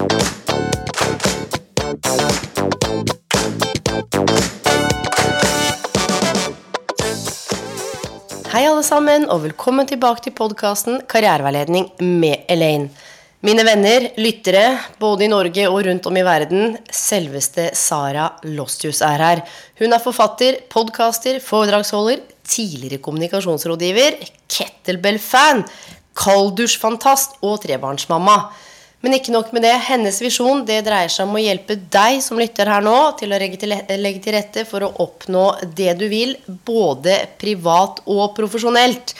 Hei 0.00 0.06
alle 8.64 8.80
sammen, 8.80 9.26
og 9.28 9.42
velkommen 9.42 9.84
tilbake 9.90 10.24
til 10.24 10.32
podkasten 10.38 11.02
Karriereveiledning 11.04 11.90
med 12.00 12.48
Elaine. 12.48 12.88
Mine 13.44 13.66
venner, 13.68 14.06
lyttere, 14.16 14.78
både 14.96 15.26
i 15.26 15.28
Norge 15.28 15.68
og 15.68 15.84
rundt 15.84 16.08
om 16.08 16.16
i 16.16 16.24
verden, 16.24 16.78
selveste 16.88 17.68
Sara 17.76 18.30
Lostius 18.48 19.02
er 19.04 19.20
her. 19.26 19.44
Hun 19.82 19.92
er 19.92 20.00
forfatter, 20.00 20.62
podkaster, 20.72 21.42
foredragsholder, 21.44 22.24
tidligere 22.48 23.04
kommunikasjonsrådgiver, 23.04 24.16
kettlebell-fan, 24.48 25.66
kalddusjfantast 26.16 27.42
og 27.44 27.60
trebarnsmamma. 27.68 28.40
Men 29.00 29.16
ikke 29.16 29.32
nok 29.32 29.52
med 29.56 29.64
det. 29.64 29.72
Hennes 29.86 30.18
visjon 30.20 30.64
det 30.68 30.82
dreier 30.84 31.08
seg 31.12 31.28
om 31.28 31.38
å 31.38 31.40
hjelpe 31.40 31.78
deg 31.92 32.18
som 32.24 32.40
lytter 32.40 32.68
her 32.68 32.84
nå, 32.84 32.96
til 33.20 33.32
å 33.32 33.38
legge 33.40 33.60
til, 33.62 34.34
rette 34.34 34.66
for 34.68 34.84
å 34.84 34.90
oppnå 35.06 35.44
det 35.76 35.94
du 36.00 36.04
vil, 36.12 36.34
både 36.68 37.16
privat 37.40 38.02
og 38.04 38.34
profesjonelt. 38.36 39.14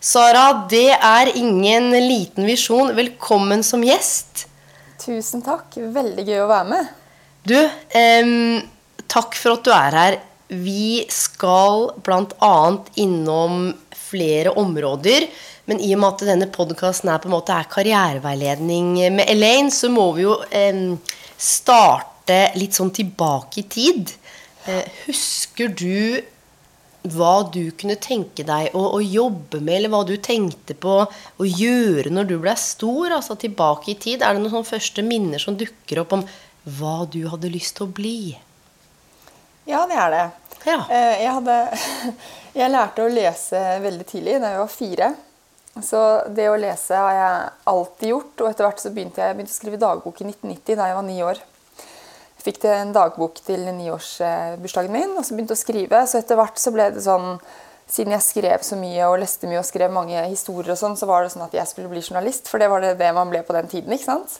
Sara, 0.00 0.46
det 0.70 0.94
er 0.94 1.32
ingen 1.36 1.90
liten 2.06 2.48
visjon. 2.48 2.94
Velkommen 2.96 3.64
som 3.66 3.84
gjest. 3.84 4.46
Tusen 5.02 5.44
takk. 5.44 5.76
Veldig 5.76 6.24
gøy 6.24 6.40
å 6.46 6.48
være 6.48 6.68
med. 6.70 6.88
Du, 7.48 7.58
eh, 7.58 8.32
takk 9.10 9.36
for 9.36 9.58
at 9.58 9.66
du 9.66 9.72
er 9.74 9.98
her. 10.00 10.18
Vi 10.48 11.04
skal 11.12 11.90
bl.a. 12.00 12.56
innom 12.96 13.74
flere 13.92 14.56
områder. 14.56 15.28
Men 15.68 15.82
i 15.84 15.92
og 15.92 16.00
med 16.00 16.14
at 16.14 16.26
denne 16.30 16.48
podkasten 16.48 17.10
er 17.12 17.20
på 17.20 17.28
en 17.28 17.34
måte 17.36 17.52
er 17.52 17.68
karriereveiledning 17.68 18.94
med 19.18 19.28
Elaine, 19.28 19.72
så 19.74 19.90
må 19.92 20.06
vi 20.16 20.24
jo 20.24 20.38
eh, 20.48 20.80
starte 21.36 22.40
litt 22.56 22.76
sånn 22.76 22.92
tilbake 22.96 23.62
i 23.62 23.68
tid. 23.68 24.14
Eh, 24.68 24.84
husker 25.06 25.68
du 25.76 26.24
hva 27.08 27.34
du 27.52 27.70
kunne 27.78 27.96
tenke 28.00 28.44
deg 28.48 28.74
å, 28.76 28.82
å 28.96 29.00
jobbe 29.00 29.60
med, 29.60 29.74
eller 29.76 29.92
hva 29.92 30.02
du 30.08 30.16
tenkte 30.20 30.74
på 30.76 30.96
å 31.04 31.46
gjøre 31.46 32.10
når 32.12 32.32
du 32.32 32.36
ble 32.42 32.56
stor? 32.58 33.14
Altså 33.20 33.36
tilbake 33.38 33.92
i 33.92 33.98
tid. 34.00 34.24
Er 34.24 34.34
det 34.34 34.42
noen 34.42 34.56
sånne 34.56 34.72
første 34.72 35.04
minner 35.06 35.42
som 35.42 35.56
dukker 35.58 36.02
opp 36.02 36.16
om 36.16 36.26
hva 36.78 36.98
du 37.08 37.22
hadde 37.30 37.52
lyst 37.52 37.78
til 37.78 37.86
å 37.86 37.94
bli? 37.94 38.18
Ja, 39.68 39.84
det 39.88 40.00
er 40.00 40.12
det. 40.16 40.26
Ja. 40.64 40.80
Eh, 40.88 41.22
Jeg, 41.22 41.32
hadde, 41.38 41.56
jeg 42.64 42.72
lærte 42.74 43.04
å 43.04 43.12
lese 43.12 43.64
veldig 43.84 44.08
tidlig, 44.08 44.40
da 44.42 44.56
jeg 44.56 44.64
var 44.64 44.72
fire. 44.72 45.14
Så 45.76 46.00
det 46.34 46.48
å 46.50 46.58
lese 46.58 46.96
har 46.96 47.14
jeg 47.14 47.52
alltid 47.70 48.12
gjort. 48.14 48.34
Og 48.40 48.50
etter 48.50 48.66
hvert 48.66 48.82
så 48.82 48.92
begynte 48.94 49.22
jeg, 49.22 49.30
jeg 49.30 49.38
begynte 49.38 49.54
å 49.54 49.60
skrive 49.60 49.80
dagbok 49.82 50.20
i 50.22 50.28
1990 50.30 50.80
da 50.80 50.88
jeg 50.90 50.98
var 50.98 51.06
ni 51.06 51.18
år. 51.22 51.40
Jeg 52.38 52.46
fikk 52.46 52.66
en 52.70 52.92
dagbok 52.94 53.40
til 53.44 53.64
niårsbursdagen 53.76 54.94
min, 54.94 55.16
og 55.18 55.26
så 55.26 55.34
begynte 55.34 55.54
jeg 55.54 55.60
å 55.60 55.64
skrive. 55.66 56.02
Så 56.06 56.20
etter 56.20 56.38
hvert 56.38 56.60
så 56.60 56.74
ble 56.74 56.92
det 56.96 57.06
sånn 57.06 57.34
Siden 57.88 58.12
jeg 58.12 58.20
skrev 58.20 58.60
så 58.60 58.76
mye 58.76 59.06
og 59.08 59.14
leste 59.22 59.48
mye 59.48 59.62
og 59.62 59.64
skrev 59.64 59.88
mange 59.88 60.20
historier, 60.26 60.74
og 60.74 60.76
sånn, 60.76 60.96
så 61.00 61.06
var 61.08 61.22
det 61.24 61.30
sånn 61.32 61.46
at 61.46 61.54
jeg 61.56 61.70
skulle 61.70 61.88
bli 61.88 62.02
journalist. 62.02 62.50
For 62.52 62.60
det 62.60 62.68
var 62.68 62.84
det 62.84 63.12
man 63.16 63.30
ble 63.32 63.40
på 63.40 63.56
den 63.56 63.70
tiden. 63.72 63.94
ikke 63.96 64.10
sant? 64.10 64.34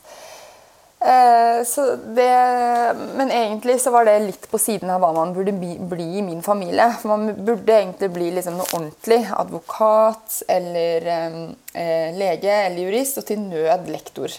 Eh, 1.01 1.65
så 1.65 1.97
det, 1.97 2.31
men 3.15 3.31
egentlig 3.31 3.81
så 3.81 3.93
var 3.95 4.09
det 4.09 4.17
litt 4.25 4.49
på 4.51 4.59
siden 4.59 4.91
av 4.91 5.03
hva 5.05 5.13
man 5.15 5.35
burde 5.37 5.55
bli, 5.55 5.77
bli 5.79 6.09
i 6.19 6.25
min 6.27 6.43
familie. 6.43 6.89
For 7.01 7.13
man 7.15 7.45
burde 7.47 7.77
egentlig 7.77 8.11
bli 8.17 8.33
liksom 8.39 8.59
noe 8.59 8.67
ordentlig. 8.73 9.21
Advokat 9.31 10.41
eller 10.49 11.07
eh, 11.13 12.17
lege 12.19 12.57
eller 12.65 12.83
jurist, 12.83 13.21
og 13.23 13.29
til 13.31 13.45
nød 13.47 13.87
lektor. 13.93 14.35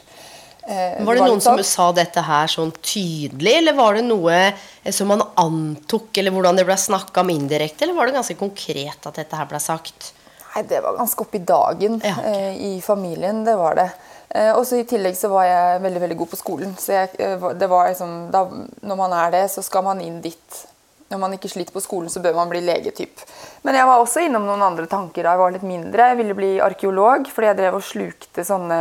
Eh, 0.70 1.00
Var 1.06 1.16
det 1.16 1.24
noen 1.24 1.42
som 1.42 1.56
sånn. 1.56 1.66
sa 1.66 1.88
dette 1.96 2.22
her 2.28 2.52
sånn 2.52 2.74
tydelig, 2.84 3.56
eller 3.62 3.74
var 3.78 3.96
det 3.98 4.04
noe 4.06 4.36
eh, 4.52 4.92
som 4.94 5.10
man 5.10 5.24
antok, 5.40 6.12
eller 6.20 6.36
hvordan 6.36 6.60
det 6.60 6.68
ble 6.68 6.76
snakka 6.78 7.24
om 7.24 7.32
indirekte, 7.34 7.88
eller 7.88 7.98
var 7.98 8.10
det 8.12 8.20
ganske 8.20 8.38
konkret 8.38 9.08
at 9.08 9.16
dette 9.24 9.40
her 9.40 9.48
ble 9.50 9.64
sagt? 9.64 10.12
Nei, 10.50 10.66
det 10.68 10.84
var 10.84 10.98
ganske 10.98 11.24
oppi 11.24 11.40
dagen 11.46 12.02
Ja, 12.04 12.18
okay. 12.20 12.36
eh, 12.52 12.62
i 12.76 12.82
familien. 12.84 13.46
Det 13.48 13.56
var 13.56 13.80
det. 13.80 13.90
Eh, 14.30 14.52
og 14.54 14.66
så 14.68 14.78
I 14.78 14.86
tillegg 14.86 15.18
så 15.18 15.32
var 15.32 15.48
jeg 15.48 15.84
veldig 15.86 16.02
veldig 16.04 16.18
god 16.20 16.32
på 16.34 16.40
skolen. 16.40 16.76
Så 16.78 16.94
jeg, 16.94 17.14
eh, 17.18 17.48
det 17.58 17.70
var 17.70 17.90
liksom, 17.90 18.30
da, 18.34 18.46
Når 18.82 19.00
man 19.00 19.14
er 19.14 19.32
det, 19.32 19.48
så 19.52 19.64
skal 19.66 19.84
man 19.84 20.02
inn 20.02 20.22
dit. 20.22 20.66
Når 21.10 21.18
man 21.18 21.34
ikke 21.34 21.50
sliter 21.50 21.74
på 21.74 21.82
skolen, 21.82 22.10
så 22.10 22.22
bør 22.22 22.36
man 22.38 22.50
bli 22.50 22.62
legetyp. 22.62 23.24
Men 23.64 23.76
jeg 23.76 23.88
var 23.90 23.98
også 23.98 24.22
innom 24.22 24.46
noen 24.46 24.62
andre 24.62 24.86
tanker 24.86 25.26
da 25.26 25.34
jeg 25.34 25.42
var 25.42 25.56
litt 25.56 25.66
mindre. 25.66 26.12
Jeg 26.12 26.20
ville 26.22 26.38
bli 26.38 26.52
arkeolog 26.62 27.32
fordi 27.34 27.50
jeg 27.50 27.58
drev 27.58 27.80
og 27.80 27.86
slukte 27.88 28.46
sånne 28.46 28.80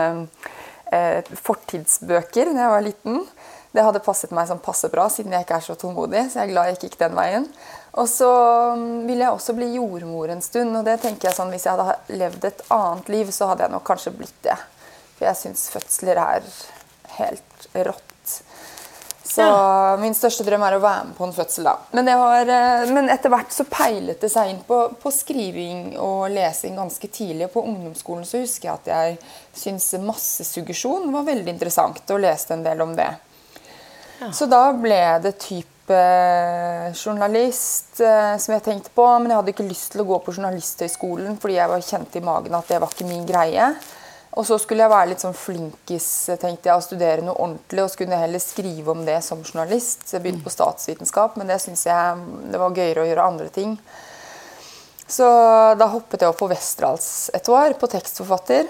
eh, 0.92 1.24
fortidsbøker 1.24 2.52
da 2.52 2.66
jeg 2.66 2.74
var 2.76 2.84
liten. 2.84 3.24
Det 3.72 3.84
hadde 3.84 4.04
passet 4.04 4.32
meg 4.36 4.48
sånn 4.48 4.60
passe 4.64 4.88
bra, 4.92 5.08
siden 5.12 5.32
jeg 5.32 5.44
ikke 5.44 5.56
er 5.56 5.64
så 5.64 5.76
tålmodig. 5.80 6.28
Så 6.28 6.40
jeg 6.40 6.48
er 6.48 6.52
glad 6.52 6.68
jeg 6.68 6.76
ikke 6.76 6.88
gikk 6.90 7.02
den 7.06 7.16
veien. 7.16 7.48
Og 7.98 8.08
så 8.08 8.30
mm, 8.76 9.06
ville 9.08 9.24
jeg 9.24 9.32
også 9.32 9.56
bli 9.56 9.74
jordmor 9.78 10.32
en 10.32 10.44
stund. 10.44 10.76
Og 10.76 10.84
det 10.84 11.00
tenker 11.00 11.30
jeg 11.30 11.36
sånn, 11.38 11.52
hvis 11.52 11.64
jeg 11.64 11.80
hadde 11.80 12.18
levd 12.20 12.48
et 12.48 12.64
annet 12.74 13.12
liv, 13.12 13.32
så 13.32 13.48
hadde 13.48 13.64
jeg 13.64 13.72
nok 13.72 13.88
kanskje 13.88 14.12
blitt 14.16 14.36
det. 14.44 14.56
For 15.18 15.28
jeg 15.28 15.40
syns 15.42 15.68
fødsler 15.74 16.20
er 16.22 16.46
helt 17.18 17.68
rått. 17.74 18.04
Så 19.28 19.44
min 20.00 20.14
største 20.16 20.44
drøm 20.46 20.62
er 20.64 20.78
å 20.78 20.80
være 20.80 21.04
med 21.10 21.16
på 21.18 21.26
en 21.26 21.34
fødsel, 21.36 21.66
da. 21.68 21.74
Men, 21.92 22.08
var, 22.16 22.48
eh, 22.48 22.88
men 22.94 23.10
etter 23.12 23.30
hvert 23.32 23.52
så 23.52 23.66
peilet 23.68 24.22
det 24.22 24.30
seg 24.32 24.54
inn 24.54 24.62
på, 24.66 24.78
på 25.02 25.12
skriving 25.12 25.98
og 26.00 26.30
lesing 26.32 26.78
ganske 26.78 27.10
tidlig. 27.12 27.50
Og 27.50 27.58
på 27.58 27.64
ungdomsskolen 27.68 28.24
så 28.26 28.40
husker 28.40 28.70
jeg 28.70 28.78
at 28.78 28.88
jeg 28.94 29.18
syntes 29.52 30.00
massesuggesjon 30.00 31.12
var 31.12 31.28
veldig 31.28 31.52
interessant, 31.52 32.00
og 32.08 32.22
leste 32.24 32.56
en 32.56 32.64
del 32.64 32.80
om 32.82 32.96
det. 32.96 33.10
Så 34.34 34.48
da 34.50 34.64
ble 34.74 35.02
det 35.22 35.36
type 35.44 35.94
eh, 35.94 36.88
journalist 36.96 38.00
eh, 38.02 38.34
som 38.40 38.56
jeg 38.56 38.64
tenkte 38.64 38.94
på. 38.96 39.06
Men 39.20 39.30
jeg 39.30 39.42
hadde 39.42 39.54
ikke 39.54 39.68
lyst 39.68 39.92
til 39.92 40.02
å 40.02 40.08
gå 40.08 40.18
på 40.24 40.34
Journalisthøgskolen 40.34 41.38
fordi 41.38 41.60
jeg 41.60 41.72
var 41.74 41.84
kjent 41.84 42.18
i 42.18 42.24
magen 42.24 42.58
at 42.58 42.72
det 42.72 42.80
var 42.82 42.96
ikke 42.96 43.12
min 43.12 43.28
greie. 43.28 43.70
Og 44.38 44.46
så 44.46 44.58
skulle 44.62 44.84
jeg 44.84 44.92
være 44.92 45.10
litt 45.10 45.22
sånn 45.24 45.34
flinkis 45.34 46.08
tenkte 46.38 46.70
jeg, 46.70 46.76
og 46.78 46.84
studere 46.86 47.24
noe 47.26 47.34
ordentlig. 47.34 47.82
Og 47.82 47.90
skulle 47.90 48.20
heller 48.20 48.42
skrive 48.42 48.92
om 48.94 49.00
det 49.06 49.18
som 49.26 49.42
journalist. 49.42 50.06
Så 50.06 50.16
jeg 50.16 50.24
begynte 50.26 50.46
på 50.46 50.54
statsvitenskap, 50.54 51.34
men 51.40 51.50
det 51.50 51.58
syns 51.64 51.82
jeg 51.88 52.26
det 52.52 52.60
var 52.62 52.76
gøyere 52.76 53.02
å 53.02 53.08
gjøre 53.08 53.30
andre 53.32 53.48
ting. 53.54 53.74
Så 55.08 55.26
da 55.80 55.88
hoppet 55.90 56.22
jeg 56.22 56.30
opp 56.30 56.38
på 56.38 56.50
Westerdals 56.52 57.08
et 57.34 57.48
år, 57.50 57.74
på 57.80 57.90
tekstforfatter 57.90 58.68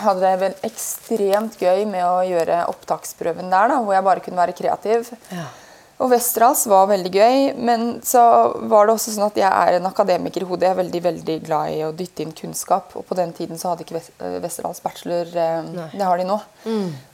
hadde 0.00 0.20
det 0.20 0.40
vel 0.40 0.56
ekstremt 0.66 1.60
gøy 1.60 1.84
med 1.88 2.04
å 2.04 2.24
gjøre 2.26 2.64
opptaksprøven 2.72 3.48
der, 3.52 3.70
da, 3.72 3.78
hvor 3.84 3.96
jeg 3.96 4.04
bare 4.04 4.24
kunne 4.24 4.42
være 4.42 4.56
kreativ. 4.56 5.12
Ja. 5.32 5.46
Og 5.96 6.10
Westerdals 6.12 6.66
var 6.68 6.90
veldig 6.90 7.10
gøy, 7.14 7.36
men 7.56 7.84
så 8.04 8.20
var 8.68 8.84
det 8.84 8.92
også 8.98 9.14
sånn 9.14 9.30
at 9.30 9.38
jeg 9.40 9.48
er 9.48 9.78
en 9.78 9.86
akademiker 9.88 10.44
i 10.44 10.48
hodet. 10.48 10.66
Jeg 10.66 10.74
er 10.74 10.80
veldig 10.82 11.00
veldig 11.06 11.36
glad 11.46 11.72
i 11.72 11.78
å 11.86 11.92
dytte 11.96 12.20
inn 12.20 12.34
kunnskap, 12.36 12.90
og 13.00 13.06
på 13.08 13.16
den 13.16 13.30
tiden 13.32 13.56
så 13.56 13.70
hadde 13.70 13.86
ikke 13.86 14.02
eh, 14.02 14.34
Westerdals 14.44 14.82
bachelor. 14.84 15.30
eh, 15.32 15.70
Det 15.94 16.04
har 16.04 16.20
de 16.20 16.26
nå. 16.28 16.36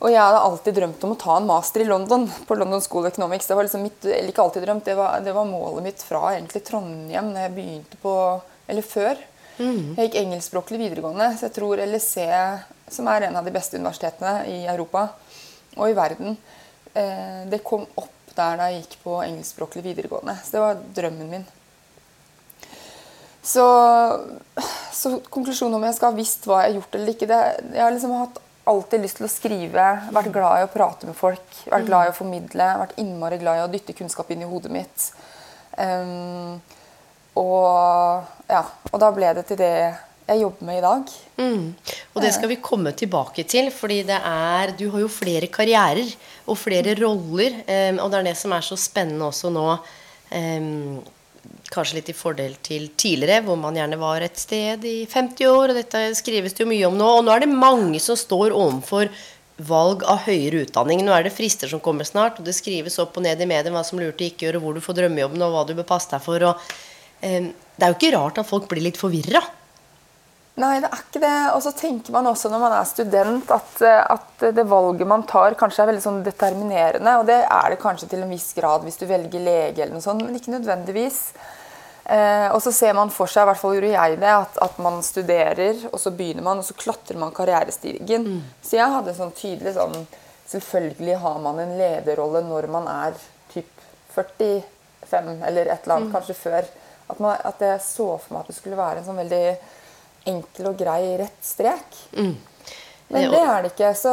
Og 0.02 0.08
jeg 0.10 0.18
hadde 0.18 0.40
alltid 0.48 0.74
drømt 0.80 1.04
om 1.06 1.12
å 1.14 1.18
ta 1.22 1.36
en 1.38 1.46
master 1.46 1.84
i 1.84 1.86
London, 1.86 2.26
på 2.48 2.56
London 2.58 2.82
School 2.82 3.06
of 3.06 3.12
Economics. 3.12 3.46
Det 3.46 3.54
var 3.54 3.68
liksom 3.68 3.84
mitt, 3.86 4.02
eller 4.02 4.32
ikke 4.32 4.42
alltid 4.48 4.66
drømt, 4.66 4.84
det 4.90 4.96
var, 4.98 5.20
det 5.22 5.34
var 5.36 5.46
målet 5.46 5.86
mitt 5.86 6.02
fra 6.02 6.32
egentlig 6.34 6.64
Trondheim 6.66 7.30
når 7.30 7.46
jeg 7.46 7.54
begynte 7.60 8.00
på 8.02 8.16
Eller 8.72 8.82
før. 8.86 9.18
Jeg 9.58 10.08
gikk 10.08 10.14
engelskspråklig 10.24 10.78
videregående, 10.80 11.26
så 11.36 11.46
jeg 11.46 11.54
tror 11.54 11.78
LSE, 11.86 12.26
som 12.90 13.06
er 13.12 13.28
en 13.28 13.36
av 13.36 13.44
de 13.46 13.52
beste 13.54 13.76
universitetene 13.78 14.46
i 14.48 14.58
Europa 14.70 15.02
og 15.76 15.86
i 15.90 15.94
verden, 15.94 16.34
eh, 16.94 17.44
det 17.50 17.62
kom 17.62 17.84
opp 18.00 18.10
der 18.36 18.60
da 18.60 18.68
jeg 18.70 18.84
gikk 18.84 19.00
på 19.04 19.18
engelskspråklig 19.24 19.84
videregående. 19.90 20.36
Så 20.44 20.56
det 20.56 20.62
var 20.62 20.80
drømmen 20.96 21.30
min. 21.30 21.44
Så, 23.42 23.64
så 24.94 25.16
konklusjonen 25.34 25.74
om 25.78 25.84
jeg 25.88 25.96
skal 25.96 26.12
ha 26.12 26.18
visst 26.18 26.46
hva 26.46 26.60
jeg 26.62 26.70
har 26.70 26.76
gjort 26.78 26.94
eller 26.94 27.10
ikke 27.10 27.26
det, 27.26 27.40
Jeg 27.72 27.82
har 27.82 27.90
liksom 27.90 28.12
hatt 28.20 28.38
alltid 28.70 29.02
lyst 29.02 29.18
til 29.18 29.26
å 29.26 29.32
skrive, 29.32 29.86
vært 30.14 30.30
glad 30.34 30.60
i 30.60 30.66
å 30.68 30.70
prate 30.70 31.08
med 31.08 31.18
folk, 31.18 31.56
vært 31.66 31.88
glad 31.88 32.06
i 32.06 32.12
å 32.12 32.14
formidle, 32.14 32.68
vært 32.84 33.00
innmari 33.02 33.40
glad 33.42 33.58
i 33.58 33.64
å 33.64 33.72
dytte 33.72 33.96
kunnskap 33.98 34.30
inn 34.30 34.44
i 34.44 34.50
hodet 34.50 34.70
mitt. 34.70 35.08
Um, 35.74 36.60
og, 37.40 38.30
ja, 38.46 38.62
og 38.92 39.02
da 39.02 39.10
ble 39.16 39.32
det 39.34 39.48
til 39.48 39.58
det 39.58 39.74
jeg 40.32 40.44
jobber 40.44 40.68
med 40.68 40.78
i 40.78 40.84
dag. 40.84 41.14
Mm. 41.38 41.64
Og 42.12 42.22
det 42.24 42.34
skal 42.36 42.50
vi 42.50 42.60
komme 42.64 42.92
tilbake 42.96 43.44
til, 43.48 43.70
fordi 43.74 44.02
det 44.08 44.18
er 44.18 44.74
Du 44.78 44.88
har 44.90 45.02
jo 45.04 45.10
flere 45.12 45.48
karrierer 45.52 46.12
og 46.46 46.58
flere 46.58 46.94
roller, 46.98 47.62
um, 47.66 48.04
og 48.04 48.12
det 48.12 48.20
er 48.20 48.30
det 48.30 48.38
som 48.40 48.54
er 48.56 48.64
så 48.66 48.78
spennende 48.78 49.28
også 49.28 49.52
nå. 49.52 49.66
Um, 50.32 51.02
kanskje 51.72 51.98
litt 51.98 52.10
i 52.12 52.16
fordel 52.16 52.56
til 52.64 52.90
tidligere, 53.00 53.42
hvor 53.46 53.56
man 53.58 53.76
gjerne 53.76 53.98
var 54.00 54.24
et 54.24 54.38
sted 54.38 54.84
i 54.84 55.04
50 55.10 55.48
år, 55.48 55.72
og 55.72 55.78
dette 55.78 56.02
skrives 56.18 56.56
det 56.56 56.64
jo 56.64 56.70
mye 56.70 56.88
om 56.88 56.98
nå. 56.98 57.08
Og 57.18 57.24
nå 57.26 57.32
er 57.34 57.44
det 57.44 57.52
mange 57.52 58.00
som 58.02 58.18
står 58.18 58.54
overfor 58.56 59.10
valg 59.62 60.04
av 60.08 60.24
høyere 60.26 60.64
utdanning. 60.66 61.02
Nå 61.04 61.14
er 61.14 61.26
det 61.26 61.34
frister 61.34 61.70
som 61.70 61.82
kommer 61.82 62.08
snart, 62.08 62.40
og 62.40 62.48
det 62.48 62.56
skrives 62.56 62.98
opp 63.02 63.16
og 63.18 63.26
ned 63.26 63.40
i 63.40 63.48
mediene 63.48 63.74
hva 63.74 63.84
som 63.86 64.00
lurte 64.00 64.26
ikke 64.26 64.48
gjør, 64.48 64.60
og 64.60 64.66
hvor 64.66 64.76
du 64.76 64.84
får 64.84 64.98
drømmejobben, 65.00 65.44
og 65.44 65.56
hva 65.56 65.64
du 65.68 65.74
bør 65.78 65.88
passe 65.94 66.12
deg 66.12 66.24
for. 66.24 66.46
Og, 66.50 66.72
um, 67.22 67.50
det 67.52 67.86
er 67.86 67.92
jo 67.92 67.98
ikke 67.98 68.14
rart 68.16 68.42
at 68.42 68.48
folk 68.48 68.68
blir 68.70 68.84
litt 68.84 69.00
forvirra. 69.00 69.42
Nei, 70.60 70.74
det 70.84 70.90
er 70.90 71.00
ikke 71.00 71.22
det. 71.22 71.36
Og 71.56 71.62
så 71.64 71.72
tenker 71.76 72.12
man 72.12 72.28
også 72.28 72.50
når 72.52 72.60
man 72.60 72.74
er 72.76 72.88
student 72.88 73.54
at, 73.54 73.80
at, 73.86 74.44
det 74.52 74.66
valget 74.68 75.08
man 75.08 75.24
tar, 75.28 75.56
kanskje 75.58 75.84
er 75.84 75.92
veldig 75.92 76.04
sånn 76.04 76.20
determinerende. 76.26 77.16
Og 77.20 77.26
det 77.30 77.40
er 77.46 77.72
det 77.72 77.80
kanskje 77.80 78.10
til 78.12 78.24
en 78.24 78.32
viss 78.32 78.50
grad 78.56 78.84
hvis 78.84 79.00
du 79.00 79.06
velger 79.08 79.42
lege 79.42 79.80
eller 79.80 79.96
noe 79.96 80.04
sånt, 80.04 80.24
men 80.26 80.36
ikke 80.36 80.52
nødvendigvis. 80.58 81.22
Eh, 82.04 82.48
og 82.50 82.58
så 82.64 82.72
ser 82.74 82.96
man 82.98 83.12
for 83.14 83.30
seg, 83.30 83.44
i 83.44 83.48
hvert 83.48 83.60
fall 83.60 83.76
gjorde 83.76 83.94
jeg 83.94 84.18
det, 84.18 84.34
at, 84.34 84.58
at, 84.66 84.78
man 84.82 84.98
studerer, 85.06 85.84
og 85.92 86.00
så 86.02 86.10
begynner 86.12 86.44
man, 86.44 86.60
og 86.60 86.66
så 86.66 86.76
klatrer 86.76 87.20
man 87.20 87.34
karrierestigen. 87.34 88.26
Mm. 88.26 88.40
Så 88.60 88.76
jeg 88.80 88.96
hadde 88.96 89.16
sånn 89.16 89.34
tydelig 89.38 89.78
sånn 89.78 90.04
Selvfølgelig 90.52 91.14
har 91.22 91.36
man 91.40 91.60
en 91.62 91.70
lederrolle 91.78 92.42
når 92.44 92.66
man 92.68 92.88
er 92.90 93.14
typ 93.54 93.68
45 94.12 95.38
eller 95.46 95.70
et 95.70 95.86
eller 95.86 95.94
annet, 95.94 96.10
mm. 96.10 96.12
kanskje 96.12 96.36
før. 96.36 96.66
At, 97.06 97.22
man, 97.22 97.38
at, 97.38 97.62
jeg 97.62 97.78
så 97.86 98.08
for 98.20 98.34
meg 98.34 98.42
at 98.42 98.50
det 98.50 98.56
skulle 98.58 98.76
være 98.76 99.00
en 99.00 99.06
sånn 99.06 99.20
veldig 99.22 99.46
enkel 100.28 100.70
og 100.70 100.78
grei 100.78 101.02
rett 101.20 101.44
strek. 101.44 102.00
Mm. 102.16 102.34
Men 103.12 103.28
det 103.28 103.40
er 103.44 103.64
det 103.64 103.70
ikke. 103.74 103.90
Så 103.98 104.12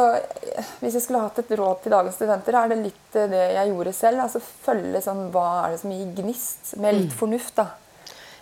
hvis 0.82 0.98
jeg 0.98 1.04
skulle 1.06 1.22
hatt 1.24 1.38
et 1.40 1.52
råd 1.56 1.80
til 1.80 1.94
dagens 1.94 2.18
studenter, 2.20 2.56
er 2.58 2.72
det 2.72 2.78
litt 2.82 3.16
det 3.32 3.46
jeg 3.56 3.70
gjorde 3.72 3.94
selv. 3.96 4.24
altså 4.26 4.42
Følge 4.44 5.00
sånn, 5.04 5.22
hva 5.32 5.46
er 5.64 5.74
det 5.74 5.80
som 5.80 5.94
gir 5.94 6.10
gnist, 6.18 6.74
med 6.76 6.98
litt 6.98 7.14
mm. 7.14 7.16
fornuft. 7.16 7.54
da. 7.56 7.70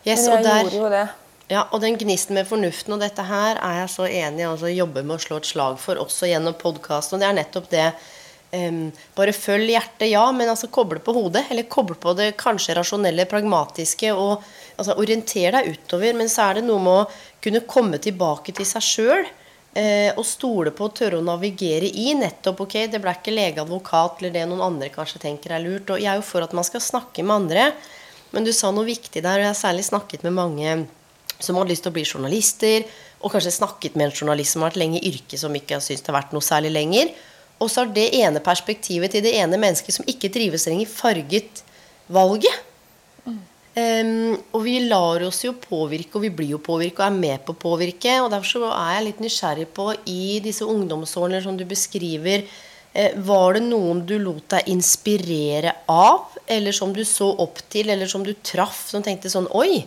Yes, 0.03 0.27
Men 0.27 0.35
jeg 0.35 0.47
der, 0.49 0.63
gjorde 0.65 0.83
jo 0.83 0.93
det. 0.97 1.07
Ja, 1.49 1.65
og 1.73 1.81
den 1.81 1.97
gnisten 1.97 2.37
med 2.37 2.49
fornuften 2.49 2.93
og 2.93 3.01
dette 3.01 3.25
her 3.25 3.57
er 3.57 3.83
jeg 3.83 3.93
så 3.95 4.05
enig 4.05 4.43
i 4.43 4.49
altså 4.51 4.69
jobbe 4.69 5.01
med 5.07 5.17
å 5.17 5.23
slå 5.23 5.39
et 5.41 5.49
slag 5.49 5.79
for, 5.81 6.01
også 6.03 6.29
gjennom 6.29 6.59
podkast. 6.61 7.15
Og 7.15 7.23
det 7.23 7.29
er 7.29 7.39
nettopp 7.39 7.71
det 7.73 7.87
um, 8.53 8.83
Bare 9.17 9.33
følg 9.37 9.73
hjertet, 9.73 10.11
ja, 10.11 10.27
men 10.35 10.51
altså 10.51 10.69
koble 10.75 11.01
på 11.01 11.15
hodet. 11.17 11.47
Eller 11.49 11.71
koble 11.71 11.97
på 11.97 12.13
det 12.19 12.35
kanskje 12.41 12.77
rasjonelle, 12.77 13.29
pragmatiske, 13.31 14.13
og 14.13 14.45
altså, 14.79 14.97
orienter 14.97 15.53
deg 15.59 15.75
utover. 15.75 16.17
Men 16.17 16.31
så 16.33 16.49
er 16.49 16.59
det 16.59 16.65
noe 16.69 16.83
med 16.83 17.03
å 17.03 17.37
kunne 17.45 17.67
komme 17.69 18.01
tilbake 18.03 18.55
til 18.57 18.69
seg 18.69 18.87
sjøl. 18.87 19.29
Eh, 19.79 20.11
og 20.17 20.25
stole 20.27 20.73
på 20.75 20.89
å 20.89 20.93
tørre 20.97 21.21
å 21.21 21.25
navigere 21.25 21.87
i 21.87 22.15
nettopp 22.17 22.65
ok, 22.65 22.79
det 22.91 22.99
ble 23.03 23.13
ikke 23.15 23.35
lege, 23.35 23.63
advokat 23.63 24.23
eller 24.23 24.33
det 24.35 24.47
noen 24.49 24.65
andre 24.65 24.89
kanskje 24.91 25.21
tenker 25.23 25.53
er 25.55 25.63
lurt. 25.63 25.93
Og 25.93 26.01
jeg 26.01 26.11
er 26.11 26.19
jo 26.19 26.27
for 26.27 26.47
at 26.47 26.55
man 26.57 26.67
skal 26.67 26.83
snakke 26.83 27.23
med 27.27 27.37
andre. 27.37 27.67
Men 28.33 28.47
du 28.47 28.53
sa 28.53 28.73
noe 28.75 28.89
viktig 28.89 29.23
der, 29.23 29.39
og 29.39 29.45
jeg 29.45 29.53
har 29.53 29.61
særlig 29.61 29.87
snakket 29.89 30.25
med 30.27 30.37
mange 30.37 30.79
som 31.39 31.57
hadde 31.57 31.71
lyst 31.71 31.85
til 31.87 31.93
å 31.93 31.97
bli 31.97 32.05
journalister, 32.05 32.87
og 33.23 33.33
kanskje 33.33 33.55
snakket 33.55 33.97
med 33.99 34.09
en 34.09 34.17
journalist 34.17 34.55
som 34.55 34.63
har 34.63 34.73
vært 34.73 34.81
lenge 34.83 34.99
i 35.01 35.11
yrket, 35.13 35.39
som 35.41 35.55
ikke 35.55 35.77
har 35.77 35.85
syntes 35.85 36.05
det 36.05 36.11
har 36.11 36.19
vært 36.19 36.35
noe 36.35 36.45
særlig 36.45 36.73
lenger. 36.75 37.13
Og 37.59 37.71
så 37.71 37.83
har 37.83 37.93
det 37.95 38.09
ene 38.19 38.43
perspektivet 38.43 39.15
til 39.15 39.25
det 39.25 39.35
ene 39.39 39.59
mennesket 39.61 39.97
som 39.97 40.07
ikke 40.11 40.31
trives 40.35 40.67
lenger, 40.71 40.91
farget 40.91 41.63
valget. 42.11 42.65
Um, 43.79 44.39
og 44.57 44.63
vi 44.65 44.79
lar 44.89 45.23
oss 45.27 45.43
jo 45.45 45.53
påvirke, 45.63 46.17
og 46.19 46.25
vi 46.27 46.33
blir 46.35 46.55
jo 46.57 46.63
påvirket 46.63 47.03
og 47.03 47.09
er 47.09 47.19
med 47.19 47.45
på 47.47 47.55
å 47.55 47.61
påvirke. 47.67 48.17
Og 48.25 48.33
derfor 48.33 48.51
så 48.55 48.73
er 48.73 48.97
jeg 48.97 49.07
litt 49.11 49.23
nysgjerrig 49.27 49.69
på, 49.77 49.93
i 50.11 50.39
disse 50.45 50.67
ungdomsårene 50.67 51.43
som 51.45 51.59
du 51.59 51.67
beskriver, 51.69 52.49
Eh, 52.99 53.13
var 53.15 53.55
det 53.55 53.67
noen 53.69 54.01
du 54.09 54.17
lot 54.19 54.47
deg 54.51 54.69
inspirere 54.73 55.75
av, 55.93 56.33
eller 56.47 56.75
som 56.75 56.93
du 56.97 57.05
så 57.07 57.29
opp 57.45 57.61
til, 57.71 57.93
eller 57.93 58.09
som 58.09 58.25
du 58.25 58.33
traff, 58.43 58.87
som 58.89 59.05
tenkte 59.05 59.31
sånn 59.31 59.47
Oi, 59.55 59.85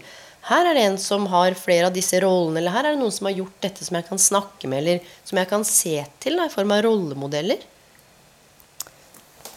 her 0.48 0.70
er 0.70 0.78
det 0.78 0.86
en 0.86 0.98
som 1.02 1.26
har 1.34 1.58
flere 1.58 1.90
av 1.90 1.96
disse 1.98 2.22
rollene, 2.22 2.62
eller 2.62 2.76
her 2.76 2.88
er 2.88 2.96
det 2.96 3.02
noen 3.02 3.14
som 3.14 3.28
har 3.30 3.36
gjort 3.36 3.58
dette 3.66 3.88
som 3.88 3.98
jeg 3.98 4.08
kan 4.08 4.22
snakke 4.22 4.70
med, 4.70 4.84
eller 4.84 5.18
som 5.28 5.42
jeg 5.42 5.50
kan 5.50 5.66
se 5.68 5.98
til 6.24 6.38
da, 6.40 6.48
i 6.48 6.54
form 6.54 6.72
av 6.72 6.86
rollemodeller? 6.86 7.66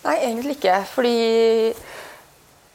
Nei, 0.05 0.17
egentlig 0.19 0.59
ikke. 0.59 0.81
Fordi 0.91 1.15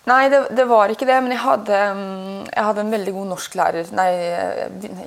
Nei, 0.09 0.23
det, 0.31 0.41
det, 0.57 0.65
var 0.69 0.91
ikke 0.91 1.07
det. 1.09 1.19
Men 1.23 1.35
jeg 1.35 1.43
hadde, 1.43 1.79
mm, 1.99 2.43
jeg 2.49 2.67
hadde, 2.69 2.85
en 2.85 2.93
veldig 2.97 3.15
god 3.15 3.31
norsklærer. 3.35 3.95
Nei, 3.97 4.09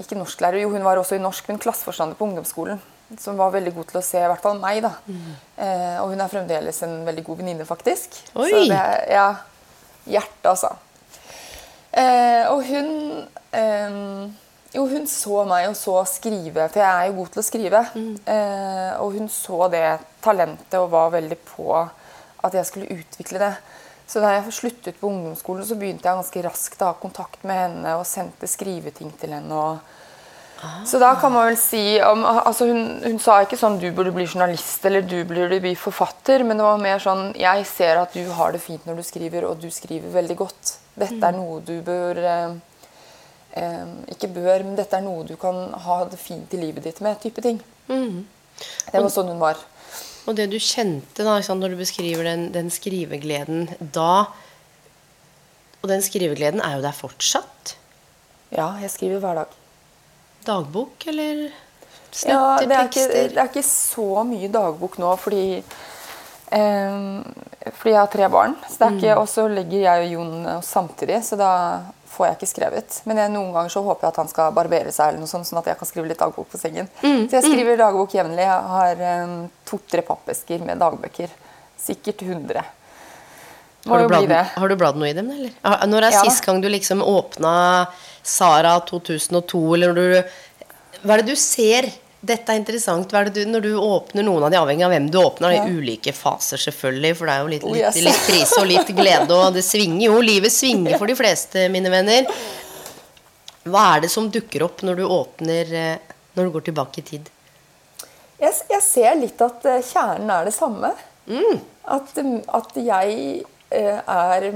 ikke 0.01 0.19
norsklærer. 0.21 0.63
Jo, 0.63 0.73
hun 0.75 0.87
var 0.87 1.01
også 1.01 1.19
i 1.19 1.23
norsk, 1.23 1.51
men 1.51 1.63
klasseforstander 1.63 2.19
på 2.19 2.31
ungdomsskolen 2.31 2.83
som 3.21 3.37
var 3.37 3.51
veldig 3.53 3.75
god 3.77 3.91
til 3.91 3.99
å 4.01 4.05
se 4.05 4.21
i 4.21 4.29
hvert 4.29 4.41
fall 4.41 4.61
meg. 4.61 4.83
da. 4.85 4.93
Mm. 5.05 5.33
Eh, 5.65 5.97
og 6.03 6.13
hun 6.13 6.23
er 6.23 6.31
fremdeles 6.33 6.79
en 6.87 7.03
veldig 7.07 7.25
god 7.27 7.43
venninne, 7.43 7.67
faktisk. 7.69 8.17
Oi. 8.33 8.49
Så 8.49 8.63
det, 8.71 8.85
ja, 9.13 9.27
Hjertet, 10.03 10.47
altså. 10.51 10.73
Eh, 11.93 12.49
og 12.51 12.65
hun 12.67 12.89
eh, 13.55 13.99
Jo, 14.73 14.87
hun 14.89 15.05
så 15.07 15.43
meg 15.45 15.67
og 15.69 15.77
så 15.77 15.99
skrive, 16.09 16.65
for 16.73 16.81
jeg 16.81 16.89
er 16.89 17.11
jo 17.11 17.19
god 17.21 17.35
til 17.35 17.43
å 17.43 17.45
skrive. 17.45 17.83
Mm. 17.93 18.15
Eh, 18.35 18.93
og 19.05 19.19
hun 19.19 19.29
så 19.31 19.69
det 19.73 19.85
talentet 20.25 20.79
og 20.81 20.91
var 20.95 21.13
veldig 21.13 21.39
på 21.53 21.69
at 21.77 22.57
jeg 22.57 22.67
skulle 22.67 22.97
utvikle 22.97 23.43
det. 23.43 23.53
Så 24.13 24.21
da 24.21 24.35
jeg 24.35 24.53
sluttet 24.53 24.99
på 25.01 25.09
ungdomsskolen, 25.09 25.65
så 25.65 25.77
begynte 25.81 26.05
jeg 26.05 26.19
ganske 26.19 26.45
raskt 26.45 26.83
å 26.85 26.91
ha 26.91 26.97
kontakt 27.01 27.47
med 27.49 27.57
henne 27.57 27.95
og 27.97 28.05
sendte 28.09 28.51
skriveting 28.51 29.13
til 29.21 29.33
henne. 29.39 29.57
og 29.57 29.81
så 30.87 30.99
da 31.03 31.15
kan 31.19 31.33
man 31.35 31.49
vel 31.49 31.57
si 31.59 31.99
om, 32.07 32.21
altså 32.23 32.69
hun, 32.69 32.83
hun, 33.03 33.17
sa 33.19 33.41
ikke 33.43 33.59
sånn 33.59 33.81
'du 33.83 33.89
burde 33.91 34.13
bli 34.15 34.29
journalist' 34.29 34.85
eller 34.87 35.03
'du 35.03 35.25
burde 35.27 35.59
bli 35.59 35.73
forfatter', 35.75 36.45
men 36.47 36.61
det 36.61 36.67
var 36.67 36.79
mer 36.79 37.03
sånn 37.03 37.33
'jeg 37.35 37.67
ser 37.67 37.99
at 37.99 38.15
du 38.15 38.31
har 38.31 38.53
det 38.53 38.61
fint 38.63 38.85
når 38.87 39.01
du 39.01 39.03
skriver, 39.03 39.49
og 39.49 39.59
du 39.59 39.71
skriver 39.71 40.15
veldig 40.15 40.37
godt'. 40.39 40.77
Dette 40.95 41.19
er 41.19 41.35
noe 41.35 41.59
du 41.67 41.81
bør 41.83 42.19
eh, 42.19 42.55
eh, 43.59 43.91
Ikke 44.15 44.29
bør, 44.29 44.63
men 44.63 44.77
dette 44.77 44.97
er 44.97 45.03
noe 45.03 45.25
du 45.27 45.35
kan 45.37 45.73
ha 45.73 46.05
det 46.05 46.21
fint 46.21 46.55
i 46.55 46.61
livet 46.61 46.85
ditt 46.85 47.01
med. 47.01 47.19
type 47.21 47.43
ting. 47.43 47.59
Mm. 47.89 48.27
Det 48.93 49.03
var 49.03 49.11
sånn 49.11 49.33
hun 49.33 49.43
var. 49.43 49.59
Og 50.27 50.37
det 50.39 50.51
du 50.53 50.59
kjente 50.63 51.25
da, 51.27 51.39
når 51.39 51.75
du 51.75 51.81
beskriver 51.81 52.29
den, 52.29 52.51
den 52.55 52.71
skrivegleden 52.71 53.67
da 53.81 54.29
Og 55.83 55.89
den 55.91 56.05
skrivegleden 56.05 56.63
er 56.63 56.77
jo 56.77 56.85
der 56.85 56.95
fortsatt? 56.95 57.75
Ja, 58.55 58.77
jeg 58.79 58.93
skriver 58.93 59.19
hver 59.19 59.41
dag 59.43 59.59
dagbok, 60.47 61.07
eller 61.07 61.49
snitt 62.11 62.33
ja, 62.33 62.59
det 62.61 62.75
er, 62.77 62.89
ikke, 62.91 63.07
det 63.09 63.39
er 63.39 63.49
ikke 63.51 63.65
så 63.67 64.25
mye 64.27 64.51
dagbok 64.53 64.99
nå, 65.01 65.15
fordi 65.21 65.45
eh, 66.53 66.97
fordi 67.79 67.95
jeg 67.95 68.01
har 68.01 68.13
tre 68.13 68.29
barn. 68.33 68.57
så 68.69 68.91
mm. 68.91 69.01
Og 69.17 69.29
så 69.31 69.47
legger 69.49 69.87
jeg 69.87 70.07
og 70.07 70.15
Jon 70.17 70.63
samtidig, 70.67 71.23
så 71.25 71.39
da 71.41 71.53
får 72.23 72.31
jeg 72.31 72.39
ikke 72.39 72.51
skrevet. 72.53 72.99
Men 73.09 73.19
jeg, 73.19 73.33
noen 73.35 73.51
ganger 73.55 73.73
så 73.75 73.83
håper 73.83 74.07
jeg 74.07 74.15
at 74.15 74.21
han 74.23 74.31
skal 74.31 74.53
barbere 74.55 74.93
seg, 74.95 75.11
eller 75.11 75.23
noe 75.23 75.31
sånt, 75.31 75.49
sånn 75.49 75.59
at 75.59 75.73
jeg 75.73 75.81
kan 75.81 75.89
skrive 75.89 76.11
litt 76.13 76.21
dagbok 76.23 76.47
på 76.53 76.61
sengen. 76.61 76.91
Mm. 77.03 77.25
Så 77.27 77.41
jeg 77.41 77.49
skriver 77.49 77.81
dagbok 77.81 78.15
jevnlig. 78.15 78.45
Jeg 78.47 78.69
har 78.77 79.03
um, 79.25 79.35
to-tre 79.69 80.05
pappesker 80.07 80.63
med 80.63 80.79
dagbøker. 80.83 81.35
Sikkert 81.83 82.23
100. 82.23 82.63
Har 83.91 83.99
du, 83.99 84.07
bladet 84.07 84.45
har 84.55 84.71
du 84.71 84.77
bladd 84.79 84.99
noe 85.01 85.11
i 85.11 85.17
dem, 85.17 85.33
eller? 85.35 85.55
Når 85.91 86.07
er 86.07 86.15
ja, 86.15 86.21
sist 86.23 86.45
gang 86.47 86.61
du 86.63 86.69
liksom 86.71 87.03
åpna 87.03 87.55
Sara 88.23 88.77
2002, 88.87 89.63
eller 89.75 89.91
når 89.91 89.99
du 89.99 91.01
Hva 91.03 91.17
er 91.17 91.25
det 91.25 91.35
du 91.35 91.41
ser? 91.41 91.91
Dette 92.23 92.55
er 92.55 92.61
interessant. 92.61 93.13
Er 93.19 93.31
du, 93.35 93.41
når 93.51 93.65
du 93.65 93.73
åpner 93.75 94.23
noen 94.23 94.45
av 94.47 94.53
de, 94.53 94.59
avhengig 94.61 94.85
av 94.87 94.93
hvem 94.93 95.09
du 95.11 95.19
åpner, 95.19 95.57
ja. 95.57 95.65
i 95.67 95.75
ulike 95.75 96.13
faser, 96.15 96.61
selvfølgelig, 96.63 97.17
for 97.19 97.27
det 97.27 97.35
er 97.35 97.41
jo 97.43 97.51
litt, 97.51 97.65
litt, 97.75 97.99
litt 98.07 98.21
krise 98.29 98.61
og 98.61 98.69
litt 98.71 98.93
glede, 98.95 99.35
og 99.35 99.57
det 99.57 99.65
svinger 99.67 100.05
jo. 100.07 100.21
Livet 100.23 100.55
svinger 100.55 100.95
for 101.01 101.11
de 101.11 101.17
fleste, 101.19 101.67
mine 101.75 101.91
venner. 101.91 102.29
Hva 103.67 103.87
er 103.97 104.05
det 104.05 104.11
som 104.15 104.29
dukker 104.31 104.63
opp 104.69 104.85
når 104.87 105.03
du 105.03 105.05
åpner 105.07 105.75
eh, 105.79 106.15
Når 106.35 106.47
du 106.47 106.55
går 106.55 106.65
tilbake 106.67 106.99
i 106.99 107.05
tid? 107.07 107.29
Jeg, 108.43 108.55
jeg 108.71 108.83
ser 108.83 109.19
litt 109.19 109.43
at 109.43 109.67
eh, 109.71 109.83
kjernen 109.87 110.31
er 110.35 110.47
det 110.47 110.55
samme. 110.55 110.93
Mm. 111.27 111.59
At, 111.95 112.15
at, 112.59 112.79
jeg 112.79 113.43
eh, 113.71 113.99
er 113.99 114.49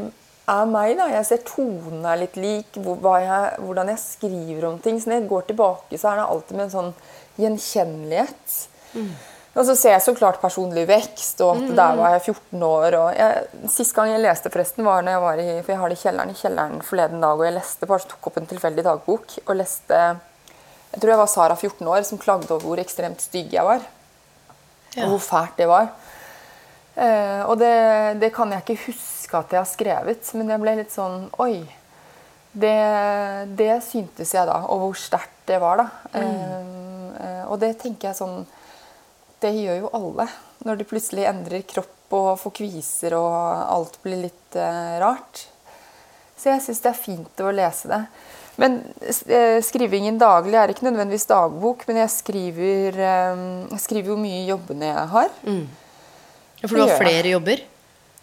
er 0.46 0.66
meg. 0.70 0.94
da. 0.98 1.08
Jeg 1.10 1.26
ser 1.28 1.44
tonen 1.46 2.06
er 2.06 2.20
litt 2.22 2.38
lik, 2.38 2.78
hvor, 2.78 3.18
jeg, 3.20 3.60
hvordan 3.62 3.92
jeg 3.92 4.02
skriver 4.02 4.68
om 4.70 4.80
ting. 4.82 5.00
Så 5.00 5.10
når 5.10 5.20
jeg 5.20 5.30
går 5.30 5.46
tilbake, 5.50 5.98
så 5.98 6.12
er 6.12 6.20
det 6.20 6.26
alltid 6.30 6.58
med 6.58 6.66
en 6.68 6.74
sånn 6.76 6.92
gjenkjennelighet. 7.40 8.60
Mm. 8.96 9.10
Og 9.56 9.64
så 9.64 9.72
ser 9.72 9.94
jeg 9.94 10.04
så 10.04 10.12
klart 10.16 10.40
personlig 10.42 10.84
vekst, 10.88 11.40
og 11.40 11.54
at 11.54 11.62
mm. 11.64 11.74
der 11.78 11.96
var 11.96 12.12
jeg 12.12 12.24
14 12.26 12.64
år. 12.66 12.96
og 13.00 13.06
jeg, 13.16 13.68
Sist 13.72 13.94
gang 13.96 14.10
jeg 14.12 14.20
leste, 14.20 14.52
forresten, 14.52 14.84
var 14.84 15.04
når 15.04 15.16
jeg 15.16 15.22
var 15.24 15.40
i 15.40 15.46
for 15.62 15.72
jeg 15.72 15.80
har 15.80 15.92
det 15.92 15.96
i 15.96 16.02
kjelleren, 16.02 16.32
i 16.32 16.40
kjelleren 16.40 16.82
forleden 16.84 17.24
dag, 17.24 17.40
og 17.40 17.46
jeg 17.46 17.56
leste, 17.56 17.88
bare 17.88 18.10
tok 18.10 18.28
opp 18.28 18.40
en 18.40 18.50
tilfeldig 18.50 18.84
dagbok 18.84 19.38
og 19.46 19.54
leste 19.56 20.00
Jeg 20.92 21.00
tror 21.00 21.12
jeg 21.12 21.20
var 21.22 21.30
Sara 21.32 21.56
14 21.56 21.88
år 21.94 22.04
som 22.08 22.20
klagde 22.20 22.52
over 22.52 22.68
hvor 22.68 22.82
ekstremt 22.82 23.24
stygg 23.24 23.56
jeg 23.56 23.64
var. 23.64 23.80
Ja. 24.94 25.06
Og 25.06 25.16
hvor 25.16 25.24
fælt 25.24 25.56
det 25.56 25.68
var. 25.68 25.88
Eh, 26.96 27.42
og 27.44 27.56
det, 27.60 27.72
det, 28.20 28.30
kan 28.36 28.52
jeg 28.52 28.64
ikke 28.64 28.86
huske 28.86 29.40
at 29.40 29.52
jeg 29.52 29.60
har 29.60 29.68
skrevet, 29.68 30.30
men 30.36 30.52
jeg 30.52 30.62
ble 30.62 30.76
litt 30.78 30.94
sånn 30.94 31.26
Oi. 31.44 31.64
Det, 32.56 32.76
det 33.56 33.74
syntes 33.84 34.32
jeg 34.32 34.48
da. 34.48 34.62
Og 34.72 34.84
hvor 34.84 35.00
sterkt 35.00 35.48
det 35.48 35.60
var, 35.60 35.82
da. 35.82 35.88
Mm. 36.12 36.20
eh, 36.22 36.85
og 37.46 37.60
det 37.62 37.76
tenker 37.80 38.10
jeg 38.10 38.18
sånn 38.18 38.44
Det 39.42 39.52
gjør 39.52 39.82
jo 39.84 39.92
alle. 39.98 40.26
Når 40.64 40.78
de 40.80 40.88
plutselig 40.88 41.26
endrer 41.28 41.66
kropp 41.68 42.14
og 42.16 42.30
får 42.40 42.54
kviser 42.60 43.16
og 43.18 43.34
alt 43.36 43.98
blir 44.04 44.22
litt 44.24 44.56
eh, 44.56 44.96
rart. 45.02 45.42
Så 46.36 46.52
jeg 46.52 46.62
syns 46.64 46.82
det 46.84 46.90
er 46.92 46.98
fint 46.98 47.42
å 47.42 47.52
lese 47.54 47.90
det. 47.90 48.00
Men 48.56 48.78
eh, 49.04 49.58
skrivingen 49.64 50.16
daglig 50.20 50.56
er 50.56 50.72
ikke 50.72 50.86
nødvendigvis 50.86 51.28
dagbok, 51.28 51.84
men 51.90 52.00
jeg 52.04 52.14
skriver, 52.14 52.96
eh, 52.96 53.42
jeg 53.74 53.82
skriver 53.82 54.14
jo 54.14 54.20
mye 54.20 54.42
i 54.42 54.48
jobbene 54.48 54.92
jeg 54.92 55.08
har. 55.12 55.34
For 56.62 56.78
du 56.78 56.84
har 56.86 56.96
flere 56.96 57.34
jobber? 57.34 57.64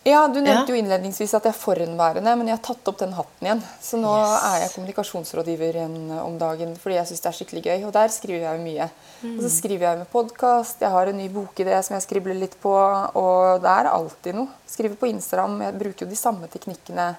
Ja, 0.05 0.27
Du 0.27 0.41
nevnte 0.41 0.67
Ja. 0.71 0.75
jo 0.75 0.81
innledningsvis 0.83 1.33
at 1.33 1.43
jeg 1.45 1.53
er 1.53 1.59
forhenværende, 1.59 2.33
men 2.37 2.47
jeg 2.47 2.57
har 2.57 2.63
tatt 2.73 2.87
opp 2.91 2.97
den 2.99 3.13
hatten 3.13 3.45
igjen. 3.47 3.61
Så 3.81 3.97
nå 3.97 4.11
Yes. 4.11 4.43
er 4.43 4.59
jeg 4.59 4.71
kommunikasjonsrådgiver 4.75 5.75
igjen 5.75 6.11
om 6.19 6.37
dagen 6.37 6.75
fordi 6.75 6.95
jeg 6.95 7.07
syns 7.07 7.21
det 7.21 7.29
er 7.29 7.37
skikkelig 7.37 7.63
gøy. 7.63 7.85
Og 7.87 7.93
der 7.93 8.07
skriver 8.09 8.41
jeg 8.43 8.57
jo 8.59 8.63
mye. 8.65 8.89
Og 9.37 9.41
så 9.45 9.49
skriver 9.61 9.79
jeg 9.87 9.97
med 9.99 10.09
podkast, 10.11 10.79
jeg 10.81 10.89
har 10.91 11.07
en 11.07 11.17
ny 11.17 11.29
bokidé 11.29 11.81
som 11.83 11.95
jeg 11.95 12.03
skribler 12.03 12.35
litt 12.35 12.59
på. 12.61 12.73
Og 13.15 13.61
det 13.61 13.69
er 13.71 13.85
alltid 13.93 14.35
noe. 14.35 14.49
Skriver 14.67 14.95
på 14.97 15.07
Instagram. 15.07 15.61
Jeg 15.61 15.79
bruker 15.79 16.05
jo 16.05 16.09
de 16.09 16.15
samme 16.19 16.47
teknikkene 16.51 17.15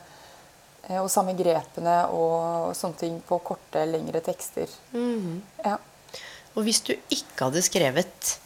eh, 0.91 0.99
og 1.01 1.09
samme 1.09 1.33
grepene 1.35 2.11
og 2.13 2.75
sånne 2.77 2.97
ting 2.99 3.23
på 3.27 3.41
korte, 3.43 3.87
lengre 3.89 4.21
tekster. 4.21 4.69
Ja. 5.65 5.79
Og 6.55 6.63
hvis 6.65 6.83
du 6.85 6.93
ikke 7.11 7.49
hadde 7.49 7.63
skrevet 7.65 8.37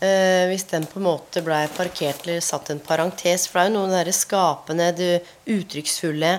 eh, 0.00 0.46
Hvis 0.50 0.64
den 0.70 0.86
på 0.86 1.00
en 1.00 1.06
måte 1.08 1.42
blei 1.46 1.64
parkert 1.76 2.24
eller 2.26 2.40
satt 2.44 2.70
en 2.70 2.80
parentes 2.84 3.46
For 3.48 3.58
det 3.58 3.64
er 3.66 3.70
jo 3.72 3.76
noe 3.78 3.90
med 3.92 4.06
det 4.10 4.14
skapende, 4.16 4.90
det 4.98 5.10
uttrykksfulle 5.46 6.32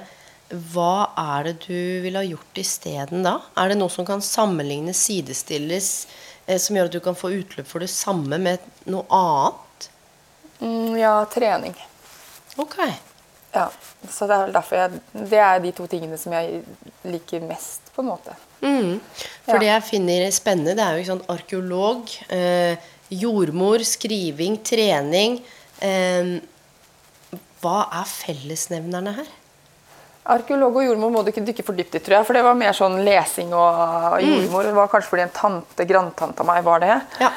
Hva 0.73 0.93
er 1.21 1.49
det 1.49 1.55
du 1.67 1.75
ville 2.05 2.21
ha 2.23 2.25
gjort 2.25 2.57
isteden 2.63 3.21
da? 3.27 3.35
Er 3.59 3.69
det 3.73 3.77
noe 3.81 3.91
som 3.93 4.07
kan 4.07 4.21
sammenlignes, 4.25 4.97
sidestilles, 5.09 5.91
eh, 6.47 6.57
som 6.57 6.75
gjør 6.79 6.89
at 6.89 6.95
du 6.97 7.03
kan 7.05 7.17
få 7.19 7.29
utløp 7.37 7.67
for 7.69 7.85
det 7.85 7.91
samme 7.93 8.39
med 8.41 8.63
noe 8.89 9.05
annet? 9.13 9.89
Mm, 10.59 10.97
ja, 10.99 11.13
trening. 11.31 11.75
Ok. 12.59 12.79
Ja, 13.53 13.67
så 14.09 14.25
det 14.27 14.35
er 14.35 14.41
vel 14.47 14.51
derfor 14.57 14.77
jeg 14.77 14.97
Det 15.29 15.37
er 15.41 15.61
de 15.63 15.71
to 15.77 15.85
tingene 15.89 16.17
som 16.21 16.33
jeg 16.35 16.59
liker 17.07 17.45
mest, 17.47 17.87
på 17.95 18.03
en 18.03 18.09
måte. 18.11 18.33
Mm. 18.61 18.97
For 19.45 19.55
Ja. 19.55 19.59
det 19.61 19.69
jeg 19.69 19.85
finner 19.87 20.25
spennende, 20.35 20.75
det 20.75 20.83
er 20.83 20.97
jo 20.97 21.03
ikke 21.05 21.13
sånn 21.13 21.29
arkeolog, 21.37 22.11
eh, 22.29 22.75
jordmor, 23.09 23.83
skriving, 23.87 24.59
trening. 24.65 25.39
Eh, 25.83 26.37
hva 27.59 27.77
er 28.01 28.09
fellesnevnerne 28.09 29.15
her? 29.19 29.31
Arkeolog 30.29 30.77
og 30.77 30.85
jordmor 30.85 31.11
må 31.13 31.23
du 31.23 31.31
ikke 31.31 31.43
dykke 31.47 31.65
for 31.65 31.77
dypt 31.77 31.97
i, 31.97 32.03
tror 32.03 32.19
jeg. 32.19 32.27
For 32.27 32.37
det 32.37 32.45
var 32.45 32.57
mer 32.57 32.75
sånn 32.77 32.99
lesing 33.05 33.55
og 33.55 34.19
jordmor. 34.23 34.67
Det 34.67 34.75
var 34.77 34.91
kanskje 34.91 35.13
fordi 35.13 35.25
en 35.25 35.35
tante, 35.35 35.87
grandtante 35.89 36.45
av 36.45 36.49
meg 36.51 36.61
var 36.67 36.83
det. 36.83 36.99
Ja. 37.23 37.31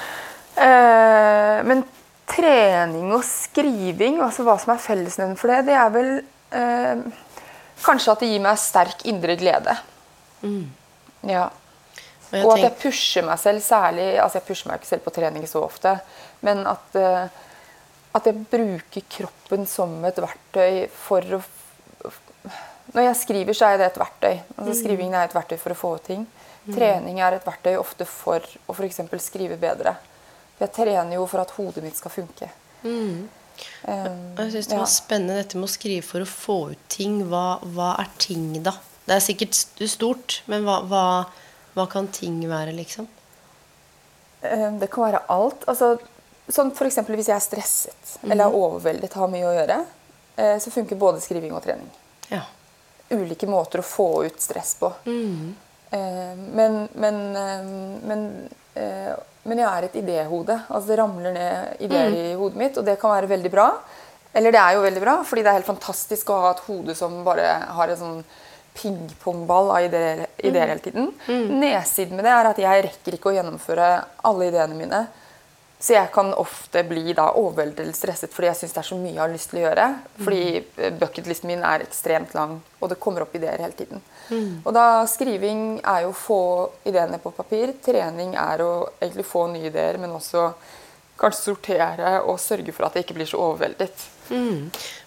Eh, 0.67 1.63
men 1.69 1.85
trening 2.33 3.13
og 3.17 3.25
skriving, 3.27 4.21
altså 4.25 4.45
hva 4.47 4.59
som 4.61 4.75
er 4.75 4.83
fellesnevnen 4.83 5.39
for 5.41 5.53
det, 5.53 5.65
det 5.69 5.77
er 5.77 5.91
vel 5.93 6.13
eh, 6.57 7.03
kanskje 7.85 8.15
at 8.15 8.23
det 8.23 8.31
gir 8.31 8.45
meg 8.45 8.61
sterk 8.61 9.05
indre 9.09 9.37
glede. 9.41 9.77
Ja. 11.29 11.49
Og 12.33 12.47
Og 12.47 12.53
at 12.55 12.65
jeg 12.65 12.79
pusher 12.81 13.27
meg 13.27 13.41
selv 13.41 13.61
særlig 13.61 14.07
Altså 14.17 14.39
jeg 14.39 14.47
pusher 14.47 14.71
meg 14.71 14.81
ikke 14.81 14.89
selv 14.89 15.05
på 15.05 15.15
trening 15.15 15.49
så 15.49 15.65
ofte, 15.67 15.97
men 16.41 16.63
at, 16.67 16.95
eh, 16.97 17.27
at 18.17 18.29
jeg 18.29 18.47
bruker 18.53 19.09
kroppen 19.17 19.67
som 19.69 19.99
et 20.09 20.21
verktøy 20.23 20.87
for 20.93 21.37
å 21.39 21.43
Når 22.93 23.05
jeg 23.07 23.17
skriver, 23.17 23.55
så 23.57 23.69
er 23.71 23.77
det 23.79 23.87
et 23.87 24.01
verktøy. 24.01 24.33
Altså 24.59 24.73
Skrivingen 24.81 25.15
er 25.15 25.29
et 25.29 25.37
verktøy 25.37 25.59
for 25.61 25.73
å 25.73 25.79
få 25.79 25.93
ting. 26.05 26.27
Trening 26.67 27.21
er 27.23 27.37
et 27.37 27.47
verktøy 27.47 27.77
ofte 27.79 28.05
for 28.07 28.43
å 28.67 28.75
f.eks. 28.75 29.01
skrive 29.23 29.57
bedre. 29.59 29.95
Jeg 30.61 30.71
trener 30.75 31.17
jo 31.17 31.25
for 31.31 31.43
at 31.43 31.55
hodet 31.57 31.83
mitt 31.83 31.97
skal 31.99 32.13
funke. 32.15 32.51
Mm. 32.83 33.29
Jeg 33.87 34.51
synes 34.53 34.69
det 34.71 34.77
ja. 34.77 34.83
var 34.83 34.91
spennende 34.91 35.39
dette 35.41 35.59
med 35.59 35.67
å 35.69 35.73
skrive 35.73 36.05
for 36.07 36.23
å 36.23 36.29
få 36.29 36.59
ut 36.73 36.85
ting. 36.93 37.23
Hva, 37.31 37.59
hva 37.75 37.95
er 38.03 38.11
ting, 38.23 38.51
da? 38.63 38.77
Det 39.07 39.17
er 39.17 39.25
sikkert 39.25 39.59
stort, 39.91 40.41
men 40.51 40.67
hva, 40.67 40.79
hva, 40.87 41.05
hva 41.75 41.87
kan 41.91 42.09
ting 42.13 42.41
være, 42.49 42.73
liksom? 42.77 43.07
Eh, 44.43 44.71
Det 44.79 44.91
kan 44.91 45.05
være 45.11 45.23
alt. 45.33 45.65
Altså, 45.71 45.97
sånn 46.53 46.73
F.eks. 46.75 46.99
hvis 47.09 47.29
jeg 47.31 47.37
er 47.37 47.45
stresset 47.45 48.17
eller 48.25 48.45
er 48.49 48.57
overveldet, 48.59 49.13
har 49.15 49.29
mye 49.33 49.47
å 49.49 49.55
gjøre, 49.57 49.79
eh, 50.37 50.57
så 50.59 50.71
funker 50.75 50.97
både 51.01 51.21
skriving 51.25 51.53
og 51.55 51.63
trening. 51.65 51.89
Ja. 52.31 52.43
Ulike 53.13 53.47
måter 53.47 53.81
å 53.83 53.87
få 53.87 54.25
ut 54.27 54.41
stress 54.41 54.75
på. 54.81 54.93
Eh, 55.07 56.35
Men, 56.57 56.89
men, 56.95 57.37
eh, 57.37 57.63
men, 58.09 58.49
eh, 58.75 59.15
men 59.45 59.59
jeg 59.59 59.69
er 59.69 59.85
et 59.85 59.97
idéhode. 60.01 60.57
Altså 60.71 60.87
Det 60.89 60.99
ramler 60.99 61.33
ned 61.35 61.77
ideer 61.81 62.15
i 62.15 62.35
hodet 62.35 62.57
mitt, 62.57 62.79
og 62.79 62.85
det 62.85 62.99
kan 63.01 63.11
være 63.11 63.29
veldig 63.29 63.51
bra. 63.51 63.67
Eller 64.35 64.51
det 64.55 64.61
er 64.61 64.75
jo 64.79 64.83
veldig 64.87 65.01
bra, 65.03 65.17
fordi 65.29 65.43
det 65.43 65.51
er 65.51 65.59
helt 65.61 65.67
fantastisk 65.69 66.31
å 66.33 66.41
ha 66.41 66.51
et 66.55 66.63
hode 66.67 66.95
som 66.97 67.23
bare 67.25 67.43
har 67.77 67.89
en 67.93 67.97
sånn 68.01 68.25
pingpongball 68.75 69.71
av 69.71 69.85
ideer, 69.85 70.27
ideer 70.39 70.69
hele 70.73 70.81
tiden. 70.85 71.11
Nedsiden 71.61 72.17
med 72.17 72.25
det 72.25 72.33
er 72.33 72.49
at 72.53 72.61
jeg 72.63 72.85
rekker 72.89 73.19
ikke 73.19 73.33
å 73.33 73.35
gjennomføre 73.37 73.89
alle 74.29 74.49
ideene 74.49 74.79
mine. 74.79 75.03
Så 75.83 75.97
jeg 75.97 76.13
kan 76.15 76.29
ofte 76.39 76.85
bli 76.87 77.11
da 77.11 77.25
overveldet 77.35 77.91
stresset 77.99 78.31
fordi 78.31 78.47
jeg 78.53 78.59
syns 78.61 78.75
det 78.77 78.81
er 78.85 78.87
så 78.87 78.99
mye 79.01 79.17
jeg 79.17 79.23
har 79.25 79.33
lyst 79.33 79.51
til 79.51 79.59
å 79.59 79.65
gjøre. 79.65 79.87
Fordi 80.23 80.43
eh, 80.79 80.93
bucketlisten 81.01 81.51
min 81.51 81.65
er 81.67 81.83
ekstremt 81.83 82.37
lang, 82.39 82.61
og 82.79 82.93
det 82.93 83.01
kommer 83.03 83.25
opp 83.25 83.35
ideer 83.35 83.59
hele 83.65 83.75
tiden. 83.75 84.05
Og 84.63 84.71
da 84.77 85.03
Skriving 85.11 85.81
er 85.83 86.05
jo 86.07 86.13
å 86.13 86.21
få 86.21 86.43
ideene 86.87 87.19
på 87.19 87.35
papir. 87.35 87.75
Trening 87.83 88.37
er 88.39 88.63
å 88.63 88.73
egentlig 89.01 89.27
få 89.27 89.49
nye 89.51 89.73
ideer, 89.73 89.99
men 89.99 90.15
også 90.15 90.53
kanskje 91.19 91.43
sortere 91.51 92.15
og 92.23 92.39
sørge 92.41 92.73
for 92.75 92.87
at 92.87 92.97
jeg 92.97 93.05
ikke 93.09 93.19
blir 93.19 93.31
så 93.31 93.43
overveldet. 93.51 94.07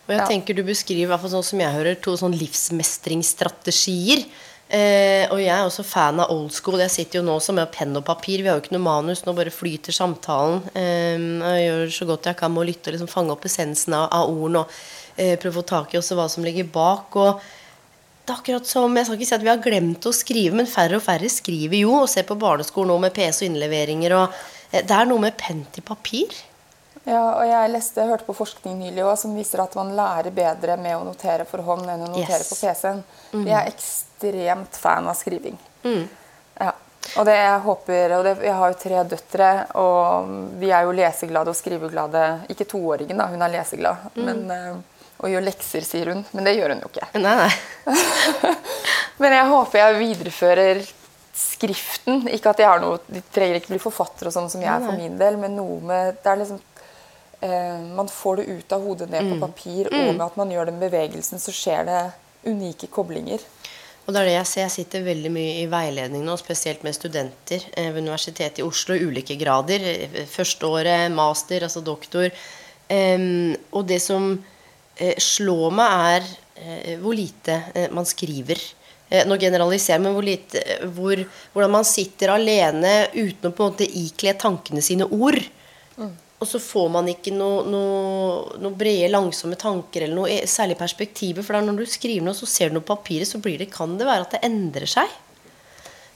Og 0.05 0.11
jeg 0.13 0.19
Ja. 0.19 0.27
tenker 0.27 0.55
du 0.55 0.63
beskriver, 0.63 1.07
hvert 1.09 1.21
fall 1.21 1.41
sånn 1.41 1.43
som 1.43 1.59
jeg 1.59 1.73
hører, 1.73 1.95
to 2.01 2.11
sånn 2.17 2.37
livsmestringsstrategier. 2.37 4.25
Eh, 4.67 5.27
og 5.29 5.37
jeg 5.37 5.53
er 5.53 5.61
også 5.67 5.83
fan 5.85 6.19
av 6.19 6.31
old 6.33 6.51
school. 6.51 6.79
Jeg 6.81 6.89
sitter 6.89 7.19
jo 7.19 7.25
nå 7.25 7.35
også 7.37 7.53
med 7.53 7.71
penn 7.71 7.95
og 7.97 8.05
papir. 8.05 8.41
Vi 8.41 8.49
har 8.49 8.57
jo 8.57 8.63
ikke 8.63 8.73
noe 8.73 8.81
manus, 8.81 9.21
nå 9.25 9.35
bare 9.37 9.53
flyter 9.53 9.93
samtalen. 9.93 10.63
Eh, 10.73 11.17
jeg 11.17 11.67
gjør 11.69 11.85
så 11.93 12.07
godt 12.09 12.23
jeg 12.31 12.37
kan 12.37 12.51
med 12.53 12.63
å 12.63 12.67
lytte 12.71 12.89
og 12.89 12.93
liksom 12.97 13.11
fange 13.11 13.31
opp 13.31 13.45
essensen 13.45 13.93
av, 13.93 14.09
av 14.11 14.29
ordene 14.29 14.63
og 14.63 14.67
eh, 15.17 15.35
prøve 15.37 15.53
å 15.53 15.61
få 15.61 15.65
tak 15.69 15.93
i 15.93 15.99
også 16.01 16.17
hva 16.17 16.27
som 16.29 16.43
ligger 16.43 16.65
bak. 16.65 17.13
Og 17.15 17.39
det 18.25 18.33
er 18.33 18.39
akkurat 18.39 18.65
som, 18.65 18.95
Jeg 18.97 19.05
skal 19.05 19.17
ikke 19.19 19.29
si 19.29 19.35
at 19.35 19.45
vi 19.45 19.53
har 19.53 19.61
glemt 19.61 20.01
å 20.09 20.13
skrive, 20.13 20.55
men 20.57 20.65
færre 20.65 20.97
og 20.97 21.05
færre 21.05 21.29
skriver 21.29 21.77
jo. 21.83 21.93
Og 22.01 22.09
ser 22.09 22.23
på 22.25 22.37
barneskolen 22.37 22.89
nå 22.89 22.99
med 23.05 23.13
PC 23.13 23.45
og 23.45 23.51
innleveringer. 23.51 24.17
og 24.17 24.33
eh, 24.71 24.81
Det 24.81 24.91
er 24.97 25.05
noe 25.05 25.21
med 25.21 25.37
penn 25.37 25.65
til 25.71 25.83
papir. 25.85 26.33
Ja, 27.05 27.21
og 27.37 27.43
jeg 27.45 27.69
leste, 27.69 28.01
hørte 28.09 28.25
på 28.25 28.33
forskning 28.33 28.79
nylig 28.81 29.03
også, 29.05 29.27
som 29.27 29.35
viser 29.37 29.61
at 29.61 29.75
man 29.77 29.91
lærer 29.97 30.31
bedre 30.33 30.75
med 30.81 30.95
å 30.97 31.03
notere 31.05 31.45
for 31.45 31.61
hånd 31.61 31.85
enn 31.85 32.01
å 32.07 32.09
notere 32.09 32.39
Yes. 32.41 32.49
på 32.49 32.57
PC-en. 32.63 33.03
Jeg 33.45 33.53
er 33.59 33.69
ekstremt 33.69 34.79
fan 34.81 35.07
av 35.11 35.15
skriving. 35.19 35.59
Ja. 35.85 36.71
Og 37.19 37.27
det 37.29 37.35
jeg 37.37 37.59
håper, 37.61 38.15
og 38.17 38.23
det, 38.25 38.31
Jeg 38.41 38.53
har 38.57 38.71
jo 38.73 38.79
tre 38.81 39.03
døtre, 39.11 39.49
og 39.77 40.31
vi 40.59 40.71
er 40.73 40.83
jo 40.87 40.91
leseglade 40.97 41.53
og 41.53 41.55
skriveglade. 41.59 42.23
Ikke 42.49 42.65
toåringen, 42.65 43.17
da, 43.21 43.27
hun 43.29 43.41
er 43.45 43.53
leseglad. 43.53 44.09
Men, 44.17 44.41
eh, 44.51 44.75
og 45.21 45.29
gjør 45.29 45.45
lekser, 45.45 45.85
sier 45.85 46.09
hun. 46.11 46.25
Men 46.33 46.43
det 46.49 46.55
gjør 46.57 46.73
hun 46.73 46.81
jo 46.81 46.89
ikke. 46.89 47.07
Nei, 47.21 47.35
nei. 47.45 47.95
Men 49.21 49.31
jeg 49.37 49.45
håper 49.53 49.77
jeg 49.79 49.99
viderefører 50.01 50.81
skriften. 51.35 52.25
Ikke 52.33 52.49
at 52.51 52.59
jeg 52.63 52.67
har 52.67 52.81
noe, 52.83 52.99
De 53.07 53.21
trenger 53.31 53.59
ikke 53.61 53.73
bli 53.75 53.79
forfattere 53.83 54.31
og 54.31 54.35
sånn 54.35 54.49
som 54.51 54.61
jeg 54.63 54.71
er 54.73 54.83
for 54.83 54.97
min 54.97 55.17
del, 55.19 55.37
men 55.37 55.55
noe 55.55 55.77
med 55.83 56.17
det 56.23 56.31
er 56.31 56.41
liksom 56.41 56.59
Man 57.95 58.09
får 58.11 58.41
det 58.41 58.45
ut 58.57 58.75
av 58.75 58.83
hodet 58.85 59.09
ned 59.11 59.27
på 59.31 59.39
papir, 59.41 59.89
og 59.91 60.13
med 60.15 60.25
at 60.25 60.37
man 60.39 60.51
gjør 60.53 60.69
den 60.71 60.79
bevegelsen, 60.81 61.41
så 61.41 61.53
skjer 61.53 61.85
det 61.87 62.01
unike 62.49 62.89
koblinger. 62.93 63.41
Og 64.05 64.13
det 64.13 64.21
er 64.21 64.27
det 64.29 64.35
jeg 64.35 64.49
ser. 64.49 64.61
Jeg 64.67 64.73
sitter 64.75 65.05
veldig 65.07 65.31
mye 65.33 65.53
i 65.63 65.69
veiledning 65.69 66.25
nå, 66.27 66.35
spesielt 66.37 66.83
med 66.85 66.93
studenter 66.93 67.63
eh, 67.73 67.89
ved 67.89 68.03
Universitetet 68.03 68.61
i 68.61 68.65
Oslo 68.65 68.93
ulike 69.01 69.37
grader. 69.39 69.81
eh, 69.81 70.25
Førsteåret, 70.29 71.09
master, 71.13 71.65
altså 71.65 71.81
doktor. 71.81 72.29
Og 73.73 73.87
det 73.89 73.97
som 74.03 74.27
eh, 75.01 75.15
slår 75.17 75.73
meg, 75.73 75.95
er 76.13 76.27
eh, 76.61 76.91
hvor 77.01 77.17
lite 77.17 77.57
eh, 77.73 77.87
man 77.89 78.05
skriver. 78.05 78.61
Eh, 79.09 79.25
nå 79.25 79.39
generaliserer 79.41 80.01
men 80.01 80.13
hvor 80.13 80.25
lite, 80.25 80.61
eh, 80.61 80.85
hvor, 80.85 81.25
hvordan 81.53 81.73
man 81.79 81.89
sitter 81.89 82.35
alene 82.35 82.93
uten 83.15 83.49
å 83.49 83.55
på 83.55 83.65
en 83.65 83.73
måte 83.73 83.89
ikle 83.89 84.35
tankene 84.37 84.85
sine 84.85 85.09
ord. 85.09 85.41
Og 86.45 86.49
så 86.51 86.61
får 86.61 86.89
man 86.93 87.07
ikke 87.09 87.33
noe, 87.33 87.63
noe, 87.65 88.57
noe 88.61 88.77
brede, 88.77 89.09
langsomme 89.09 89.57
tanker 89.57 90.05
eller 90.05 90.19
noe 90.19 90.29
e- 90.29 90.49
særlig 90.49 90.77
perspektiver. 90.77 91.41
For 91.45 91.57
når 91.57 91.81
du 91.81 91.89
skriver 91.89 92.21
noe, 92.27 92.37
så 92.37 92.45
ser 92.49 92.69
du 92.69 92.77
noe 92.77 92.85
på 92.85 92.93
papiret, 92.93 93.25
så 93.25 93.41
det, 93.41 93.71
kan 93.73 93.97
det 93.97 94.05
være 94.05 94.27
at 94.27 94.35
det 94.37 94.43
endrer 94.45 94.85
seg. 94.89 95.09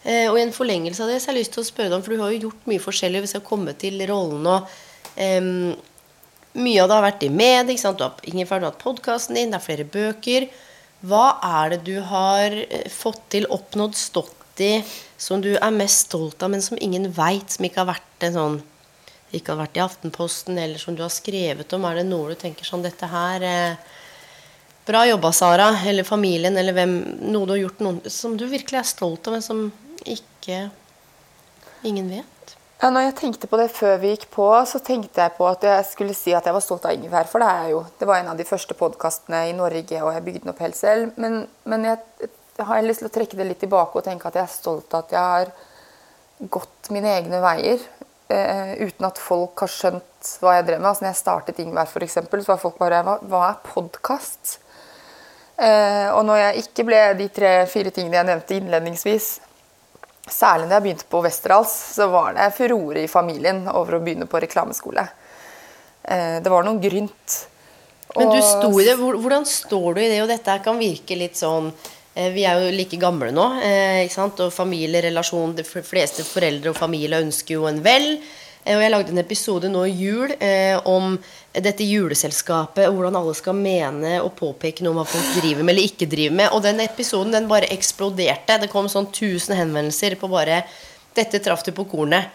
Eh, 0.04 0.30
og 0.30 0.38
i 0.38 0.46
en 0.46 0.56
forlengelse 0.56 1.04
av 1.04 1.10
det 1.12 1.18
så 1.20 1.32
har 1.32 1.36
jeg 1.36 1.44
lyst 1.44 1.56
til 1.58 1.66
å 1.66 1.68
spørre 1.68 1.90
deg 1.90 1.98
om, 1.98 2.06
for 2.06 2.14
du 2.14 2.22
har 2.22 2.36
jo 2.36 2.44
gjort 2.46 2.70
mye 2.70 2.84
forskjellig. 2.84 3.24
hvis 3.24 3.36
jeg 3.36 3.42
har 3.42 3.50
kommet 3.50 3.82
til 3.82 4.00
rollen 4.10 4.48
og 4.48 4.76
eh, 5.18 5.54
Mye 6.60 6.82
av 6.82 6.88
det 6.90 6.96
har 6.98 7.04
vært 7.06 7.24
i 7.24 7.30
med. 7.30 7.70
ikke 7.70 7.82
sant? 7.82 8.00
Du 8.00 8.08
har, 8.08 8.16
Ingefær, 8.26 8.60
du 8.60 8.66
har 8.66 8.72
hatt 8.74 8.82
podkasten 8.82 9.38
din, 9.38 9.52
det 9.54 9.60
er 9.60 9.66
flere 9.66 9.86
bøker. 9.86 10.48
Hva 11.06 11.26
er 11.46 11.76
det 11.76 11.84
du 11.86 12.00
har 12.10 12.56
eh, 12.64 12.90
fått 12.90 13.22
til, 13.36 13.46
oppnådd, 13.54 13.98
stått 13.98 14.64
i, 14.66 14.74
som 15.18 15.44
du 15.44 15.54
er 15.56 15.72
mest 15.72 16.10
stolt 16.10 16.42
av, 16.44 16.52
men 16.52 16.64
som 16.66 16.78
ingen 16.82 17.06
veit, 17.16 17.54
som 17.54 17.66
ikke 17.66 17.84
har 17.84 17.94
vært 17.94 18.28
en 18.28 18.36
sånn 18.36 18.58
ikke 19.36 19.54
har 19.54 19.62
vært 19.62 19.78
i 19.78 19.84
Aftenposten, 19.84 20.58
eller 20.58 20.82
som 20.82 20.96
du 20.98 21.04
har 21.06 21.14
skrevet 21.14 21.74
om? 21.78 21.86
Er 21.86 22.00
det 22.00 22.08
noe 22.10 22.34
du 22.34 22.40
tenker 22.40 22.66
sånn 22.66 22.86
Dette 22.86 23.10
her 23.12 23.46
eh, 23.46 23.98
Bra 24.90 25.04
jobba, 25.06 25.30
Sara. 25.36 25.68
Eller 25.86 26.08
familien, 26.08 26.58
eller 26.58 26.74
hvem 26.74 26.96
Noe 27.30 27.46
du 27.46 27.54
har 27.54 27.62
gjort 27.62 27.84
noen, 27.86 28.00
som 28.10 28.34
du 28.40 28.48
virkelig 28.50 28.80
er 28.80 28.88
stolt 28.90 29.28
av, 29.30 29.36
men 29.38 29.46
som 29.46 29.68
ikke 30.02 30.64
ingen 31.86 32.10
vet? 32.10 32.56
Ja, 32.80 32.90
når 32.96 33.10
jeg 33.10 33.16
tenkte 33.20 33.48
på 33.52 33.60
det 33.60 33.68
før 33.76 33.98
vi 34.00 34.14
gikk 34.14 34.30
på, 34.32 34.48
så 34.66 34.80
tenkte 34.80 35.20
jeg 35.20 35.36
på 35.36 35.46
at 35.50 35.66
jeg 35.68 35.86
skulle 35.90 36.16
si 36.16 36.32
at 36.34 36.46
jeg 36.48 36.56
var 36.56 36.64
stolt 36.64 36.88
av 36.88 36.96
Ingvær. 36.96 37.28
For 37.28 37.44
det 37.44 37.50
er 37.52 37.66
jeg 37.66 37.74
jo. 37.74 37.82
Det 38.00 38.08
var 38.08 38.22
en 38.22 38.32
av 38.32 38.40
de 38.40 38.48
første 38.48 38.78
podkastene 38.80 39.42
i 39.50 39.56
Norge, 39.58 40.00
og 40.00 40.14
jeg 40.16 40.26
bygde 40.26 40.44
den 40.46 40.54
opp 40.54 40.62
helt 40.64 40.80
selv. 40.80 41.12
Men, 41.20 41.42
men 41.70 41.86
jeg, 41.90 42.30
jeg 42.56 42.68
har 42.72 42.86
lyst 42.88 43.04
til 43.04 43.12
å 43.12 43.14
trekke 43.20 43.38
det 43.38 43.50
litt 43.50 43.62
tilbake 43.66 44.00
og 44.00 44.08
tenke 44.08 44.32
at 44.32 44.40
jeg 44.40 44.48
er 44.48 44.54
stolt 44.54 44.96
av 44.96 45.04
at 45.04 45.14
jeg 45.18 45.34
har 45.36 45.52
gått 46.56 46.90
mine 46.96 47.12
egne 47.20 47.44
veier. 47.44 47.84
Uh, 48.30 48.76
uten 48.86 49.08
at 49.08 49.18
folk 49.18 49.64
har 49.64 49.72
skjønt 49.74 50.32
hva 50.44 50.60
jeg 50.60 50.68
drev 50.68 50.82
med. 50.82 50.90
Altså 50.92 51.06
når 51.06 51.14
jeg 51.14 51.22
startet 51.24 51.62
Ingvær, 51.64 51.90
f.eks., 51.90 52.20
så 52.20 52.52
var 52.52 52.62
folk 52.62 52.78
bare 52.78 53.02
Hva, 53.04 53.44
er 53.48 53.62
podkast? 53.66 54.60
Uh, 55.58 56.14
og 56.14 56.24
når 56.30 56.44
jeg 56.44 56.66
ikke 56.68 56.86
ble 56.88 57.00
de 57.20 57.30
tre-fire 57.34 57.92
tingene 57.96 58.20
jeg 58.20 58.30
nevnte 58.30 58.60
innledningsvis, 58.60 59.32
Særlig 60.30 60.70
da 60.70 60.78
jeg 60.78 60.86
begynte 60.86 61.08
på 61.10 61.22
Westerdals, 61.26 61.72
så 61.96 62.06
var 62.12 62.36
det 62.38 62.52
furore 62.54 63.02
i 63.04 63.10
familien 63.10 63.64
over 63.72 63.98
å 63.98 64.02
begynne 64.04 64.28
på 64.30 64.42
reklameskole. 64.44 65.06
Eh, 66.04 66.38
det 66.44 66.52
var 66.52 66.66
noe 66.66 66.82
grynt. 66.82 67.38
Men 68.16 68.34
du 68.34 68.42
sto 68.42 68.70
i 68.82 68.86
det. 68.86 68.96
Hvordan 69.00 69.46
står 69.46 69.98
du 69.98 70.02
i 70.04 70.10
det? 70.10 70.22
Og 70.24 70.30
dette 70.30 70.58
kan 70.66 70.80
virke 70.82 71.18
litt 71.18 71.38
sånn 71.40 71.72
eh, 71.72 71.99
Vi 72.16 72.44
er 72.44 72.60
jo 72.60 72.72
like 72.74 72.98
gamle 73.00 73.30
nå. 73.32 73.46
Eh, 73.64 74.04
ikke 74.06 74.16
sant? 74.18 74.40
Og 74.44 74.52
familierelasjon 74.52 75.54
De 75.56 75.64
fleste 75.64 76.26
foreldre 76.28 76.74
og 76.74 76.80
familie 76.80 77.22
ønsker 77.22 77.56
jo 77.56 77.68
en 77.70 77.82
vel. 77.86 78.18
Og 78.70 78.82
jeg 78.84 78.92
lagde 78.92 79.14
en 79.14 79.22
episode 79.22 79.70
nå 79.72 79.86
i 79.88 79.94
jul 79.96 80.34
om 80.92 81.14
dette 81.56 81.86
juleselskapet, 81.88 82.90
hvordan 82.92 83.16
alle 83.18 83.32
skal 83.34 83.56
mene 83.58 84.18
og 84.20 84.36
påpeke 84.38 84.84
noe 84.84 84.92
om 84.94 85.00
hva 85.00 85.06
folk 85.10 85.30
driver 85.40 85.64
med 85.64 85.74
eller 85.74 85.88
ikke 85.88 86.10
driver 86.12 86.36
med. 86.42 86.52
Og 86.54 86.62
den 86.68 86.84
episoden 86.84 87.34
den 87.34 87.48
bare 87.50 87.72
eksploderte. 87.74 88.60
Det 88.62 88.70
kom 88.70 88.92
sånn 88.92 89.08
1000 89.10 89.56
henvendelser 89.58 90.20
på 90.20 90.30
bare 90.30 90.64
'Dette 91.16 91.40
traff 91.42 91.64
du 91.66 91.72
på 91.74 91.88
kornet'. 91.90 92.30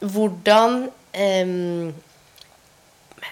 Hvordan 0.00 0.88
eh, 1.12 1.92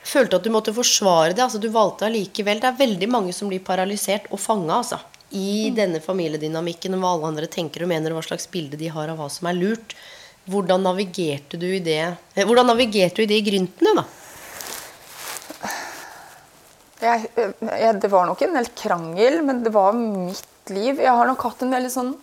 Følte 0.02 0.38
at 0.38 0.44
du 0.44 0.50
måtte 0.50 0.72
forsvare 0.74 1.34
det. 1.34 1.42
altså 1.42 1.60
Du 1.60 1.68
valgte 1.68 2.06
allikevel. 2.06 2.60
Det 2.60 2.68
er 2.68 2.78
veldig 2.78 3.08
mange 3.08 3.32
som 3.36 3.48
blir 3.50 3.60
paralysert 3.60 4.28
og 4.32 4.40
fanga 4.40 4.80
altså, 4.80 4.98
i 5.32 5.70
mm. 5.70 5.76
denne 5.76 6.00
familiedynamikken, 6.04 6.96
hva 7.00 7.14
alle 7.16 7.30
andre 7.32 7.48
tenker 7.50 7.84
og 7.84 7.92
mener, 7.92 8.12
og 8.12 8.20
hva 8.20 8.26
slags 8.30 8.48
bilde 8.52 8.80
de 8.80 8.90
har 8.92 9.12
av 9.12 9.20
hva 9.20 9.28
som 9.32 9.48
er 9.50 9.58
lurt. 9.58 9.96
Hvordan 10.50 10.82
navigerte 10.82 11.58
du 11.60 11.68
i 11.70 11.78
det 11.78 12.00
eh, 12.02 12.42
Hvordan 12.42 12.66
navigerte 12.66 13.20
du 13.20 13.26
i 13.26 13.30
det 13.30 13.38
i 13.38 13.44
gryntene, 13.46 13.92
da? 14.00 14.06
Jeg, 17.02 17.28
jeg, 17.34 17.92
det 18.02 18.10
var 18.10 18.26
nok 18.28 18.42
en 18.46 18.56
del 18.58 18.68
krangel, 18.78 19.40
men 19.46 19.62
det 19.64 19.72
var 19.74 19.94
mitt 19.98 20.70
liv. 20.70 21.00
Jeg 21.02 21.14
har 21.18 21.26
nok 21.26 21.46
hatt 21.48 21.62
en 21.64 21.74
veldig 21.74 21.90
sånn 21.90 22.16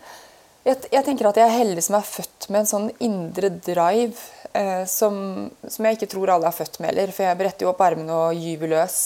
jeg, 0.67 0.89
jeg, 0.91 1.03
tenker 1.07 1.29
at 1.29 1.39
jeg 1.39 1.47
er 1.47 1.55
heldig 1.61 1.83
som 1.85 1.95
er 1.97 2.07
født 2.07 2.49
med 2.51 2.61
en 2.61 2.69
sånn 2.69 2.87
indre 3.03 3.49
drive 3.63 4.19
eh, 4.53 4.83
som, 4.89 5.47
som, 5.63 5.85
jeg 5.85 5.97
ikke 5.97 6.09
tror 6.11 6.33
alle 6.33 6.49
er 6.49 6.55
født 6.55 6.79
med 6.79 6.91
heller. 6.91 7.13
For 7.15 7.25
jeg 7.25 7.39
bretter 7.39 7.65
jo 7.65 7.71
opp 7.71 7.83
ermene 7.85 8.17
og 8.27 8.39
gyver 8.39 8.73
løs. 8.75 8.99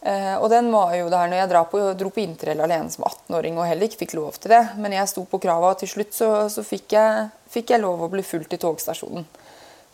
Eh, 0.00 0.34
og 0.40 0.48
den 0.48 0.70
var 0.72 0.94
jo 0.96 1.10
der 1.12 1.28
når 1.28 1.42
jeg 1.42 1.50
dro 1.50 1.60
på, 1.68 1.80
dro 2.00 2.08
på 2.14 2.22
interrail 2.22 2.62
alene 2.64 2.88
som 2.92 3.04
18-åring 3.04 3.58
og 3.60 3.66
heller 3.68 3.84
ikke 3.84 4.06
fikk 4.06 4.16
lov 4.16 4.38
til 4.40 4.54
det. 4.54 4.62
Men 4.80 4.96
jeg 4.96 5.10
sto 5.12 5.26
på 5.28 5.40
krava, 5.42 5.74
og 5.74 5.80
til 5.82 5.92
slutt 5.92 6.16
så, 6.16 6.30
så 6.52 6.64
fikk, 6.66 6.94
jeg, 6.96 7.28
fikk, 7.52 7.74
jeg, 7.74 7.84
lov 7.84 8.06
å 8.06 8.10
bli 8.12 8.24
fulgt 8.24 8.56
i 8.56 8.60
togstasjonen. 8.60 9.28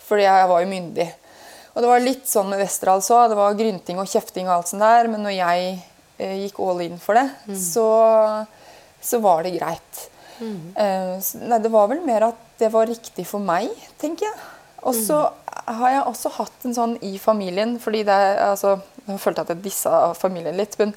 Fordi 0.07 0.27
jeg 0.29 0.51
var 0.53 0.63
jo 0.63 0.71
myndig. 0.71 1.09
Og 1.75 1.83
det 1.83 1.91
var 1.91 2.05
litt 2.05 2.29
sånn 2.31 2.49
med 2.53 2.63
Westerdals 2.63 3.11
òg. 3.13 3.29
Det 3.33 3.39
var 3.41 3.59
grynting 3.59 3.99
og 4.01 4.09
kjefting 4.09 4.47
og 4.49 4.61
alt 4.61 4.71
sånt 4.71 4.87
der. 4.87 5.11
Men 5.13 5.27
når 5.27 5.35
jeg 5.37 5.73
eh, 6.23 6.37
gikk 6.45 6.61
all 6.63 6.85
in 6.87 7.01
for 7.03 7.19
det, 7.19 7.27
mm. 7.51 7.57
så, 7.67 7.89
så, 9.03 9.21
var 9.25 9.43
det 9.45 9.57
greit. 9.59 10.05
Mm. 10.39 10.61
Eh, 10.73 11.33
nei, 11.51 11.63
det 11.65 11.73
var 11.75 11.91
vel 11.91 12.05
mer 12.07 12.31
at 12.31 12.45
det 12.63 12.71
var 12.73 12.89
riktig 12.89 13.27
for 13.29 13.43
meg, 13.43 13.75
tenker 14.01 14.31
jeg. 14.31 14.39
Og 14.87 14.95
så 14.95 15.19
mm. 15.27 15.53
har 15.81 15.93
jeg 15.97 16.07
også 16.15 16.33
hatt 16.39 16.65
en 16.69 16.77
sånn 16.77 16.95
i 17.05 17.17
familien, 17.19 17.75
fordi 17.83 18.05
det 18.07 18.15
er 18.15 18.45
altså, 18.47 18.77
Jeg 19.07 19.23
følte 19.23 19.45
at 19.45 19.53
jeg 19.55 19.65
dissa 19.65 20.13
familien 20.19 20.57
litt, 20.59 20.75
men 20.81 20.95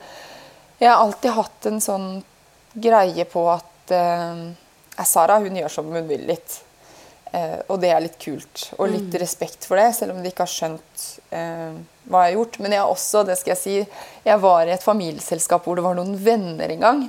jeg 0.79 0.89
har 0.89 1.03
alltid 1.03 1.35
hatt 1.35 1.67
en 1.69 1.81
sånn 1.83 2.07
greie 2.73 3.25
på 3.29 3.43
at 3.51 3.93
eh, 3.93 4.41
Sara 5.05 5.39
hun 5.43 5.57
gjør 5.59 5.71
som 5.71 5.91
hun 5.91 6.07
vil 6.09 6.25
litt. 6.29 6.59
Eh, 7.31 7.59
og 7.67 7.77
det 7.83 7.91
er 7.93 8.01
litt 8.03 8.17
kult. 8.21 8.69
Og 8.79 8.89
litt 8.89 9.11
mm. 9.11 9.19
respekt 9.21 9.67
for 9.69 9.79
det, 9.79 9.91
selv 9.97 10.15
om 10.15 10.23
de 10.23 10.31
ikke 10.31 10.45
har 10.45 10.53
skjønt 10.53 11.05
eh, 11.35 11.77
hva 12.09 12.23
jeg 12.25 12.31
har 12.31 12.37
gjort. 12.37 12.59
Men 12.63 12.75
jeg 12.75 12.83
har 12.83 12.93
også, 12.93 13.23
det 13.27 13.37
skal 13.39 13.53
jeg 13.53 13.61
si, 13.61 14.03
jeg 14.25 14.43
var 14.43 14.65
i 14.65 14.73
et 14.75 14.85
familieselskap 14.85 15.67
hvor 15.67 15.79
det 15.79 15.85
var 15.85 15.97
noen 15.99 16.15
venner 16.23 16.73
en 16.73 16.85
gang. 16.85 17.03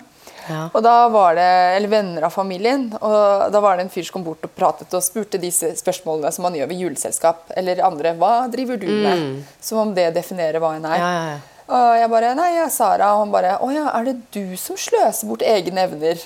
Ja. 0.50 0.64
Og 0.74 0.82
da 0.82 0.94
var 1.12 1.36
det, 1.38 1.46
Eller 1.76 1.88
venner 1.92 2.26
av 2.26 2.34
familien. 2.34 2.88
Og 2.98 3.52
da 3.52 3.60
var 3.62 3.78
det 3.78 3.86
en 3.86 3.92
fyr 3.92 4.06
som 4.06 4.18
kom 4.18 4.26
bort 4.26 4.44
og 4.46 4.52
pratet 4.56 4.96
og 4.96 5.04
spurte 5.04 5.40
disse 5.40 5.72
spørsmålene 5.78 6.32
som 6.34 6.46
man 6.48 6.58
gjør 6.58 6.72
ved 6.72 6.82
juleselskap. 6.84 7.46
Eller 7.56 7.84
andre. 7.86 8.16
Hva 8.18 8.34
driver 8.52 8.80
du 8.80 8.88
med? 8.90 9.22
Mm. 9.22 9.38
Som 9.62 9.84
om 9.84 9.94
det 9.96 10.10
definerer 10.16 10.60
hva 10.62 10.74
en 10.76 10.88
er. 10.90 10.98
Ja, 10.98 11.12
ja, 11.14 11.38
og 11.70 12.00
jeg 12.00 12.10
bare 12.10 12.34
Nei, 12.34 12.48
jeg 12.56 12.64
er 12.66 12.74
Sara. 12.74 13.12
Og 13.14 13.24
han 13.24 13.34
bare 13.34 13.54
Å 13.62 13.70
ja, 13.74 13.86
er 13.94 14.10
det 14.10 14.16
du 14.34 14.56
som 14.60 14.78
sløser 14.80 15.30
bort 15.30 15.46
egne 15.46 15.86
evner? 15.86 16.20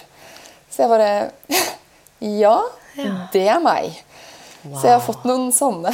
Så 0.73 0.85
jeg 0.85 0.93
bare 0.95 1.13
Ja. 2.45 2.57
Ja. 2.95 3.15
Det 3.35 3.47
er 3.51 3.61
meg. 3.63 3.97
Wow. 4.63 4.79
Så 4.79 4.87
jeg 4.87 4.95
har 4.95 5.03
fått 5.05 5.25
noen 5.29 5.51
sånne. 5.53 5.91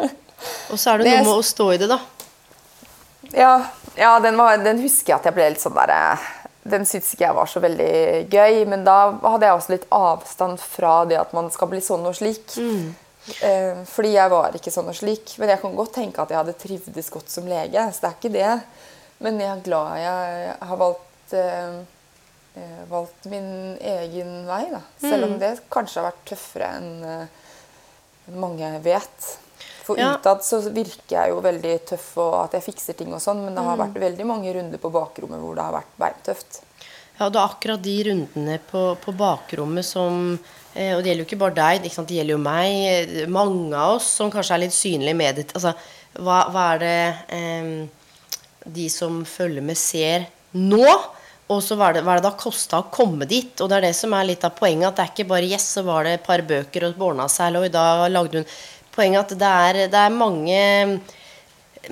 og 0.72 0.80
så 0.80 0.94
er 0.94 1.02
det 1.02 1.12
noe 1.12 1.26
med 1.28 1.36
å 1.36 1.44
stå 1.46 1.68
i 1.74 1.78
det, 1.78 1.88
da. 1.92 2.00
Ja, 3.34 3.52
ja 3.98 4.14
den, 4.24 4.38
var, 4.40 4.56
den, 4.62 4.80
husker 4.82 5.12
jeg 5.12 5.20
at 5.20 5.28
jeg 5.28 5.36
ble 5.36 5.50
litt 5.52 5.62
sånn 5.62 5.76
derre 5.76 6.16
Den 6.64 6.86
syntes 6.88 7.12
ikke 7.12 7.26
jeg 7.26 7.36
var 7.36 7.48
så 7.50 7.60
veldig 7.60 7.94
gøy. 8.32 8.60
Men 8.70 8.84
da 8.86 8.98
hadde 9.22 9.48
jeg 9.48 9.58
også 9.58 9.74
litt 9.74 9.88
avstand 9.94 10.60
fra 10.62 10.98
det 11.08 11.20
at 11.20 11.34
man 11.36 11.50
skal 11.54 11.70
bli 11.72 11.82
sånn 11.84 12.06
og 12.08 12.16
slik. 12.18 12.46
Mm. 12.56 12.94
Eh, 13.40 13.82
fordi 13.88 14.12
jeg 14.14 14.32
var 14.32 14.56
ikke 14.56 14.72
sånn 14.72 14.90
og 14.92 14.98
slik. 14.98 15.36
Men 15.40 15.54
jeg 15.54 15.62
kan 15.62 15.76
godt 15.76 15.94
tenke 16.00 16.24
at 16.24 16.32
jeg 16.32 16.40
hadde 16.40 16.58
trivdes 16.60 17.12
godt 17.12 17.32
som 17.32 17.48
lege. 17.48 17.86
Så 17.92 18.04
det 18.04 18.10
er 18.10 18.18
ikke 18.18 18.34
det. 18.38 18.54
Men 19.24 19.40
jeg 19.40 19.50
er 19.52 19.64
glad 19.64 20.00
jeg 20.02 20.56
har 20.68 20.80
valgt 20.80 21.36
eh, 21.38 21.78
eh, 22.60 22.82
valgt 22.90 23.30
min 23.32 23.48
egen 23.78 24.34
vei. 24.48 24.64
Da. 24.72 24.82
Selv 25.04 25.28
om 25.28 25.36
mm. 25.36 25.40
det 25.44 25.54
kanskje 25.72 26.00
har 26.00 26.10
vært 26.10 26.28
tøffere 26.32 26.74
enn 26.80 26.92
uh, 27.04 27.42
mange 28.40 28.68
vet. 28.84 29.30
For 29.84 30.00
ja. 30.00 30.14
utad 30.16 30.44
så 30.44 30.62
virker 30.72 31.16
jeg 31.16 31.32
jo 31.34 31.40
veldig 31.44 31.74
tøff 31.90 32.06
og 32.22 32.36
at 32.46 32.56
jeg 32.56 32.64
fikser 32.70 32.96
ting 32.96 33.12
og 33.12 33.20
sånn, 33.22 33.42
men 33.44 33.56
det 33.56 33.64
har 33.66 33.76
mm. 33.76 33.82
vært 33.82 33.98
veldig 34.06 34.28
mange 34.28 34.54
runder 34.56 34.80
på 34.80 34.92
bakrommet 34.94 35.42
hvor 35.42 35.58
det 35.58 35.66
har 35.66 35.76
vært 35.76 35.98
beintøft. 36.00 36.62
Ja, 37.18 37.28
det 37.28 37.38
er 37.38 37.44
akkurat 37.44 37.82
de 37.84 37.96
rundene 38.08 38.56
på, 38.70 38.84
på 38.98 39.12
bakrommet 39.14 39.86
som 39.86 40.32
eh, 40.74 40.96
Og 40.96 41.02
det 41.02 41.12
gjelder 41.12 41.20
jo 41.22 41.28
ikke 41.28 41.42
bare 41.44 41.58
deg, 41.60 41.84
ikke 41.86 42.06
det 42.08 42.16
gjelder 42.18 42.34
jo 42.34 42.40
meg. 42.42 43.12
Mange 43.30 43.76
av 43.78 43.98
oss 44.00 44.08
som 44.18 44.32
kanskje 44.32 44.56
er 44.56 44.64
litt 44.64 44.74
synlige 44.74 45.18
med 45.20 45.38
det. 45.38 45.46
Altså, 45.54 45.76
hva, 46.18 46.40
hva 46.50 46.64
er 46.72 46.82
det 46.82 46.96
eh, 47.36 47.70
de 48.74 48.88
som 48.90 49.22
følger 49.28 49.62
med, 49.62 49.78
ser 49.78 50.26
nå? 50.58 50.88
Og 51.52 51.60
så 51.60 51.76
hva 51.76 51.90
er 51.90 51.98
det, 51.98 52.02
hva 52.06 52.14
er 52.14 52.22
det 52.22 52.26
da 52.30 52.36
kosta 52.40 52.80
å 52.80 52.88
komme 52.92 53.28
dit? 53.28 53.52
Og 53.60 53.68
det 53.68 53.76
er 53.76 53.86
det 53.90 53.96
som 53.98 54.14
er 54.16 54.30
litt 54.30 54.46
av 54.46 54.54
poenget. 54.56 54.88
At 54.88 54.96
det 54.96 55.04
er 55.04 55.10
ikke 55.12 55.30
bare 55.34 55.48
yes, 55.50 55.66
så 55.76 55.84
var 55.84 56.06
det 56.06 56.16
et 56.16 56.24
par 56.24 56.42
bøker 56.48 56.88
og 56.88 57.02
ordna 57.10 57.28
seg, 57.30 57.58
og 57.60 57.68
da 57.74 58.08
lagde 58.08 58.40
hun 58.40 58.54
Poenget 58.94 59.26
at 59.26 59.38
det 59.38 59.52
er, 59.68 59.82
det 59.90 60.00
er 60.00 60.14
mange 60.14 60.62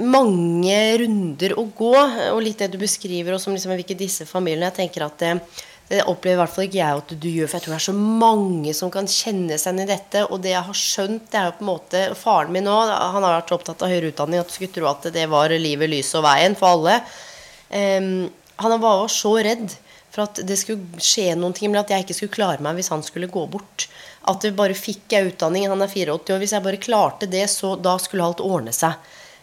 mange 0.01 0.77
runder 1.03 1.55
å 1.59 1.67
gå. 1.77 1.93
Og 2.33 2.41
litt 2.45 2.63
det 2.63 2.73
du 2.73 2.81
beskriver, 2.81 3.35
og 3.35 3.43
som 3.43 3.55
liksom 3.55 3.75
ikke 3.77 3.99
disse 3.99 4.27
familiene. 4.29 4.71
Jeg 4.71 4.79
tenker 4.81 5.07
at 5.07 5.19
det, 5.21 5.33
det 5.91 6.03
opplever 6.09 6.39
i 6.39 6.41
hvert 6.43 6.55
fall 6.55 6.67
ikke 6.69 6.81
jeg 6.81 7.03
at 7.03 7.15
du 7.25 7.29
gjør, 7.29 7.51
for 7.51 7.59
jeg 7.59 7.67
tror 7.67 7.75
det 7.75 7.81
er 7.81 7.87
så 7.89 7.97
mange 7.99 8.75
som 8.79 8.93
kan 8.95 9.11
kjenne 9.11 9.59
seg 9.61 9.75
igjen 9.75 9.85
i 9.85 9.91
dette. 9.93 10.25
Og 10.31 10.43
det 10.45 10.55
jeg 10.55 10.67
har 10.69 10.81
skjønt, 10.83 11.29
det 11.33 11.41
er 11.41 11.51
jo 11.51 11.57
på 11.59 11.67
en 11.67 11.73
måte 11.73 12.05
Faren 12.19 12.55
min 12.55 12.71
òg, 12.71 12.93
han 12.93 13.27
har 13.27 13.39
vært 13.41 13.57
opptatt 13.59 13.85
av 13.85 13.93
høyere 13.93 14.13
utdanning, 14.13 14.43
at 14.43 14.53
du 14.53 14.57
skulle 14.57 14.75
tro 14.75 14.89
at 14.93 15.11
det 15.15 15.29
var 15.33 15.55
livet, 15.57 15.93
lyset 15.93 16.21
og 16.23 16.27
veien 16.29 16.59
for 16.59 16.79
alle. 16.79 17.01
Um, 17.73 18.29
han 18.63 18.77
var 18.83 19.07
så 19.11 19.37
redd 19.43 19.73
for 20.13 20.27
at 20.27 20.43
det 20.45 20.59
skulle 20.61 21.01
skje 21.01 21.33
noen 21.41 21.55
ting, 21.57 21.71
men 21.73 21.81
at 21.81 21.93
jeg 21.93 22.05
ikke 22.05 22.17
skulle 22.17 22.37
klare 22.37 22.65
meg 22.65 22.77
hvis 22.77 22.93
han 22.93 23.05
skulle 23.05 23.31
gå 23.33 23.47
bort. 23.51 23.89
At 24.31 24.45
det 24.45 24.55
bare 24.59 24.77
fikk 24.79 25.11
jeg 25.11 25.33
utdanning. 25.33 25.67
Han 25.71 25.83
er 25.83 25.91
84 25.91 26.15
år. 26.15 26.41
Hvis 26.43 26.55
jeg 26.55 26.65
bare 26.65 26.83
klarte 26.83 27.29
det, 27.31 27.45
så 27.51 27.75
da 27.81 27.97
skulle 28.03 28.27
alt 28.27 28.43
ordne 28.45 28.75
seg. 28.77 28.95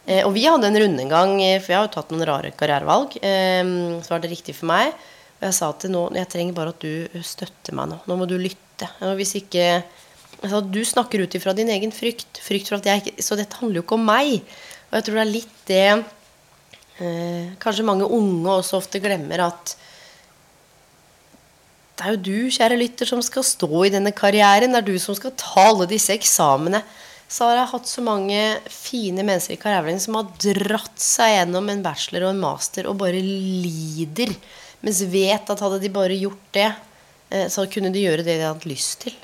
Eh, 0.06 0.24
og 0.24 0.34
vi 0.38 0.46
hadde 0.48 0.70
en 0.70 0.80
runde 0.84 1.08
gang, 1.12 1.36
eh, 1.44 1.60
for 1.60 1.74
jeg 1.74 1.80
har 1.82 1.88
jo 1.89 1.96
tatt 1.98 2.13
noen 2.13 2.28
rare 2.30 2.52
karrierevalg. 2.56 3.18
Eh, 3.22 3.63
så 4.04 4.13
var 4.13 4.24
det 4.24 4.32
riktig 4.32 4.56
for 4.58 4.72
meg. 4.72 4.94
Og 5.39 5.48
jeg 5.48 5.56
sa 5.56 5.72
til 5.80 5.94
nå 5.94 6.02
Jeg 6.18 6.28
trenger 6.28 6.56
bare 6.56 6.74
at 6.74 6.84
du 6.84 7.24
støtter 7.24 7.76
meg 7.76 7.92
nå. 7.92 8.00
Nå 8.08 8.18
må 8.20 8.28
du 8.28 8.36
lytte. 8.39 8.89
Og 9.08 9.15
hvis 9.20 9.38
ikke 9.39 9.84
altså, 10.44 10.62
Du 10.62 10.84
snakker 10.84 11.24
ut 11.24 11.36
ifra 11.36 11.54
din 11.56 11.72
egen 11.72 11.92
frykt. 11.96 12.42
Frykt 12.44 12.68
for 12.68 12.80
at 12.80 12.88
jeg 12.89 13.04
ikke 13.04 13.24
Så 13.24 13.38
dette 13.39 13.60
handler 13.60 13.80
jo 13.80 13.86
ikke 13.88 14.00
om 14.00 14.08
meg. 14.08 14.44
Og 14.89 15.00
jeg 15.00 15.08
tror 15.08 15.20
det 15.20 15.24
er 15.24 15.32
litt 15.32 15.56
det 15.70 15.86
eh, 17.00 17.56
kanskje 17.62 17.88
mange 17.88 18.08
unge 18.08 18.58
også 18.60 18.80
ofte 18.80 19.02
glemmer 19.04 19.46
at 19.48 19.76
det 21.99 22.07
er 22.07 22.15
jo 22.15 22.23
du, 22.23 22.38
kjære 22.55 22.79
lytter, 22.79 23.09
som 23.09 23.19
skal 23.23 23.43
stå 23.43 23.83
i 23.83 23.91
denne 23.91 24.13
karrieren. 24.15 24.71
Det 24.71 24.79
er 24.79 24.88
du 24.88 24.95
som 25.03 25.17
skal 25.17 25.33
ta 25.35 25.67
alle 25.67 25.88
disse 25.89 26.13
eksamene. 26.15 26.79
Så 27.29 27.45
har 27.45 27.59
jeg 27.59 27.71
hatt 27.73 27.89
så 27.91 28.01
mange 28.01 28.39
fine 28.71 29.25
mennesker 29.27 29.57
i 29.57 29.62
karrieren 29.62 29.99
som 30.01 30.15
har 30.17 30.29
dratt 30.41 31.03
seg 31.03 31.35
gjennom 31.35 31.67
en 31.69 31.83
bachelor 31.85 32.29
og 32.29 32.33
en 32.33 32.41
master 32.41 32.88
og 32.89 32.97
bare 33.03 33.19
lider. 33.21 34.31
Mens 34.79 35.03
vet 35.12 35.51
at 35.51 35.65
hadde 35.65 35.81
de 35.83 35.91
bare 35.93 36.15
gjort 36.17 36.45
det, 36.55 36.69
eh, 37.29 37.49
så 37.51 37.67
kunne 37.69 37.91
de 37.91 38.07
gjøre 38.07 38.23
det 38.23 38.39
de 38.39 38.47
hadde 38.47 38.71
lyst 38.71 39.03
til. 39.03 39.19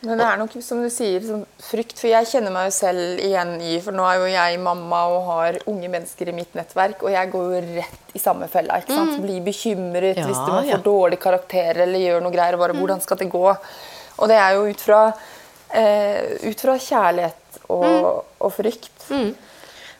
Men 0.00 0.16
det 0.16 0.24
er 0.24 0.38
nok 0.40 0.54
som 0.64 0.80
du 0.80 0.88
sier, 0.92 1.20
sånn 1.20 1.42
frykt. 1.60 1.98
For 2.00 2.08
jeg 2.08 2.28
kjenner 2.30 2.54
meg 2.54 2.70
jo 2.70 2.72
selv 2.72 3.20
igjen 3.20 3.50
i 3.60 3.74
For 3.84 3.92
nå 3.92 4.06
er 4.08 4.22
jo 4.22 4.30
jeg 4.32 4.60
mamma 4.64 5.00
og 5.12 5.26
har 5.26 5.58
unge 5.68 5.90
mennesker 5.92 6.30
i 6.32 6.36
mitt 6.36 6.54
nettverk, 6.56 7.04
og 7.04 7.12
jeg 7.12 7.32
går 7.34 7.50
jo 7.50 7.60
rett 7.76 8.14
i 8.16 8.22
samme 8.22 8.48
fella. 8.48 8.78
ikke 8.80 8.96
sant? 8.96 9.18
Mm. 9.18 9.26
Blir 9.26 9.42
bekymret 9.50 10.22
ja, 10.22 10.24
hvis 10.24 10.40
man 10.40 10.62
får 10.62 10.70
ja. 10.72 10.80
dårlige 10.86 11.24
karakterer 11.26 11.84
eller 11.84 12.04
gjør 12.06 12.24
noe 12.24 12.32
greier. 12.32 12.56
bare, 12.60 12.76
mm. 12.76 12.80
Hvordan 12.80 13.04
skal 13.04 13.20
det 13.20 13.28
gå? 13.34 13.44
Og 14.20 14.32
det 14.32 14.38
er 14.40 14.56
jo 14.56 14.64
ut 14.72 14.84
fra, 14.86 15.02
eh, 15.76 16.48
ut 16.48 16.64
fra 16.64 16.76
kjærlighet 16.80 17.60
og, 17.68 17.84
mm. 17.84 18.34
og 18.40 18.52
frykt. 18.56 19.06
Mm. 19.10 19.30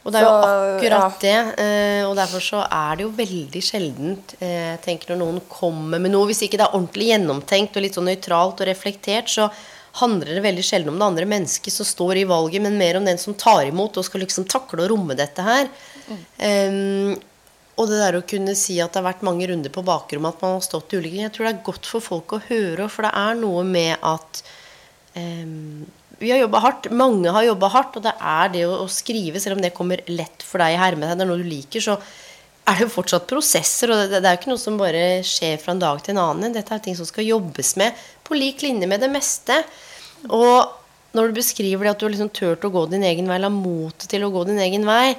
Og 0.01 0.15
det 0.15 0.21
er 0.21 0.25
jo 0.25 0.37
akkurat 0.49 1.25
ja. 1.27 1.27
det. 1.27 1.65
Eh, 1.67 2.07
og 2.09 2.15
derfor 2.17 2.41
så 2.41 2.63
er 2.65 2.97
det 2.97 3.05
jo 3.05 3.11
veldig 3.19 3.63
sjeldent 3.65 4.33
eh, 4.41 4.79
tenker 4.81 5.13
når 5.13 5.21
noen 5.21 5.43
kommer 5.51 6.01
med 6.01 6.15
noe 6.15 6.31
Hvis 6.31 6.41
ikke 6.47 6.57
det 6.57 6.65
er 6.71 6.79
ordentlig 6.79 7.11
gjennomtenkt 7.11 7.77
og 7.77 7.85
litt 7.85 7.99
sånn 7.99 8.09
nøytralt 8.09 8.65
og 8.65 8.71
reflektert, 8.71 9.29
så 9.29 9.51
handler 9.99 10.37
det 10.37 10.45
veldig 10.45 10.65
sjelden 10.65 10.93
om 10.93 11.01
det 11.01 11.09
andre 11.09 11.27
mennesket 11.31 11.75
som 11.75 11.89
står 11.89 12.21
i 12.21 12.29
valget, 12.29 12.63
men 12.63 12.79
mer 12.79 13.01
om 13.01 13.09
den 13.09 13.19
som 13.19 13.35
tar 13.35 13.65
imot 13.67 13.99
og 13.99 14.07
skal 14.07 14.23
liksom 14.25 14.47
takle 14.51 14.85
og 14.85 14.93
romme 14.93 15.17
dette 15.19 15.45
her. 15.45 15.71
Mm. 16.07 16.23
Um, 16.47 17.19
og 17.81 17.89
det 17.89 18.01
der 18.03 18.19
å 18.19 18.27
kunne 18.29 18.55
si 18.59 18.77
at 18.83 18.93
det 18.93 19.01
har 19.01 19.09
vært 19.09 19.25
mange 19.27 19.47
runder 19.49 19.73
på 19.73 19.85
bakrommet, 19.87 20.37
at 20.37 20.45
man 20.45 20.59
har 20.59 20.65
stått 20.67 20.93
i 20.93 21.01
ulike 21.01 21.23
Jeg 21.23 21.33
tror 21.35 21.47
det 21.47 21.53
er 21.55 21.63
godt 21.71 21.89
for 21.89 22.05
folk 22.05 22.37
å 22.37 22.43
høre, 22.51 22.91
for 22.93 23.09
det 23.09 23.15
er 23.17 23.39
noe 23.41 23.65
med 23.67 23.97
at 24.05 24.43
um, 25.17 25.87
vi 26.21 26.33
har 26.35 26.43
jobba 26.43 26.61
hardt. 26.61 26.91
Mange 26.93 27.33
har 27.33 27.47
jobba 27.47 27.71
hardt, 27.73 27.97
og 27.97 28.05
det 28.05 28.13
er 28.13 28.51
det 28.53 28.67
å, 28.69 28.83
å, 28.85 28.89
skrive, 28.93 29.41
selv 29.41 29.57
om 29.57 29.65
det 29.65 29.73
kommer 29.77 30.03
lett 30.13 30.45
for 30.45 30.61
deg 30.61 30.77
i 30.77 30.81
hermetegn, 30.81 31.17
det 31.17 31.25
er 31.25 31.31
noe 31.33 31.41
du 31.41 31.49
liker, 31.49 31.81
så 31.81 31.97
er 32.69 32.77
det 32.77 32.85
jo 32.85 32.93
fortsatt 32.93 33.29
prosesser. 33.31 33.91
Og 33.95 34.03
det, 34.03 34.21
det 34.21 34.29
er 34.29 34.37
jo 34.37 34.43
ikke 34.43 34.53
noe 34.53 34.61
som 34.61 34.77
bare 34.81 35.05
skjer 35.27 35.57
fra 35.63 35.73
en 35.73 35.81
dag 35.81 36.03
til 36.05 36.15
en 36.15 36.25
annen. 36.27 36.53
Dette 36.55 36.77
er 36.77 36.85
ting 36.85 36.99
som 36.99 37.09
skal 37.09 37.25
jobbes 37.27 37.73
med 37.81 37.97
på 38.31 38.39
lik 38.39 38.63
linje 38.65 38.89
med 38.91 39.03
det 39.03 39.11
meste. 39.13 39.61
Og 40.31 40.77
når 41.17 41.31
du 41.31 41.41
beskriver 41.41 41.85
det 41.85 41.93
at 41.95 42.01
du 42.01 42.07
har 42.07 42.15
liksom 42.15 42.33
turt 42.35 42.65
å 42.65 42.73
gå 42.73 42.87
din 42.91 43.05
egen 43.07 43.29
vei, 43.29 43.37
eller 43.37 43.51
har 43.51 43.57
motet 43.57 44.09
til 44.13 44.25
å 44.27 44.33
gå 44.33 44.45
din 44.49 44.61
egen 44.63 44.87
vei, 44.87 45.17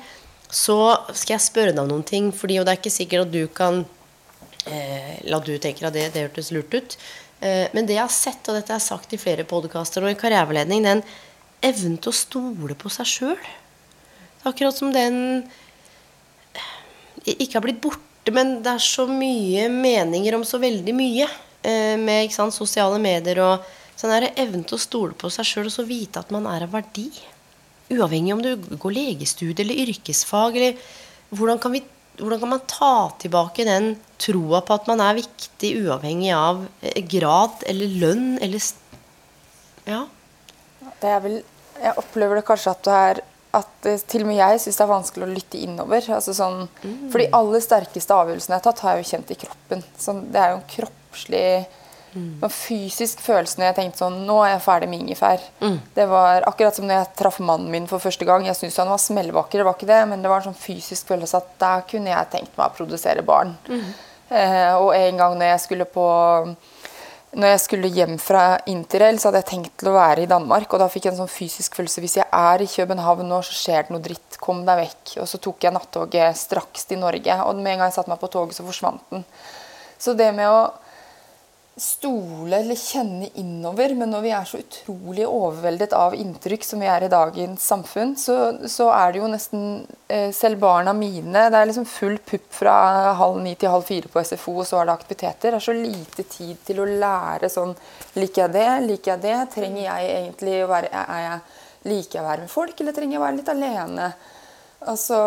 så 0.51 0.77
skal 1.15 1.37
jeg 1.37 1.47
spørre 1.47 1.73
deg 1.73 1.83
om 1.83 1.91
noen 1.91 2.05
ting. 2.07 2.29
Fordi, 2.35 2.59
det 2.59 2.73
er 2.73 2.79
ikke 2.79 2.93
sikkert 2.93 3.27
at 3.27 3.33
du 3.33 3.43
kan 3.55 3.83
eh, 4.67 5.17
La 5.27 5.39
du 5.43 5.53
tenke 5.59 5.87
at 5.87 5.95
det, 5.95 6.09
det 6.15 6.27
hørtes 6.27 6.51
lurt 6.55 6.75
ut. 6.75 6.97
Eh, 7.41 7.67
men 7.75 7.87
det 7.87 7.97
jeg 7.97 8.05
har 8.05 8.13
sett, 8.13 8.47
og 8.47 8.59
dette 8.59 8.75
er 8.75 8.83
sagt 8.83 9.15
i 9.15 9.19
flere 9.21 9.47
podkaster 9.47 10.05
og 10.05 10.13
i 10.13 10.19
karriereveiledning, 10.19 10.87
den 10.87 11.03
evnen 11.65 11.97
til 12.01 12.13
å 12.13 12.19
stole 12.19 12.77
på 12.79 12.91
seg 12.93 13.09
sjøl. 13.09 13.49
Akkurat 14.47 14.77
som 14.77 14.93
den 14.93 15.17
eh, 16.55 17.35
ikke 17.35 17.59
har 17.59 17.67
blitt 17.67 17.83
borte, 17.83 18.33
men 18.33 18.59
det 18.63 18.75
er 18.75 18.83
så 18.85 19.07
mye 19.09 19.67
meninger 19.73 20.37
om 20.37 20.45
så 20.47 20.61
veldig 20.61 20.95
mye. 20.95 21.27
Eh, 21.61 21.97
med 21.97 22.31
sant, 22.33 22.55
sosiale 22.55 22.97
medier 23.01 23.37
og 23.43 23.67
sånn 23.99 24.13
det 24.23 24.33
evnen 24.41 24.63
til 24.65 24.79
å 24.79 24.81
stole 24.81 25.13
på 25.17 25.29
seg 25.29 25.45
sjøl 25.45 25.67
og 25.69 25.73
så 25.75 25.85
vite 25.85 26.21
at 26.21 26.31
man 26.33 26.47
er 26.49 26.65
av 26.65 26.73
verdi. 26.73 27.11
Uavhengig 27.91 28.33
om 28.33 28.41
du 28.41 28.55
går 28.81 28.95
legestudie 28.95 29.61
eller 29.61 29.81
yrkesfag. 29.83 30.57
eller 30.57 30.79
hvordan 31.29 31.59
kan, 31.61 31.75
vi, 31.75 31.83
hvordan 32.17 32.39
kan 32.41 32.49
man 32.55 32.63
ta 32.65 33.11
tilbake 33.21 33.65
den 33.67 33.93
troa 34.17 34.63
på 34.65 34.73
at 34.73 34.89
man 34.89 35.03
er 35.05 35.19
viktig, 35.19 35.75
uavhengig 35.85 36.31
av 36.33 36.63
eh, 36.81 37.03
grad 37.05 37.61
eller 37.69 37.97
lønn 38.05 38.39
eller 38.41 38.71
Ja. 39.85 40.07
Det 41.01 41.09
er 41.09 41.19
vel 41.21 41.43
Jeg 41.81 41.97
opplever 41.97 42.37
det 42.37 42.45
kanskje 42.45 42.71
at 42.71 42.83
du 42.85 42.89
er 42.93 43.21
at 43.57 43.87
til 44.07 44.21
og 44.21 44.27
med 44.29 44.37
jeg 44.37 44.59
syns 44.61 44.77
det 44.77 44.83
er 44.83 44.89
vanskelig 44.91 45.25
å 45.25 45.31
lytte 45.31 45.59
innover. 45.59 46.05
Altså 46.15 46.33
sånn, 46.33 46.67
mm. 46.83 47.09
For 47.11 47.19
de 47.19 47.29
aller 47.35 47.63
sterkeste 47.63 48.15
avgjørelsene 48.15 48.55
jeg 48.55 48.61
har 48.61 48.65
tatt, 48.67 48.83
har 48.85 48.95
jeg 48.95 49.03
jo 49.03 49.09
kjent 49.09 49.33
i 49.33 49.39
kroppen. 49.41 49.83
Så 49.99 50.15
det 50.21 50.39
er 50.39 50.53
jo 50.53 50.59
en 50.59 50.67
kropp 50.71 51.00
kroppslig 51.11 51.67
mm. 52.13 52.49
fysisk 52.49 53.21
følelse 53.21 53.59
når 53.59 53.69
jeg 53.69 53.77
tenkte 53.79 54.03
sånn 54.03 54.21
Nå 54.27 54.39
er 54.45 54.55
jeg 54.55 54.65
ferdig 54.65 54.89
med 54.89 55.03
ingefær. 55.05 55.43
Mm. 55.61 55.79
Det 55.95 56.07
var 56.09 56.47
akkurat 56.47 56.75
som 56.75 56.87
når 56.87 57.01
jeg 57.01 57.11
traff 57.21 57.39
mannen 57.39 57.71
min 57.71 57.87
for 57.87 57.99
første 57.99 58.25
gang. 58.25 58.45
Jeg 58.45 58.55
syntes 58.55 58.79
han 58.81 58.91
var 58.91 59.01
smellvakker, 59.01 59.59
det 59.59 59.67
var 59.67 59.77
ikke 59.77 59.91
det, 59.91 60.03
men 60.09 60.21
det 60.21 60.31
var 60.31 60.41
en 60.41 60.51
sånn 60.51 60.61
fysisk 60.61 61.11
følelse 61.11 61.37
at 61.41 61.53
der 61.61 61.85
kunne 61.89 62.13
jeg 62.13 62.31
tenkt 62.31 62.57
meg 62.57 62.69
å 62.69 62.77
produsere 62.77 63.25
barn. 63.25 63.55
Mm. 63.69 63.89
Eh, 64.31 64.75
og 64.79 64.93
en 64.95 65.17
gang 65.19 65.35
når 65.37 65.53
jeg 65.53 65.65
skulle 65.67 65.89
på 65.91 66.07
når 67.31 67.53
jeg 67.53 67.59
skulle 67.63 67.87
hjem 67.95 68.17
fra 68.19 68.57
interrail, 68.67 69.15
så 69.15 69.29
hadde 69.29 69.39
jeg 69.39 69.47
tenkt 69.53 69.77
til 69.79 69.87
å 69.87 69.95
være 69.95 70.25
i 70.25 70.27
Danmark. 70.27 70.67
Og 70.67 70.81
da 70.81 70.89
fikk 70.91 71.05
jeg 71.07 71.13
en 71.13 71.21
sånn 71.21 71.31
fysisk 71.31 71.77
følelse. 71.79 72.01
Hvis 72.03 72.17
jeg 72.19 72.25
er 72.27 72.59
i 72.59 72.67
København 72.67 73.23
nå, 73.23 73.37
så 73.47 73.55
skjer 73.55 73.85
det 73.87 73.95
noe 73.95 74.03
dritt. 74.03 74.35
Kom 74.43 74.65
deg 74.67 74.81
vekk. 74.81 75.13
Og 75.23 75.29
så 75.31 75.39
tok 75.39 75.63
jeg 75.63 75.71
nattoget 75.71 76.35
straks 76.35 76.89
til 76.89 76.99
Norge. 76.99 77.37
Og 77.47 77.55
med 77.55 77.77
en 77.77 77.85
gang 77.85 77.87
jeg 77.87 77.95
satte 77.95 78.11
meg 78.11 78.19
på 78.19 78.27
toget, 78.33 78.57
så 78.57 78.67
forsvant 78.67 79.15
den. 79.15 79.23
Så 79.95 80.17
det 80.19 80.27
med 80.35 80.51
å 80.51 80.59
stole 81.77 82.57
eller 82.57 82.75
kjenne 82.75 83.29
innover. 83.39 83.93
Men 83.95 84.11
når 84.11 84.23
vi 84.25 84.31
er 84.35 84.47
så 84.47 84.59
utrolig 84.61 85.25
overveldet 85.27 85.93
av 85.95 86.15
inntrykk 86.17 86.65
som 86.67 86.83
vi 86.83 86.89
er 86.91 87.05
i 87.05 87.11
dagens 87.11 87.63
samfunn, 87.63 88.15
så, 88.19 88.35
så 88.69 88.89
er 88.93 89.13
det 89.13 89.21
jo 89.21 89.29
nesten 89.31 89.63
eh, 90.11 90.29
Selv 90.35 90.59
barna 90.61 90.93
mine 90.95 91.47
Det 91.51 91.59
er 91.59 91.69
liksom 91.69 91.87
full 91.89 92.17
pupp 92.25 92.49
fra 92.61 92.75
halv 93.19 93.39
ni 93.43 93.55
til 93.55 93.71
halv 93.71 93.87
fire 93.87 94.11
på 94.11 94.23
SFO, 94.23 94.59
og 94.61 94.67
så 94.67 94.81
er 94.81 94.89
det 94.89 94.97
aktiviteter. 94.97 95.51
Det 95.51 95.61
er 95.61 95.67
så 95.69 95.77
lite 95.77 96.27
tid 96.27 96.59
til 96.67 96.83
å 96.83 96.89
lære 96.91 97.51
sånn 97.51 97.73
Liker 98.19 98.45
jeg 98.45 98.55
det? 98.57 98.69
Liker 98.89 99.15
jeg 99.15 99.23
det? 99.27 99.37
Trenger 99.55 99.85
jeg 99.85 100.11
egentlig 100.17 100.59
å 100.65 100.69
være 100.71 100.91
er 100.91 101.23
jeg, 101.25 101.39
Liker 101.87 102.19
jeg 102.19 102.25
å 102.25 102.27
være 102.27 102.45
med 102.45 102.53
folk, 102.53 102.75
eller 102.77 102.93
trenger 102.93 103.17
jeg 103.17 103.21
å 103.21 103.25
være 103.25 103.39
litt 103.39 103.55
alene? 103.55 104.11
Altså 104.91 105.17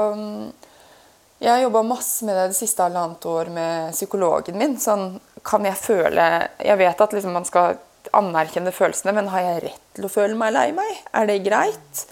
jeg 1.44 1.50
har 1.50 1.60
jobba 1.60 1.82
masse 1.84 2.24
med 2.24 2.36
det 2.38 2.44
det 2.52 2.56
siste 2.56 2.84
halvannet 2.86 3.24
år 3.28 3.50
med 3.52 3.92
psykologen 3.92 4.56
min. 4.56 4.76
Sånn, 4.80 5.18
kan 5.44 5.66
jeg 5.68 5.76
føle 5.76 6.24
Jeg 6.64 6.80
vet 6.80 7.00
at 7.04 7.14
liksom 7.16 7.36
man 7.36 7.46
skal 7.48 7.78
anerkjenne 8.14 8.72
følelsene, 8.74 9.14
men 9.16 9.30
har 9.32 9.44
jeg 9.44 9.62
rett 9.64 9.96
til 9.96 10.06
å 10.06 10.12
føle 10.12 10.36
meg 10.38 10.52
lei 10.54 10.66
meg? 10.76 10.98
Er 11.16 11.28
det 11.28 11.40
greit? 11.46 12.04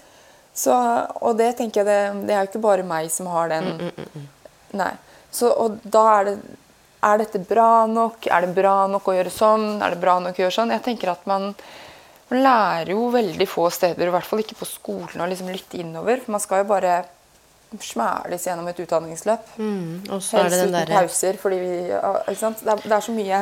Så, 0.53 0.73
og 1.21 1.37
det 1.37 1.53
tenker 1.57 1.81
jeg 1.81 1.87
det, 1.89 2.25
det 2.27 2.33
er 2.33 2.43
jo 2.43 2.51
ikke 2.51 2.63
bare 2.65 2.85
meg 2.85 3.09
som 3.13 3.29
har 3.33 3.49
den 3.49 3.69
mm, 3.73 3.87
mm, 3.89 4.09
mm, 4.17 4.27
Nei. 4.77 4.91
Så, 5.33 5.49
og 5.49 5.79
da 5.81 6.03
er 6.17 6.27
det 6.27 6.35
Er 7.03 7.17
dette 7.19 7.41
bra 7.43 7.85
nok? 7.89 8.27
Er 8.31 8.45
det 8.45 8.53
bra 8.55 8.75
nok 8.87 9.09
å 9.09 9.15
gjøre 9.17 9.33
sånn? 9.33 9.65
Er 9.83 9.93
det 9.93 10.01
bra 10.01 10.19
nok 10.23 10.37
å 10.37 10.43
gjøre 10.45 10.55
sånn? 10.55 10.71
Jeg 10.71 10.85
tenker 10.85 11.11
at 11.11 11.25
man, 11.27 11.49
man 12.29 12.45
lærer 12.45 12.93
jo 12.93 13.09
veldig 13.11 13.47
få 13.49 13.65
steder, 13.73 14.07
i 14.07 14.13
hvert 14.13 14.29
fall 14.29 14.39
ikke 14.39 14.55
på 14.61 14.69
skolen, 14.69 15.19
å 15.19 15.27
liksom 15.27 15.49
lytte 15.51 15.81
innover. 15.81 16.21
For 16.23 16.37
man 16.37 16.43
skal 16.43 16.63
jo 16.63 16.69
bare 16.69 17.01
smæles 17.81 18.45
gjennom 18.47 18.67
et 18.69 18.83
utdanningsløp. 18.83 19.55
Mm, 19.57 20.03
Helst 20.11 20.35
uten 20.35 20.75
der... 20.75 20.93
pauser. 20.93 21.39
Fordi 21.41 21.57
vi, 21.61 21.73
det, 21.87 22.37
er, 22.37 22.83
det, 22.83 22.91
er, 22.91 23.01
så 23.01 23.15
mye 23.15 23.41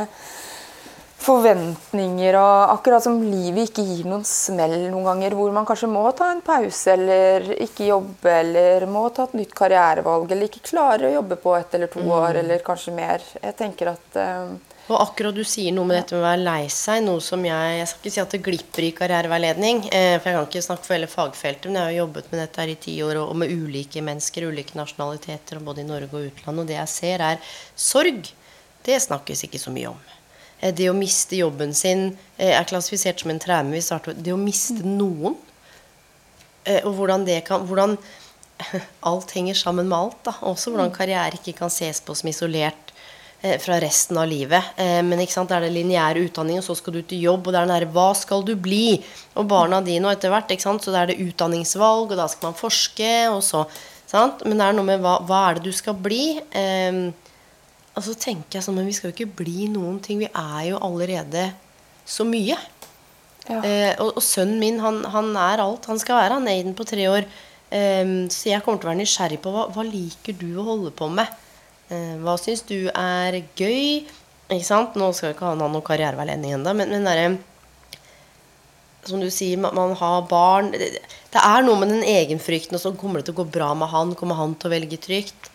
forventninger 1.21 2.37
og 2.39 2.71
Akkurat 2.73 3.03
som 3.05 3.19
livet 3.21 3.69
ikke 3.69 3.85
gir 3.85 4.07
noen 4.09 4.23
smell 4.25 4.77
noen 4.89 5.05
ganger, 5.11 5.35
hvor 5.37 5.53
man 5.53 5.67
kanskje 5.69 5.91
må 5.91 6.03
ta 6.17 6.31
en 6.33 6.41
pause 6.45 6.95
eller 6.95 7.51
ikke 7.61 7.91
jobbe 7.91 8.33
eller 8.39 8.87
må 8.89 9.05
ta 9.13 9.27
et 9.27 9.37
nytt 9.37 9.53
karrierevalg 9.57 10.31
eller 10.31 10.49
ikke 10.49 10.65
klarer 10.71 11.09
å 11.09 11.15
jobbe 11.19 11.37
på 11.43 11.55
ett 11.59 11.77
eller 11.77 11.91
to 11.93 12.01
mm. 12.01 12.11
år 12.17 12.41
eller 12.41 12.65
kanskje 12.65 12.95
mer. 12.97 13.25
Jeg 13.41 13.57
tenker 13.59 13.93
at 13.93 14.17
uh, 14.17 14.70
og 14.91 14.99
akkurat 14.99 15.35
du 15.35 15.43
sier 15.47 15.73
noe 15.75 15.87
med 15.87 15.95
dette 15.97 16.15
med 16.15 16.21
å 16.21 16.25
være 16.25 16.43
lei 16.43 16.65
seg, 16.71 17.01
noe 17.05 17.21
som 17.23 17.43
jeg 17.45 17.77
Jeg 17.77 17.87
skal 17.89 18.01
ikke 18.01 18.13
si 18.13 18.21
at 18.21 18.33
det 18.35 18.41
glipper 18.45 18.85
i 18.87 18.91
karriereveiledning, 18.97 19.83
eh, 19.87 20.15
for 20.19 20.29
jeg 20.29 20.37
kan 20.37 20.47
ikke 20.49 20.63
snakke 20.65 20.87
for 20.87 20.95
hele 20.95 21.09
fagfeltet, 21.11 21.67
men 21.69 21.79
jeg 21.79 21.87
har 21.87 21.97
jobbet 22.01 22.31
med 22.31 22.41
dette 22.41 22.61
her 22.61 22.71
i 22.71 22.79
ti 22.85 22.95
år, 23.05 23.21
og 23.23 23.35
med 23.39 23.51
ulike 23.53 24.03
mennesker, 24.03 24.47
ulike 24.51 24.77
nasjonaliteter, 24.79 25.61
både 25.63 25.83
i 25.83 25.87
Norge 25.87 26.11
og 26.11 26.27
utlandet, 26.31 26.63
og 26.63 26.71
det 26.71 26.77
jeg 26.79 26.93
ser, 26.95 27.25
er 27.29 27.53
sorg. 27.75 28.31
Det 28.83 28.97
snakkes 29.05 29.45
ikke 29.47 29.61
så 29.61 29.73
mye 29.73 29.93
om. 29.93 30.01
Eh, 30.59 30.73
det 30.75 30.89
å 30.91 30.97
miste 30.97 31.39
jobben 31.39 31.75
sin 31.77 32.11
eh, 32.37 32.51
er 32.51 32.67
klassifisert 32.67 33.23
som 33.23 33.31
en 33.31 33.41
traume. 33.41 33.79
Det 34.17 34.35
å 34.35 34.41
miste 34.41 34.81
noen, 34.83 35.39
og 36.85 36.91
hvordan 36.93 37.23
det 37.25 37.39
kan 37.47 37.63
hvordan 37.65 37.95
Alt 39.09 39.31
henger 39.33 39.57
sammen 39.57 39.87
med 39.89 39.97
alt. 39.97 40.19
da, 40.27 40.35
Også 40.45 40.69
hvordan 40.69 40.91
karriere 40.93 41.39
ikke 41.39 41.55
kan 41.57 41.71
ses 41.73 41.97
på 42.05 42.13
som 42.13 42.29
isolert 42.29 42.90
fra 43.41 43.79
resten 43.81 44.19
av 44.21 44.27
livet. 44.29 44.73
Eh, 44.77 44.99
men 45.05 45.23
ikke 45.23 45.33
sant, 45.33 45.51
er 45.53 45.63
det 45.65 45.71
lineær 45.73 46.19
utdanning, 46.21 46.59
og 46.61 46.65
så 46.65 46.75
skal 46.77 46.93
du 46.93 47.01
til 47.01 47.23
jobb. 47.25 47.47
Og 47.47 47.53
det 47.53 47.57
er 47.61 47.65
den 47.65 47.73
derre 47.73 47.93
Hva 47.95 48.11
skal 48.17 48.45
du 48.45 48.53
bli? 48.53 48.99
Og 49.33 49.47
barna 49.49 49.81
dine 49.81 50.05
og 50.05 50.13
etter 50.13 50.29
hvert. 50.29 50.51
ikke 50.53 50.67
sant, 50.67 50.83
Så 50.83 50.93
det 50.93 50.99
er 51.01 51.11
det 51.11 51.23
utdanningsvalg, 51.25 52.11
og 52.11 52.19
da 52.19 52.27
skal 52.29 52.51
man 52.51 52.59
forske, 52.59 53.11
og 53.33 53.41
så 53.41 53.65
sant? 54.05 54.45
Men 54.45 54.59
det 54.59 54.67
er 54.67 54.77
noe 54.77 54.85
med 54.85 55.01
hva, 55.01 55.17
hva 55.25 55.41
er 55.49 55.57
det 55.57 55.65
du 55.65 55.73
skal 55.73 55.97
bli? 55.97 56.37
Eh, 56.37 57.01
altså 57.97 58.13
tenker 58.13 58.59
jeg 58.59 58.63
sånn 58.63 58.77
Men 58.77 58.87
vi 58.87 58.93
skal 58.95 59.11
jo 59.11 59.17
ikke 59.17 59.43
bli 59.43 59.67
noen 59.73 59.99
ting. 60.03 60.21
Vi 60.21 60.29
er 60.29 60.63
jo 60.69 60.77
allerede 60.77 61.49
så 62.05 62.27
mye. 62.27 62.57
Ja. 63.49 63.61
Eh, 63.65 63.93
og, 63.97 64.17
og, 64.19 64.21
sønnen 64.23 64.59
min, 64.61 64.77
han, 64.79 65.01
han, 65.09 65.33
er 65.35 65.65
alt. 65.65 65.89
Han 65.89 65.99
skal 65.99 66.21
være 66.21 66.37
han 66.37 66.45
er 66.45 66.59
Aiden 66.59 66.77
på 66.77 66.85
tre 66.85 67.09
år. 67.09 67.25
Eh, 67.73 68.05
så 68.29 68.53
jeg 68.53 68.61
kommer 68.61 68.77
til 68.77 68.85
å 68.85 68.93
være 68.93 69.01
nysgjerrig 69.01 69.41
på 69.41 69.55
hva, 69.55 69.71
hva 69.73 69.87
liker 69.87 70.37
du 70.37 70.51
å 70.61 70.67
holde 70.75 70.93
på 70.93 71.09
med? 71.09 71.49
Eh, 71.91 72.17
hva 72.23 72.37
syns 72.39 72.63
du 72.67 72.89
er 72.89 73.41
gøy? 73.59 74.07
Ikke 74.51 74.67
sant? 74.67 74.97
Nå 74.99 75.11
skal 75.15 75.35
ikke 75.35 75.47
han 75.47 75.63
ha 75.63 75.69
noen 75.71 75.85
karriereveiledning 75.85 76.57
ennå, 76.57 76.75
men, 76.75 76.91
men 76.91 77.07
derre 77.07 77.31
som 79.07 79.21
du 79.21 79.31
sier, 79.33 79.57
man, 79.57 79.95
har 79.97 80.27
barn 80.29 80.69
det, 80.75 80.91
er 81.33 81.63
noe 81.65 81.79
med 81.79 81.89
den 81.89 82.03
egenfrykten, 82.05 82.77
og 82.77 82.83
så 82.83 82.91
kommer 82.93 83.19
det 83.19 83.31
til 83.31 83.33
å 83.33 83.41
gå 83.41 83.47
bra 83.55 83.71
med 83.77 83.89
han. 83.89 84.11
Kommer 84.17 84.37
han 84.37 84.53
til 84.59 84.69
å 84.69 84.73
velge 84.75 84.99
trygt? 85.01 85.49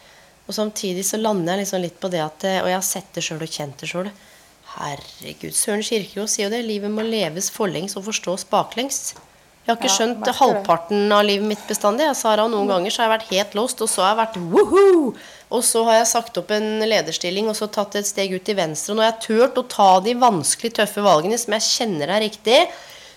Og 0.46 0.54
samtidig 0.56 1.04
så 1.06 1.20
lander 1.20 1.54
jeg 1.54 1.64
liksom 1.64 1.82
litt 1.82 2.00
på 2.02 2.10
det 2.10 2.22
at 2.22 2.44
Og 2.62 2.68
jeg 2.70 2.76
har 2.78 2.86
sett 2.86 3.08
det 3.14 3.22
sjøl 3.26 3.42
og 3.42 3.50
kjent 3.50 3.80
det 3.82 3.90
sjøl. 3.90 4.10
Herregud, 4.76 5.54
Søren 5.56 5.82
Kirkegård 5.86 6.30
sier 6.30 6.46
jo 6.46 6.52
det. 6.52 6.64
Livet 6.66 6.92
må 6.92 7.06
leves 7.06 7.48
forlengs 7.54 7.96
og 7.98 8.06
forstås 8.10 8.46
baklengs. 8.50 9.14
Jeg 9.66 9.72
har 9.72 9.78
ikke 9.80 9.90
Ja, 9.90 9.94
skjønt 9.96 10.28
halvparten 10.38 11.14
av 11.14 11.24
livet 11.26 11.48
mitt 11.50 11.62
bestandig. 11.66 12.06
Jeg, 12.06 12.18
sa 12.20 12.36
det 12.38 12.44
noen 12.52 12.70
ganger 12.70 12.92
så 12.94 13.02
har 13.02 13.08
jeg 13.08 13.14
vært 13.16 13.32
helt 13.32 13.56
lost, 13.58 13.80
og 13.82 13.90
så 13.90 14.04
har 14.04 14.12
jeg 14.12 14.20
vært 14.20 14.36
woohoo! 14.52 15.14
Og 15.54 15.62
så 15.62 15.84
har 15.86 16.00
jeg 16.00 16.10
sagt 16.10 16.38
opp 16.40 16.50
en 16.54 16.82
lederstilling 16.82 17.46
og 17.50 17.54
så 17.58 17.68
tatt 17.70 17.94
et 18.00 18.08
steg 18.08 18.34
ut 18.34 18.44
til 18.46 18.58
venstre. 18.58 18.92
Og 18.92 18.98
når 18.98 19.06
jeg 19.06 19.14
har 19.14 19.22
turt 19.26 19.60
å 19.60 19.68
ta 19.70 19.90
de 20.02 20.16
vanskelig 20.18 20.72
tøffe 20.80 21.04
valgene 21.06 21.38
som 21.38 21.54
jeg 21.54 21.66
kjenner 21.68 22.16
er 22.16 22.24
riktig, 22.26 22.64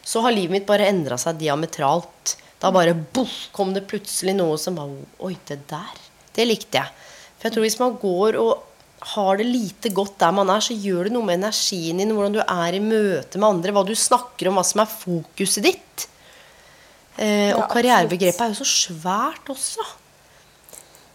så 0.05 0.21
har 0.25 0.35
livet 0.35 0.59
mitt 0.59 0.69
bare 0.69 0.87
endra 0.91 1.17
seg 1.21 1.39
diametralt. 1.41 2.35
Da 2.61 2.71
bare 2.75 2.93
boff, 2.93 3.47
kom 3.55 3.73
det 3.73 3.87
plutselig 3.89 4.35
noe 4.37 4.59
som 4.61 4.77
var 4.77 4.91
Oi, 5.25 5.35
det 5.49 5.63
der. 5.69 6.01
Det 6.35 6.45
likte 6.45 6.83
jeg. 6.83 7.07
For 7.39 7.47
jeg 7.47 7.55
tror 7.55 7.65
hvis 7.65 7.79
man 7.81 7.97
går 8.01 8.37
og 8.41 8.65
har 9.15 9.39
det 9.39 9.47
lite 9.47 9.91
godt 9.95 10.17
der 10.19 10.33
man 10.35 10.51
er, 10.51 10.61
så 10.63 10.75
gjør 10.75 11.07
det 11.07 11.13
noe 11.15 11.25
med 11.25 11.39
energien 11.39 12.01
din, 12.01 12.11
hvordan 12.13 12.35
du 12.35 12.41
er 12.43 12.75
i 12.75 12.81
møte 12.83 13.39
med 13.39 13.47
andre, 13.47 13.73
hva 13.73 13.85
du 13.87 13.95
snakker 13.95 14.49
om, 14.49 14.59
hva 14.59 14.65
som 14.67 14.83
er 14.83 14.91
fokuset 14.91 15.65
ditt. 15.65 16.05
Eh, 17.15 17.55
og 17.55 17.63
Ja, 17.63 17.69
karrierebegrepet 17.71 18.43
er 18.43 18.51
jo 18.51 18.59
så 18.59 18.67
svært 18.67 19.49
også. 19.51 19.85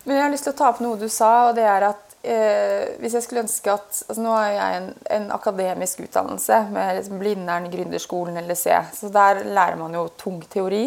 Men 0.04 0.16
jeg 0.16 0.24
har 0.24 0.32
lyst 0.34 0.44
til 0.48 0.52
å 0.52 0.58
ta 0.58 0.70
opp 0.72 0.82
noe 0.84 1.00
du 1.00 1.08
sa, 1.08 1.30
og 1.48 1.56
det 1.56 1.64
er 1.64 1.86
at 1.88 2.14
eh, 2.20 2.94
hvis 3.00 3.16
jeg 3.16 3.24
skulle 3.24 3.44
ønske 3.46 3.72
at 3.72 4.02
altså 4.04 4.20
Nå 4.20 4.34
har 4.36 4.50
jeg 4.52 4.78
en, 4.78 4.88
en 5.16 5.26
akademisk 5.32 6.04
utdannelse 6.04 6.60
med 6.74 6.98
liksom 6.98 7.20
Blindern, 7.22 7.70
Gründerskolen, 7.72 8.40
C. 8.54 8.76
så 8.92 9.12
der 9.12 9.44
lærer 9.48 9.80
man 9.80 9.96
jo 9.96 10.08
tung 10.20 10.42
teori. 10.52 10.86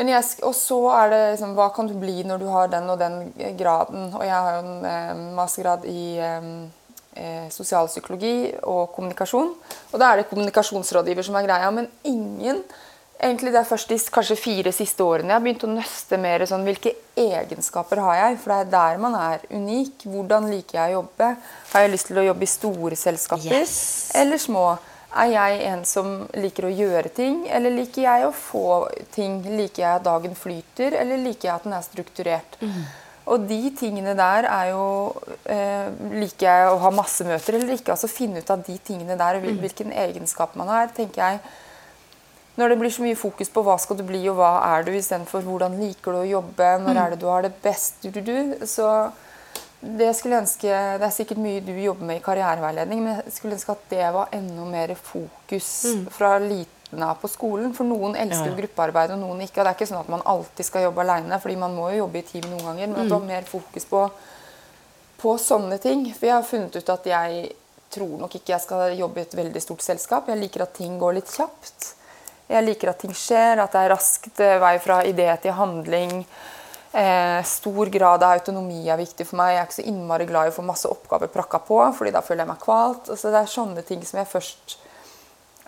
Jeg, 0.00 0.24
og 0.46 0.54
så 0.54 0.78
er 0.94 1.08
det 1.10 1.22
liksom, 1.34 1.56
hva 1.58 1.66
kan 1.74 1.88
du 1.90 1.96
bli 1.98 2.22
når 2.24 2.40
du 2.40 2.46
har 2.48 2.68
den 2.72 2.86
og 2.92 3.00
den 3.00 3.32
graden? 3.58 4.12
Og 4.14 4.22
jeg 4.24 4.36
har 4.36 4.54
jo 4.54 4.60
en 4.62 4.84
eh, 4.86 5.24
mastergrad 5.36 5.84
i 5.90 6.04
eh, 6.22 6.46
eh, 7.18 7.48
sosialpsykologi 7.52 8.62
og 8.70 8.94
kommunikasjon. 8.94 9.50
Og 9.90 10.00
da 10.00 10.12
er 10.12 10.20
det 10.20 10.30
kommunikasjonsrådgiver 10.30 11.26
som 11.26 11.36
er 11.36 11.48
greia, 11.48 11.72
men 11.74 11.90
ingen 12.06 12.62
Egentlig 13.20 13.52
det 13.52 13.60
er 13.60 13.68
først 13.68 13.90
de 13.92 13.98
kanskje 14.14 14.36
fire 14.40 14.70
siste 14.72 15.04
årene 15.04 15.28
jeg 15.28 15.36
har 15.36 15.42
begynt 15.44 15.64
å 15.66 15.72
nøste 15.74 16.16
mer 16.20 16.44
sånn 16.48 16.62
hvilke 16.64 16.94
egenskaper 17.20 18.00
har 18.00 18.14
jeg? 18.16 18.38
For 18.40 18.54
det 18.54 18.60
er 18.62 18.70
der 18.72 19.02
man 19.02 19.16
er 19.18 19.42
unik. 19.52 20.06
Hvordan 20.08 20.48
liker 20.48 20.78
jeg 20.78 20.94
å 20.94 21.02
jobbe? 21.02 21.28
Har 21.74 21.84
jeg 21.84 21.92
lyst 21.92 22.08
til 22.08 22.22
å 22.22 22.24
jobbe 22.30 22.46
i 22.46 22.54
store 22.54 22.96
selskaper 22.96 23.58
Yes. 23.58 23.76
eller 24.16 24.40
små? 24.40 24.64
Er 25.10 25.32
jeg 25.34 25.60
en 25.66 25.84
som 25.84 26.10
liker 26.38 26.68
å 26.68 26.72
gjøre 26.72 27.10
ting, 27.12 27.42
eller 27.50 27.74
liker 27.74 28.04
jeg 28.06 28.26
å 28.28 28.32
få 28.32 28.66
ting? 29.12 29.40
Liker 29.58 29.82
jeg 29.82 29.94
at 29.98 30.06
dagen 30.06 30.36
flyter, 30.38 30.94
eller 31.02 31.18
liker 31.18 31.48
jeg 31.48 31.54
at 31.56 31.66
den 31.66 31.76
er 31.76 31.82
strukturert? 31.84 32.60
Og 33.30 33.48
de 33.50 33.62
tingene 33.76 34.14
der 34.16 34.46
er 34.48 34.70
jo 34.72 34.84
eh, 35.44 35.90
Liker 36.14 36.46
jeg 36.46 36.70
å 36.70 36.78
ha 36.82 36.90
masse 36.94 37.26
møter 37.26 37.58
eller 37.58 37.76
ikke? 37.76 37.92
Altså 37.92 38.08
finne 38.10 38.40
ut 38.40 38.50
av 38.50 38.62
de 38.64 38.78
tingene 38.80 39.18
der, 39.18 39.42
mm. 39.42 39.58
hvilken 39.60 39.92
egenskap 39.92 40.56
man 40.58 40.72
har, 40.72 40.88
tenker 40.96 41.20
jeg 41.20 41.42
når 42.60 42.74
det 42.74 42.78
blir 42.82 42.92
så 42.92 43.02
mye 43.06 43.18
fokus 43.18 43.50
på 43.52 43.64
hva 43.64 43.78
skal 43.80 43.98
du 43.98 44.04
bli 44.06 44.20
og 44.28 44.36
hva 44.38 44.52
er 44.74 44.84
du, 44.86 44.92
istedenfor 44.96 45.44
hvordan 45.46 45.78
liker 45.80 46.14
du 46.14 46.20
å 46.20 46.30
jobbe, 46.36 46.70
når 46.84 47.02
er 47.02 47.14
det 47.14 47.20
du 47.22 47.26
har 47.30 47.46
det 47.46 47.54
best, 47.64 48.02
du, 48.04 48.12
du, 48.12 48.20
du, 48.26 48.66
så 48.68 48.90
det 49.80 50.10
skulle 50.16 50.36
jeg 50.36 50.44
ønske, 50.44 50.80
det 51.00 51.06
er 51.06 51.14
sikkert 51.14 51.40
mye 51.40 51.62
du 51.64 51.72
jobber 51.72 52.04
med 52.04 52.18
i 52.20 52.24
karriereveiledning, 52.24 53.00
men 53.00 53.22
jeg 53.22 53.32
skulle 53.32 53.56
ønske 53.56 53.72
at 53.72 53.86
det 53.88 54.10
var 54.12 54.34
enda 54.36 54.66
mer 54.68 54.92
fokus 54.98 55.70
fra 56.12 56.34
liten 56.42 57.06
av 57.06 57.16
på 57.22 57.30
skolen. 57.30 57.72
For 57.72 57.88
noen 57.88 58.16
elsker 58.18 58.50
Ja, 58.50 58.56
gruppearbeid, 58.58 59.14
og 59.14 59.22
noen 59.22 59.40
ikke. 59.46 59.60
Og 59.60 59.64
det 59.64 59.70
er 59.70 59.78
ikke 59.78 59.88
sånn 59.88 60.02
at 60.02 60.10
man 60.12 60.24
alltid 60.28 60.68
skal 60.68 60.84
jobbe 60.88 61.04
alene, 61.04 61.38
fordi 61.40 61.56
man 61.56 61.72
må 61.78 61.88
jo 61.94 62.02
jobbe 62.02 62.20
i 62.20 62.26
team 62.28 62.50
noen 62.50 62.66
ganger. 62.66 62.90
Men 62.90 62.98
at 62.98 63.08
det 63.08 63.14
var 63.14 63.24
mer 63.30 63.48
fokus 63.48 63.88
på, 63.88 64.02
på 65.22 65.34
sånne 65.40 65.78
ting. 65.80 66.04
For 66.12 66.28
jeg 66.28 66.36
har 66.36 66.48
funnet 66.50 66.76
ut 66.76 66.92
at 66.96 67.08
jeg 67.12 67.52
tror 67.94 68.18
nok 68.20 68.36
ikke 68.36 68.52
jeg 68.52 68.64
skal 68.66 68.98
jobbe 68.98 69.22
i 69.22 69.26
et 69.28 69.38
veldig 69.38 69.62
stort 69.64 69.86
selskap. 69.86 70.28
Jeg 70.28 70.42
liker 70.42 70.66
at 70.66 70.76
ting 70.76 70.98
går 71.00 71.16
litt 71.20 71.32
kjapt. 71.32 71.94
Jeg 72.50 72.66
liker 72.66 72.90
at 72.90 72.98
ting 73.02 73.12
skjer, 73.14 73.60
at 73.62 73.74
det 73.74 73.84
er 73.84 73.92
raskt 73.94 74.40
eh, 74.42 74.58
vei 74.62 74.74
fra 74.82 75.00
idé 75.06 75.28
til 75.42 75.54
handling. 75.54 76.24
Eh, 76.90 77.38
stor 77.46 77.90
grad 77.94 78.24
av 78.26 78.34
autonomi 78.34 78.82
er 78.90 78.98
viktig 78.98 79.28
for 79.28 79.38
meg. 79.38 79.54
Jeg 79.54 79.60
er 79.60 79.68
ikke 79.68 79.78
så 79.78 79.88
innmari 79.92 80.26
glad 80.26 80.48
i 80.48 80.52
å 80.52 80.56
få 80.56 80.66
masse 80.66 80.90
oppgaver 80.90 81.30
prakka 81.30 81.62
på, 81.62 81.78
fordi 81.96 82.14
da 82.16 82.24
føler 82.26 82.42
jeg 82.42 82.50
meg 82.50 82.62
kvalt. 82.64 83.10
Altså, 83.12 83.30
det 83.30 83.42
er 83.42 83.52
sånne 83.52 83.84
ting 83.86 84.02
som 84.06 84.18
jeg 84.18 84.30
først 84.32 84.78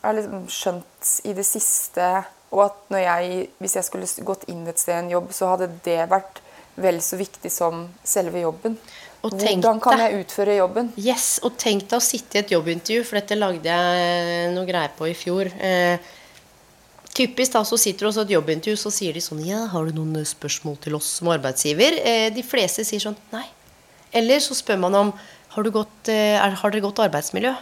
har 0.02 0.16
liksom 0.18 0.48
skjønt 0.50 1.12
i 1.30 1.34
det 1.36 1.46
siste. 1.46 2.08
Og 2.52 2.64
at 2.66 2.80
når 2.92 3.04
jeg, 3.04 3.44
hvis 3.62 3.76
jeg 3.78 3.86
skulle 3.86 4.26
gått 4.26 4.48
inn 4.50 4.66
et 4.68 4.82
sted 4.82 4.96
i 4.96 5.04
en 5.04 5.12
jobb, 5.14 5.30
så 5.36 5.52
hadde 5.54 5.70
det 5.86 6.00
vært 6.10 6.42
vel 6.82 6.98
så 7.04 7.18
viktig 7.20 7.52
som 7.52 7.86
selve 8.04 8.42
jobben. 8.42 8.74
Hvordan 9.22 9.78
kan 9.80 10.00
jeg 10.02 10.24
utføre 10.24 10.56
jobben? 10.56 10.90
Yes, 10.98 11.36
og 11.46 11.54
tenk 11.60 11.86
deg 11.86 12.00
å 12.00 12.02
sitte 12.02 12.40
i 12.40 12.42
et 12.42 12.50
jobbintervju, 12.50 13.04
for 13.06 13.20
dette 13.20 13.38
lagde 13.38 13.70
jeg 13.70 14.50
noe 14.56 14.66
greier 14.66 14.90
på 14.98 15.06
i 15.06 15.14
fjor. 15.14 15.52
Eh, 15.62 16.12
typisk 17.22 17.54
da, 17.56 17.62
så 17.66 17.78
sitter 17.80 18.04
du 18.06 18.10
hos 18.10 18.20
et 18.22 18.34
jobbintervju, 18.34 18.76
så 18.80 18.92
sier 18.92 19.14
de 19.16 19.22
sånn 19.24 19.42
Ja, 19.46 19.64
har 19.72 19.88
du 19.88 19.96
noen 19.96 20.24
spørsmål 20.26 20.78
til 20.84 20.96
oss 20.98 21.08
som 21.18 21.30
arbeidsgiver? 21.32 21.98
Eh, 22.02 22.28
de 22.34 22.44
fleste 22.46 22.84
sier 22.86 23.02
sånn 23.02 23.18
Nei. 23.32 23.46
Eller 24.12 24.42
så 24.44 24.56
spør 24.58 24.80
man 24.82 24.94
om 24.98 25.12
har, 25.54 25.68
gått, 25.72 26.08
eh, 26.12 26.36
er, 26.40 26.56
har 26.58 26.72
dere 26.72 26.84
godt 26.84 27.00
arbeidsmiljø. 27.06 27.52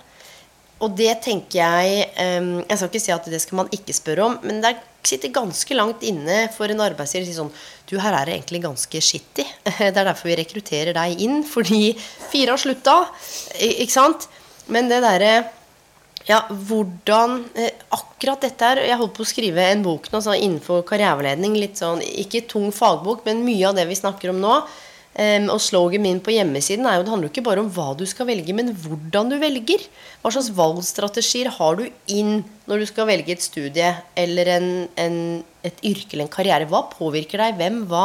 Og 0.81 0.95
det 0.97 1.13
tenker 1.27 1.59
jeg 1.61 2.07
eh, 2.17 2.47
Jeg 2.65 2.79
skal 2.79 2.89
ikke 2.89 3.03
si 3.05 3.13
at 3.13 3.27
det 3.31 3.41
skal 3.43 3.61
man 3.61 3.71
ikke 3.75 3.95
spørre 3.97 4.29
om, 4.31 4.39
men 4.47 4.63
det 4.65 4.73
er- 4.75 4.87
sitter 5.03 5.33
ganske 5.33 5.73
langt 5.73 6.03
inne 6.05 6.43
for 6.53 6.69
en 6.69 6.83
arbeidsgiver 6.85 7.25
å 7.25 7.29
si 7.31 7.37
sånn 7.39 7.53
Du, 7.89 7.95
her 7.99 8.13
er 8.13 8.27
det 8.29 8.35
egentlig 8.37 8.61
ganske 8.67 9.01
skittig. 9.01 9.47
Det 9.79 9.97
er 9.97 10.05
derfor 10.05 10.29
vi 10.29 10.37
rekrutterer 10.37 10.93
deg 10.93 11.23
inn, 11.25 11.41
fordi 11.43 11.95
fire 12.31 12.53
har 12.53 12.61
slutta. 12.61 12.99
Ikke 13.59 13.95
sant? 13.95 14.29
Men 14.69 14.91
det 14.93 15.01
derre 15.03 15.33
ja, 16.29 16.43
hvordan 16.51 17.41
eh, 17.57 17.73
Akkurat 17.97 18.43
dette 18.45 18.67
her 18.67 18.83
Jeg 18.85 18.99
holdt 19.01 19.15
på 19.17 19.25
å 19.25 19.29
skrive 19.29 19.65
en 19.73 19.83
bok 19.85 20.11
nå 20.13 20.21
sånn 20.21 20.37
innenfor 20.37 20.85
karriereveiledning. 20.89 21.57
Litt 21.57 21.81
sånn, 21.81 22.03
ikke 22.05 22.45
tung 22.51 22.69
fagbok, 22.75 23.25
men 23.25 23.45
mye 23.47 23.71
av 23.71 23.79
det 23.79 23.87
vi 23.89 23.99
snakker 23.99 24.35
om 24.35 24.41
nå. 24.43 24.61
Em, 25.19 25.49
og 25.51 25.59
slogan 25.59 26.05
min 26.05 26.21
på 26.23 26.31
hjemmesiden 26.31 26.87
er 26.87 27.01
jo 27.01 27.03
det 27.03 27.11
handler 27.11 27.27
jo 27.27 27.33
ikke 27.33 27.47
bare 27.49 27.63
om 27.65 27.71
hva 27.75 27.89
du 27.99 28.05
skal 28.07 28.29
velge, 28.29 28.55
men 28.55 28.71
hvordan 28.79 29.33
du 29.33 29.39
velger. 29.43 29.83
Hva 30.23 30.31
slags 30.35 30.53
valgstrategier 30.55 31.51
har 31.57 31.81
du 31.81 31.89
inn 32.15 32.45
når 32.71 32.85
du 32.85 32.91
skal 32.93 33.09
velge 33.09 33.35
et 33.35 33.43
studie 33.43 33.91
eller 34.21 34.53
en, 34.55 34.71
en, 35.01 35.19
et 35.67 35.83
yrke 35.83 36.15
eller 36.15 36.29
en 36.29 36.37
karriere? 36.37 36.69
Hva 36.71 36.85
påvirker 36.93 37.43
deg? 37.43 37.59
Hvem? 37.59 37.83
Hva? 37.91 38.05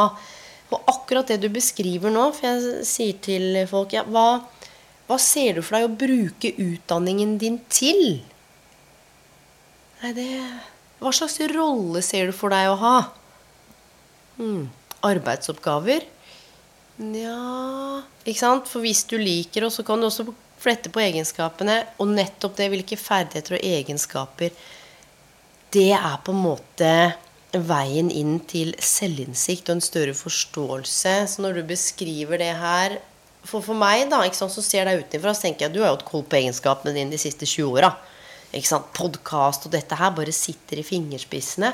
Og 0.73 0.89
akkurat 0.95 1.29
det 1.29 1.43
du 1.43 1.49
beskriver 1.53 2.09
nå, 2.09 2.31
for 2.33 2.49
jeg 2.49 2.85
sier 2.89 3.19
til 3.21 3.61
folk 3.69 3.93
ja, 3.93 4.01
hva, 4.09 4.41
hva 5.05 5.17
ser 5.21 5.57
du 5.57 5.61
for 5.61 5.77
deg 5.77 5.85
å 5.85 5.97
bruke 6.01 6.51
utdanningen 6.57 7.35
din 7.41 7.59
til? 7.69 8.23
Nei, 10.01 10.13
det 10.17 10.29
Hva 11.01 11.11
slags 11.13 11.37
rolle 11.51 12.01
ser 12.05 12.31
du 12.31 12.33
for 12.35 12.53
deg 12.53 12.71
å 12.71 12.79
ha? 12.81 12.95
Hmm. 14.39 14.71
Arbeidsoppgaver? 15.05 16.07
Nja 17.05 17.35
Ikke 18.25 18.39
sant? 18.39 18.71
For 18.71 18.81
hvis 18.81 19.03
du 19.11 19.17
liker 19.19 19.67
det, 19.67 19.71
så 19.75 19.85
kan 19.85 20.01
du 20.01 20.07
også 20.07 20.25
flette 20.61 20.89
på 20.89 21.03
egenskapene. 21.03 21.83
Og 22.01 22.09
nettopp 22.09 22.57
det, 22.57 22.71
hvilke 22.73 22.97
ferdigheter 22.97 23.59
og 23.59 23.67
egenskaper 23.67 24.55
Det 25.75 25.91
er 25.93 26.17
på 26.25 26.33
en 26.33 26.43
måte 26.47 26.91
veien 27.55 28.09
inn 28.11 28.39
til 28.49 28.73
selvinnsikt 28.83 29.69
og 29.69 29.77
en 29.77 29.85
større 29.85 30.15
forståelse. 30.17 31.13
Så 31.29 31.43
når 31.43 31.59
du 31.59 31.67
beskriver 31.69 32.41
det 32.41 32.55
her 32.57 32.97
For, 33.45 33.61
for 33.61 33.77
meg, 33.77 34.07
da, 34.09 34.23
ikke 34.25 34.39
sant, 34.39 34.53
så 34.53 34.63
ser 34.65 34.87
deg 34.89 35.03
utenfra, 35.03 35.33
så 35.37 35.45
tenker 35.47 35.67
jeg 35.67 35.75
du 35.75 35.81
har 35.83 35.91
jo 35.91 35.97
hatt 35.99 36.07
koll 36.07 36.23
på 36.25 36.39
egenskapene 36.39 36.95
dine 36.95 37.13
de 37.13 37.19
siste 37.21 37.45
20 37.45 37.77
åra. 37.77 37.91
Podkast 38.95 39.65
og 39.67 39.73
dette 39.73 39.97
her 39.99 40.13
bare 40.15 40.31
sitter 40.33 40.79
i 40.79 40.85
fingerspissene. 40.87 41.73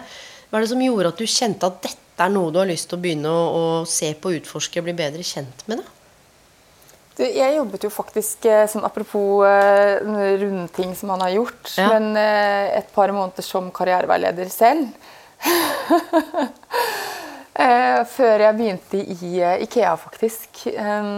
Hva 0.50 0.58
er 0.60 0.66
det 0.66 0.72
som 0.74 0.82
gjorde 0.84 1.12
at 1.14 1.20
du 1.22 1.28
kjente 1.30 1.68
at 1.70 1.82
dette 1.86 2.26
er 2.26 2.32
noe 2.34 2.52
du 2.52 2.58
har 2.60 2.68
lyst 2.70 2.90
til 2.90 2.98
å 2.98 3.02
begynne 3.04 3.30
å, 3.32 3.42
å 3.56 3.64
se 3.88 4.12
på, 4.20 4.34
utforske, 4.40 4.82
bli 4.84 4.96
bedre 4.98 5.24
kjent 5.26 5.64
med? 5.70 5.80
da? 5.84 5.98
Du, 7.18 7.24
jeg 7.28 7.56
jobbet 7.58 7.84
jo 7.86 7.92
faktisk 7.94 8.46
sånn 8.72 8.86
apropos 8.88 9.44
eh, 9.46 10.00
rundting 10.42 10.96
som 10.98 11.12
han 11.14 11.24
har 11.26 11.34
gjort, 11.38 11.74
Ja. 11.78 11.90
men 11.94 12.16
eh, 12.18 12.72
et 12.80 12.92
par 12.96 13.12
måneder 13.14 13.46
som 13.46 13.68
karriereveileder 13.76 14.50
selv. 14.52 14.90
eh, 17.62 18.00
før 18.10 18.46
jeg 18.48 18.58
begynte 18.58 19.02
i 19.02 19.36
eh, 19.40 19.62
Ikea, 19.68 19.94
faktisk, 20.00 20.66
eh, 20.72 21.12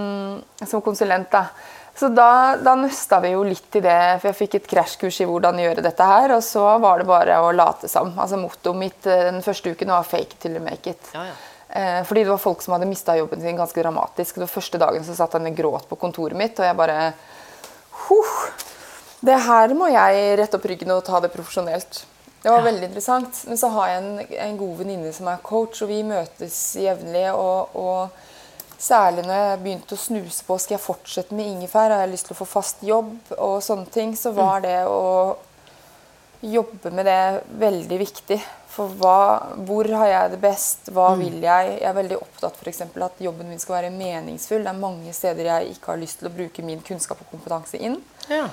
som 0.65 0.84
konsulent. 0.86 1.32
da. 1.32 1.47
Så 1.95 2.10
da, 2.10 2.58
da 2.58 2.73
nøsta 2.75 3.19
vi 3.21 3.36
jo 3.36 3.43
litt 3.45 3.75
i 3.77 3.82
det, 3.86 3.97
for 4.17 4.32
jeg 4.32 4.38
fikk 4.39 4.56
et 4.58 4.69
krasjkurs 4.71 5.19
i 5.21 5.27
hvordan 5.29 5.60
gjøre 5.62 5.84
dette 5.86 6.08
her. 6.10 6.34
Og 6.34 6.41
så 6.45 6.63
var 6.82 7.01
det 7.01 7.10
bare 7.10 7.39
å 7.45 7.51
late 7.53 7.89
som. 7.91 8.15
Altså 8.17 8.39
Mottoet 8.41 8.79
mitt 8.79 9.10
eh, 9.10 9.27
den 9.29 9.43
første 9.45 9.75
uken 9.75 9.93
var 9.93 10.08
'fake 10.08 10.39
till 10.39 10.58
you 10.58 10.63
make 10.63 10.89
it'. 10.89 11.12
Ja, 11.13 11.27
ja. 11.29 11.36
Eh, 11.73 12.03
fordi 12.06 12.23
det 12.23 12.29
var 12.29 12.38
folk 12.38 12.62
som 12.62 12.73
hadde 12.73 12.86
mista 12.86 13.17
jobben 13.17 13.41
sin 13.41 13.58
ganske 13.58 13.82
dramatisk. 13.82 14.36
Det 14.36 14.45
var 14.45 14.47
Første 14.47 14.77
dagen 14.77 15.06
så 15.06 15.15
satt 15.15 15.34
han 15.34 15.47
og 15.47 15.56
gråt 15.58 15.89
på 15.89 15.95
kontoret 15.95 16.38
mitt, 16.38 16.60
og 16.60 16.65
jeg 16.65 16.77
bare 16.77 17.13
Huh. 18.08 18.51
Det 19.23 19.38
her 19.39 19.73
må 19.73 19.88
jeg 19.88 20.38
rette 20.38 20.58
opp 20.58 20.65
ryggen 20.65 20.91
og 20.91 21.06
ta 21.06 21.19
det 21.19 21.32
profesjonelt. 21.32 22.03
Det 22.43 22.51
var 22.51 22.65
veldig 22.65 22.89
interessant. 22.89 23.43
Men 23.47 23.58
så 23.58 23.69
har 23.71 23.89
jeg 23.89 24.03
en, 24.03 24.21
en 24.47 24.58
god 24.60 24.79
venninne 24.82 25.13
som 25.15 25.29
er 25.32 25.43
coach, 25.45 25.79
og 25.86 25.91
vi 25.93 26.01
møtes 26.08 26.60
jevnlig. 26.75 27.29
Og, 27.32 27.77
og, 27.79 28.23
særlig 28.84 29.23
når 29.23 29.38
jeg 29.39 29.60
begynte 29.62 29.95
å 29.95 30.01
snuse 30.01 30.43
på 30.43 30.58
skal 30.60 30.75
jeg 30.75 30.84
fortsette 30.84 31.36
med 31.38 31.47
ingefær, 31.47 31.93
har 31.93 32.03
jeg 32.03 32.12
lyst 32.12 32.27
til 32.27 32.36
å 32.36 32.41
få 32.41 32.49
fast 32.51 32.84
jobb, 32.84 33.13
og 33.38 33.62
sånne 33.63 33.88
ting, 33.93 34.12
så 34.19 34.34
var 34.36 34.65
det 34.65 34.82
å 34.91 35.38
jobbe 36.43 36.91
med 36.91 37.08
det 37.08 37.21
veldig 37.62 37.99
viktig. 38.01 38.41
For 38.73 38.91
hva, 38.99 39.53
hvor 39.63 39.88
har 40.01 40.10
jeg 40.10 40.34
det 40.34 40.41
best? 40.41 40.91
Hva 40.91 41.13
vil 41.15 41.38
jeg? 41.45 41.75
Jeg 41.77 41.88
er 41.88 41.95
veldig 41.95 42.17
opptatt 42.17 42.58
for 42.60 42.71
eksempel, 42.71 43.06
at 43.06 43.21
jobben 43.21 43.47
min 43.47 43.62
skal 43.62 43.77
være 43.77 43.93
meningsfull. 43.93 44.65
Det 44.65 44.73
er 44.73 44.84
mange 44.84 45.13
steder 45.15 45.51
jeg 45.51 45.77
ikke 45.77 45.93
har 45.93 46.01
lyst 46.01 46.19
til 46.19 46.27
å 46.27 46.34
bruke 46.34 46.65
min 46.65 46.82
kunnskap 46.84 47.21
og 47.21 47.29
kompetanse 47.32 47.79
inn. 47.79 47.99
Ja. 48.27 48.47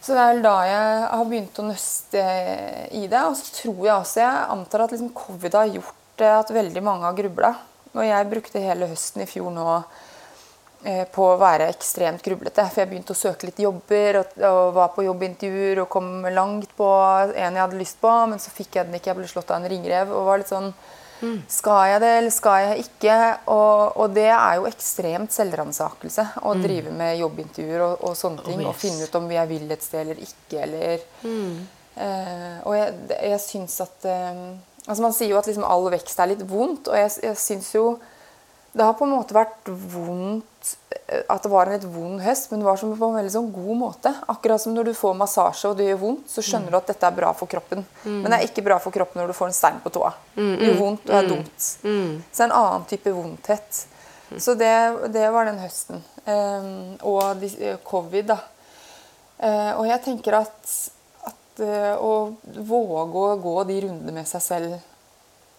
Så 0.00 0.14
det 0.14 0.22
er 0.22 0.34
vel 0.34 0.44
da 0.44 0.56
jeg 0.66 1.06
har 1.10 1.24
begynt 1.28 1.58
å 1.58 1.66
nøste 1.66 2.26
i 2.94 3.06
det. 3.10 3.22
Og 3.24 3.38
så 3.38 3.54
tror 3.56 3.80
jeg 3.82 3.94
også 3.94 4.20
Jeg 4.22 4.44
antar 4.54 4.84
at 4.84 4.94
liksom 4.94 5.14
covid 5.16 5.56
har 5.58 5.72
gjort 5.72 6.26
at 6.28 6.52
veldig 6.54 6.82
mange 6.82 7.06
har 7.06 7.16
grubla. 7.18 7.54
Og 7.94 8.04
jeg 8.04 8.28
brukte 8.30 8.62
hele 8.62 8.88
høsten 8.90 9.24
i 9.24 9.28
fjor 9.28 9.50
nå 9.54 9.66
eh, 10.84 11.04
på 11.10 11.24
å 11.24 11.38
være 11.40 11.70
ekstremt 11.72 12.22
grublete. 12.24 12.66
For 12.70 12.82
jeg 12.82 12.90
begynte 12.92 13.14
å 13.16 13.18
søke 13.18 13.48
litt 13.48 13.62
jobber 13.62 14.20
og, 14.20 14.38
og, 14.38 14.62
var 14.76 14.92
på 14.94 15.06
jobbintervjuer 15.06 15.82
og 15.82 15.90
kom 15.92 16.28
langt 16.30 16.74
på 16.78 16.88
en 17.32 17.58
jeg 17.58 17.64
hadde 17.64 17.80
lyst 17.80 18.00
på, 18.02 18.12
men 18.30 18.42
så 18.42 18.54
fikk 18.54 18.78
jeg 18.78 18.88
den 18.88 18.98
ikke. 18.98 19.12
Jeg 19.12 19.20
ble 19.20 19.30
slått 19.30 19.50
av 19.50 19.62
en 19.62 19.70
ringrev. 19.72 20.14
og 20.14 20.28
var 20.28 20.42
litt 20.42 20.52
sånn 20.52 20.72
skal 21.50 21.80
jeg 21.92 22.02
det, 22.04 22.12
eller 22.20 22.34
skal 22.34 22.64
jeg 22.64 22.84
ikke? 22.84 23.16
Og, 23.54 23.96
og 24.02 24.14
det 24.16 24.28
er 24.30 24.58
jo 24.58 24.68
ekstremt 24.70 25.34
selvransakelse 25.34 26.26
å 26.42 26.54
mm. 26.54 26.62
drive 26.64 26.94
med 27.00 27.18
jobbintervjuer 27.22 27.84
og, 27.86 28.04
og 28.10 28.16
sånne 28.18 28.44
ting. 28.46 28.60
Oh, 28.60 28.66
yes. 28.66 28.70
Og 28.70 28.82
finne 28.82 29.08
ut 29.08 29.18
om 29.20 29.32
jeg 29.34 29.50
vil 29.52 29.74
et 29.74 29.86
sted 29.86 30.04
eller 30.04 30.22
ikke, 30.28 30.62
eller 30.66 31.04
mm. 31.24 31.56
eh, 32.06 32.54
Og 32.62 32.78
jeg, 32.78 32.94
jeg 33.32 33.42
syns 33.44 33.80
at 33.84 34.08
eh, 34.08 34.44
Altså 34.88 35.02
Man 35.04 35.12
sier 35.12 35.34
jo 35.34 35.40
at 35.40 35.48
liksom 35.50 35.66
all 35.68 35.90
vekst 35.92 36.20
er 36.22 36.30
litt 36.30 36.46
vondt, 36.48 36.88
og 36.88 36.96
jeg, 36.96 37.10
jeg 37.26 37.36
syns 37.36 37.74
jo 37.74 37.90
det 38.72 38.84
har 38.84 38.94
på 38.98 39.06
en 39.08 39.14
måte 39.16 39.34
vært 39.36 39.68
vondt 39.68 40.57
eh, 40.90 41.22
at 41.28 41.44
det 41.44 41.50
var 41.52 41.68
en 41.68 41.76
litt 41.76 41.86
vond 41.88 42.22
høst, 42.22 42.50
men 42.50 42.62
det 42.62 42.68
var 42.68 42.80
som 42.80 42.94
på 42.96 43.10
en 43.10 43.18
veldig 43.18 43.34
sånn 43.34 43.50
god 43.54 43.78
måte. 43.80 44.12
Akkurat 44.32 44.62
som 44.62 44.74
når 44.76 44.90
du 44.90 44.94
får 44.98 45.14
massasje 45.18 45.70
og 45.70 45.78
det 45.78 45.90
gjør 45.90 46.00
vondt, 46.02 46.26
så 46.32 46.44
skjønner 46.44 46.70
mm. 46.70 46.74
du 46.74 46.80
at 46.80 46.90
dette 46.92 47.10
er 47.10 47.18
bra 47.20 47.34
for 47.36 47.50
kroppen. 47.50 47.84
Mm. 48.04 48.18
Men 48.18 48.30
det 48.30 48.40
er 48.40 48.48
ikke 48.48 48.66
bra 48.66 48.80
for 48.82 48.94
kroppen 48.94 49.22
når 49.22 49.32
du 49.32 49.38
får 49.38 49.50
en 49.50 49.58
stein 49.60 49.78
på 49.84 49.92
tåa. 49.94 50.12
Mm, 50.36 50.50
det 50.50 50.68
gjør 50.68 50.74
mm, 50.74 50.82
vondt 50.82 51.08
og 51.08 51.20
er 51.20 51.28
mm. 51.28 51.30
dumt. 51.34 51.70
Mm. 51.84 52.12
Så 52.26 52.34
det 52.34 52.44
er 52.44 52.50
en 52.50 52.58
annen 52.62 52.90
type 52.92 53.14
vondthet. 53.20 53.80
Så 54.36 54.54
det, 54.54 54.74
det 55.14 55.30
var 55.32 55.48
den 55.48 55.60
høsten. 55.62 56.02
Um, 56.28 56.98
og 57.08 57.40
de, 57.40 57.48
eh, 57.64 57.78
covid, 57.84 58.28
da. 58.28 58.36
Uh, 59.38 59.72
og 59.78 59.86
jeg 59.88 60.02
tenker 60.04 60.36
at, 60.42 60.72
at 61.30 61.62
uh, 61.62 61.94
å 61.96 62.12
våge 62.68 63.22
å 63.22 63.38
gå 63.40 63.54
de 63.70 63.78
rundene 63.86 64.18
med 64.18 64.28
seg 64.28 64.44
selv 64.44 64.76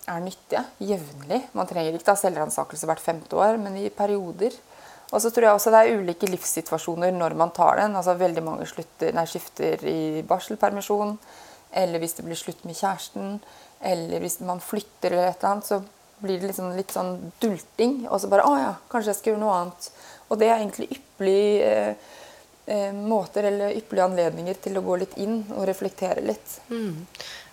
er 0.10 0.22
nyttige 0.24 0.64
jevnlig. 0.84 1.42
Man 1.58 1.70
trenger 1.70 1.98
ikke 1.98 2.12
ta 2.12 2.18
selvransakelse 2.20 2.90
hvert 2.90 3.04
femte 3.04 3.38
år, 3.40 3.58
men 3.62 3.78
i 3.80 3.90
perioder. 3.94 4.54
Og 5.10 5.22
så 5.24 5.32
tror 5.34 5.48
jeg 5.48 5.58
også 5.58 5.72
det 5.74 5.80
er 5.82 6.02
ulike 6.02 6.30
livssituasjoner 6.30 7.14
når 7.16 7.36
man 7.40 7.54
tar 7.56 7.80
den. 7.82 7.96
Altså 7.98 8.18
Veldig 8.20 8.44
mange 8.46 8.68
slutter, 8.70 9.14
nei, 9.16 9.26
skifter 9.30 9.82
i 9.90 10.22
barselpermisjon, 10.28 11.16
eller 11.82 12.02
hvis 12.02 12.18
det 12.18 12.26
blir 12.28 12.38
slutt 12.38 12.62
med 12.66 12.78
kjæresten, 12.78 13.40
eller 13.90 14.22
hvis 14.22 14.40
man 14.46 14.62
flytter 14.62 15.14
eller 15.14 15.32
et 15.32 15.42
eller 15.42 15.56
annet, 15.56 15.70
så 15.70 15.82
blir 16.20 16.40
det 16.40 16.52
liksom 16.52 16.72
litt 16.78 16.94
sånn 16.94 17.14
dulting. 17.42 18.04
Og 18.10 18.22
så 18.22 18.30
bare 18.32 18.46
Å 18.46 18.56
ja, 18.60 18.72
kanskje 18.92 19.14
jeg 19.14 19.20
skal 19.22 19.34
gjøre 19.34 19.44
noe 19.46 19.58
annet. 19.58 19.92
Og 20.30 20.40
det 20.40 20.50
er 20.50 20.58
egentlig 20.60 20.90
ypperlige 20.94 21.74
eh, 21.74 22.08
eh, 22.70 22.96
måter 22.96 23.50
eller 23.50 23.78
ypperlige 23.78 24.10
anledninger 24.12 24.60
til 24.62 24.78
å 24.78 24.86
gå 24.86 24.98
litt 25.02 25.16
inn 25.22 25.42
og 25.56 25.66
reflektere 25.70 26.26
litt. 26.26 26.60
Mm. 26.70 27.06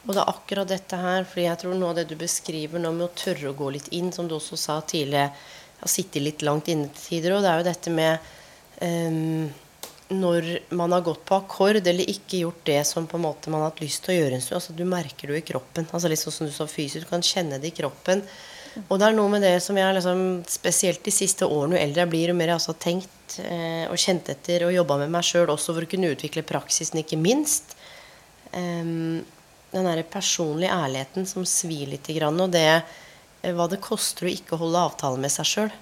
Og 0.06 0.14
det 0.14 0.22
er 0.22 0.30
akkurat 0.30 0.70
dette 0.70 0.98
her, 1.00 1.24
fordi 1.26 1.46
jeg 1.48 1.60
tror 1.62 1.78
noe 1.78 1.92
av 1.94 2.00
det 2.00 2.08
du 2.10 2.16
beskriver 2.18 2.82
nå 2.82 2.92
med 2.94 3.08
å 3.08 3.14
tørre 3.16 3.50
å 3.50 3.56
gå 3.58 3.70
litt 3.74 3.88
inn, 3.96 4.12
som 4.14 4.28
du 4.28 4.36
også 4.36 4.58
sa 4.60 4.80
tidligere, 4.86 5.32
har 5.80 5.92
sittet 5.92 6.24
litt 6.24 6.42
langt 6.46 6.68
inne 6.72 6.88
til 6.92 7.20
tider, 7.20 7.36
og 7.36 7.44
det 7.44 7.52
er 7.52 7.60
jo 7.60 7.68
dette 7.68 7.92
med 7.94 8.32
um, 8.80 9.46
når 10.08 10.50
man 10.78 10.92
har 10.94 11.04
gått 11.06 11.24
på 11.26 11.34
akkord 11.40 11.80
eller 11.80 12.10
ikke 12.10 12.44
gjort 12.44 12.66
det 12.68 12.82
som 12.86 13.08
på 13.10 13.18
en 13.18 13.24
måte 13.26 13.50
man 13.50 13.64
har 13.64 13.72
hatt 13.72 13.82
lyst 13.82 14.04
til 14.04 14.14
å 14.14 14.18
gjøre 14.20 14.36
en 14.38 14.44
stund. 14.44 14.58
Altså, 14.60 14.76
du 14.76 14.84
merker 14.86 15.26
det 15.26 15.34
jo 15.34 15.40
i 15.40 15.48
kroppen. 15.48 15.88
altså 15.90 16.10
litt 16.10 16.22
sånn 16.22 16.36
som 16.36 16.46
du 16.46 16.54
sa 16.54 16.66
fysisk, 16.70 17.06
Du 17.06 17.10
kan 17.10 17.24
kjenne 17.26 17.58
det 17.58 17.72
i 17.72 17.78
kroppen. 17.82 18.22
Og 18.86 18.98
det 19.00 19.06
er 19.06 19.16
noe 19.16 19.32
med 19.32 19.42
det 19.42 19.56
som 19.64 19.76
jeg 19.78 19.94
liksom, 19.96 20.22
spesielt 20.52 21.02
de 21.02 21.14
siste 21.14 21.46
årene, 21.48 21.78
jo 21.78 21.82
eldre 21.82 22.04
jeg 22.04 22.12
blir, 22.12 22.28
jo 22.28 22.36
mer 22.36 22.52
jeg 22.52 22.66
har 22.68 22.78
tenkt 22.78 23.38
eh, 23.40 23.86
og 23.88 23.96
kjent 23.98 24.28
etter 24.34 24.66
og 24.66 24.74
jobba 24.74 24.98
med 25.00 25.14
meg 25.14 25.24
sjøl 25.26 25.48
også 25.50 25.74
for 25.74 25.86
å 25.86 25.90
kunne 25.90 26.12
utvikle 26.12 26.44
praksisen, 26.46 27.00
ikke 27.00 27.18
minst. 27.18 27.72
Um, 28.52 29.24
den 29.72 29.88
der 29.88 30.04
personlige 30.08 30.76
ærligheten 30.76 31.26
som 31.26 31.48
svir 31.48 31.88
litt. 31.90 32.06
Og 32.06 32.52
det 32.52 32.68
hva 33.42 33.66
det 33.70 33.82
koster 33.84 34.26
å 34.26 34.32
ikke 34.32 34.58
holde 34.60 34.80
avtale 34.88 35.20
med 35.20 35.32
seg 35.32 35.48
sjøl. 35.48 35.74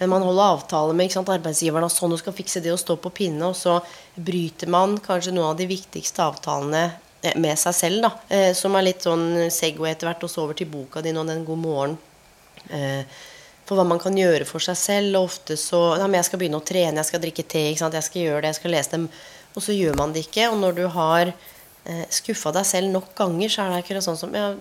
Men 0.00 0.12
man 0.14 0.24
holder 0.24 0.54
avtale 0.54 0.94
med 0.96 1.12
sant, 1.12 1.28
arbeidsgiveren 1.28 1.84
og 1.84 1.92
sånn 1.92 2.14
og 2.16 2.20
skal 2.22 2.32
fikse 2.36 2.62
det 2.64 2.72
og 2.72 2.80
stå 2.80 2.96
på 3.02 3.12
pinne, 3.12 3.50
og 3.50 3.56
så 3.58 3.76
bryter 4.16 4.70
man 4.72 4.96
kanskje 5.04 5.34
noen 5.36 5.50
av 5.50 5.58
de 5.58 5.66
viktigste 5.68 6.24
avtalene 6.24 6.86
eh, 7.20 7.36
med 7.36 7.60
seg 7.60 7.76
selv. 7.76 8.06
da, 8.06 8.12
eh, 8.32 8.52
Som 8.56 8.78
er 8.78 8.86
litt 8.86 9.04
sånn 9.04 9.50
Segway 9.52 9.92
etter 9.92 10.08
hvert, 10.08 10.24
og 10.24 10.32
så 10.32 10.46
over 10.46 10.56
til 10.56 10.70
boka 10.72 11.04
di 11.04 11.12
nå, 11.12 11.26
den 11.28 11.44
God 11.44 11.60
morgen. 11.66 11.98
for 13.70 13.78
hva 13.78 13.86
man 13.86 14.00
kan 14.02 14.16
gjøre 14.16 14.44
for 14.44 14.58
seg 14.58 14.76
selv. 14.76 15.16
Og 15.16 15.28
ofte 15.28 15.56
så 15.56 15.96
ja, 15.98 16.06
men 16.06 16.18
'Jeg 16.18 16.24
skal 16.24 16.38
begynne 16.38 16.58
å 16.58 16.66
trene, 16.66 16.96
jeg 16.96 17.06
skal 17.06 17.20
drikke 17.20 17.46
te, 17.46 17.70
jeg 17.70 18.02
skal 18.02 18.22
gjøre 18.22 18.40
det, 18.42 18.48
jeg 18.50 18.60
skal 18.60 18.70
lese 18.70 18.90
dem.' 18.90 19.08
Og 19.56 19.62
så 19.62 19.72
gjør 19.74 19.96
man 19.96 20.12
det 20.12 20.26
ikke. 20.26 20.50
Og 20.50 20.58
når 20.58 20.72
du 20.74 20.86
har 20.88 21.32
eh, 21.84 22.06
skuffa 22.10 22.52
deg 22.52 22.66
selv 22.66 22.90
nok 22.90 23.14
ganger, 23.14 23.48
så 23.48 23.62
er 23.62 23.70
det 23.70 23.84
ikke 23.84 24.02
sånn 24.02 24.18
som 24.18 24.34
ja, 24.34 24.54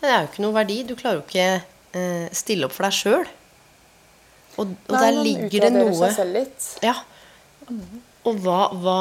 Det 0.00 0.08
er 0.08 0.22
jo 0.22 0.28
ikke 0.28 0.44
noe 0.44 0.56
verdi. 0.56 0.82
Du 0.84 0.94
klarer 0.94 1.20
jo 1.20 1.24
ikke 1.26 1.64
eh, 1.96 2.28
stille 2.36 2.68
opp 2.68 2.76
for 2.76 2.86
deg 2.86 2.96
sjøl. 2.96 3.26
Og, 4.56 4.72
og 4.72 4.94
Nei, 4.94 5.02
der 5.02 5.18
ligger 5.20 5.66
det 5.66 5.72
noe 5.74 5.92
seg 5.98 6.16
selv 6.16 6.38
litt. 6.38 6.70
Ja. 6.84 6.96
Og 8.26 8.40
hva, 8.44 8.60
hva 8.78 9.00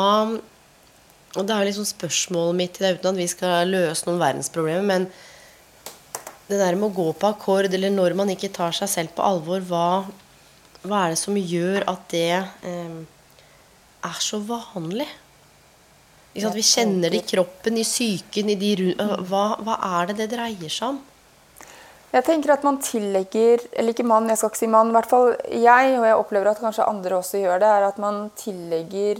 Og 1.35 1.47
det 1.47 1.55
er 1.55 1.67
liksom 1.67 1.87
spørsmålet 1.87 2.59
mitt 2.59 2.75
til 2.77 2.87
deg, 2.87 2.99
uten 2.99 3.13
at 3.13 3.19
vi 3.19 3.29
skal 3.31 3.71
løse 3.71 4.07
noen 4.07 4.21
verdensproblemer, 4.21 4.85
men 4.87 5.09
det 6.45 6.59
der 6.61 6.77
med 6.77 6.91
å 6.91 6.95
gå 6.95 7.07
på 7.17 7.31
akkord, 7.31 7.73
eller 7.73 7.91
når 7.91 8.15
man 8.17 8.29
ikke 8.31 8.53
tar 8.53 8.75
seg 8.77 8.91
selv 8.91 9.15
på 9.17 9.25
alvor, 9.25 9.63
hva, 9.65 9.87
hva 10.85 11.01
er 11.01 11.15
det 11.15 11.19
som 11.19 11.35
gjør 11.35 11.87
at 11.89 12.05
det 12.13 12.37
eh, 12.37 12.99
er 14.05 14.19
så 14.21 14.39
vanlig? 14.45 15.09
Vi 16.35 16.63
kjenner 16.67 17.13
det 17.13 17.23
i 17.23 17.27
kroppen, 17.27 17.79
i 17.79 17.85
psyken, 17.87 18.51
i 18.51 18.57
de 18.59 18.71
rundt 18.81 19.27
hva, 19.29 19.43
hva 19.63 19.75
er 19.99 20.11
det 20.11 20.17
det 20.21 20.31
dreier 20.35 20.71
seg 20.71 20.93
om? 20.93 21.01
Jeg 22.15 22.23
tenker 22.23 22.53
at 22.53 22.63
man 22.63 22.77
tillegger 22.79 23.63
Eller 23.73 23.91
ikke 23.91 24.07
mann, 24.07 24.29
jeg 24.31 24.39
skal 24.39 24.53
ikke 24.53 24.61
si 24.61 24.69
mann. 24.71 24.91
I 24.91 24.95
hvert 24.95 25.11
fall 25.11 25.33
jeg, 25.51 25.97
og 25.99 26.05
jeg 26.07 26.19
opplever 26.21 26.51
at 26.51 26.61
kanskje 26.63 26.87
andre 26.87 27.17
også 27.19 27.41
gjør 27.41 27.59
det, 27.63 27.71
er 27.71 27.87
at 27.89 27.99
man 28.01 28.29
tillegger 28.39 29.19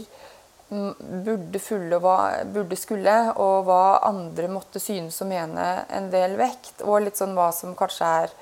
burde, 0.68 1.60
fulle, 1.62 1.98
hva, 2.02 2.16
burde 2.50 2.76
skulle, 2.78 3.14
og 3.38 3.68
hva 3.68 4.00
andre 4.08 4.48
måtte 4.50 4.80
synes 4.82 5.20
og 5.22 5.28
mene 5.30 5.66
en 5.94 6.08
del 6.10 6.34
vekt. 6.40 6.82
Og 6.82 7.04
litt 7.04 7.20
sånn 7.20 7.36
hva 7.36 7.50
som 7.54 7.76
kanskje 7.78 8.08
er 8.22 8.32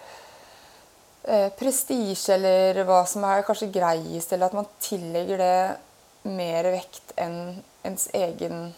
eh, 1.29 1.51
prestisje, 1.59 2.39
eller 2.39 2.81
hva 2.89 3.03
som 3.11 3.27
er 3.29 3.45
kanskje 3.47 3.73
greiest. 3.75 4.33
Eller 4.33 4.49
at 4.49 4.57
man 4.57 4.71
tillegger 4.81 5.43
det 5.43 6.31
mer 6.31 6.71
vekt 6.73 7.13
enn 7.21 7.59
ens 7.85 8.09
egen 8.17 8.71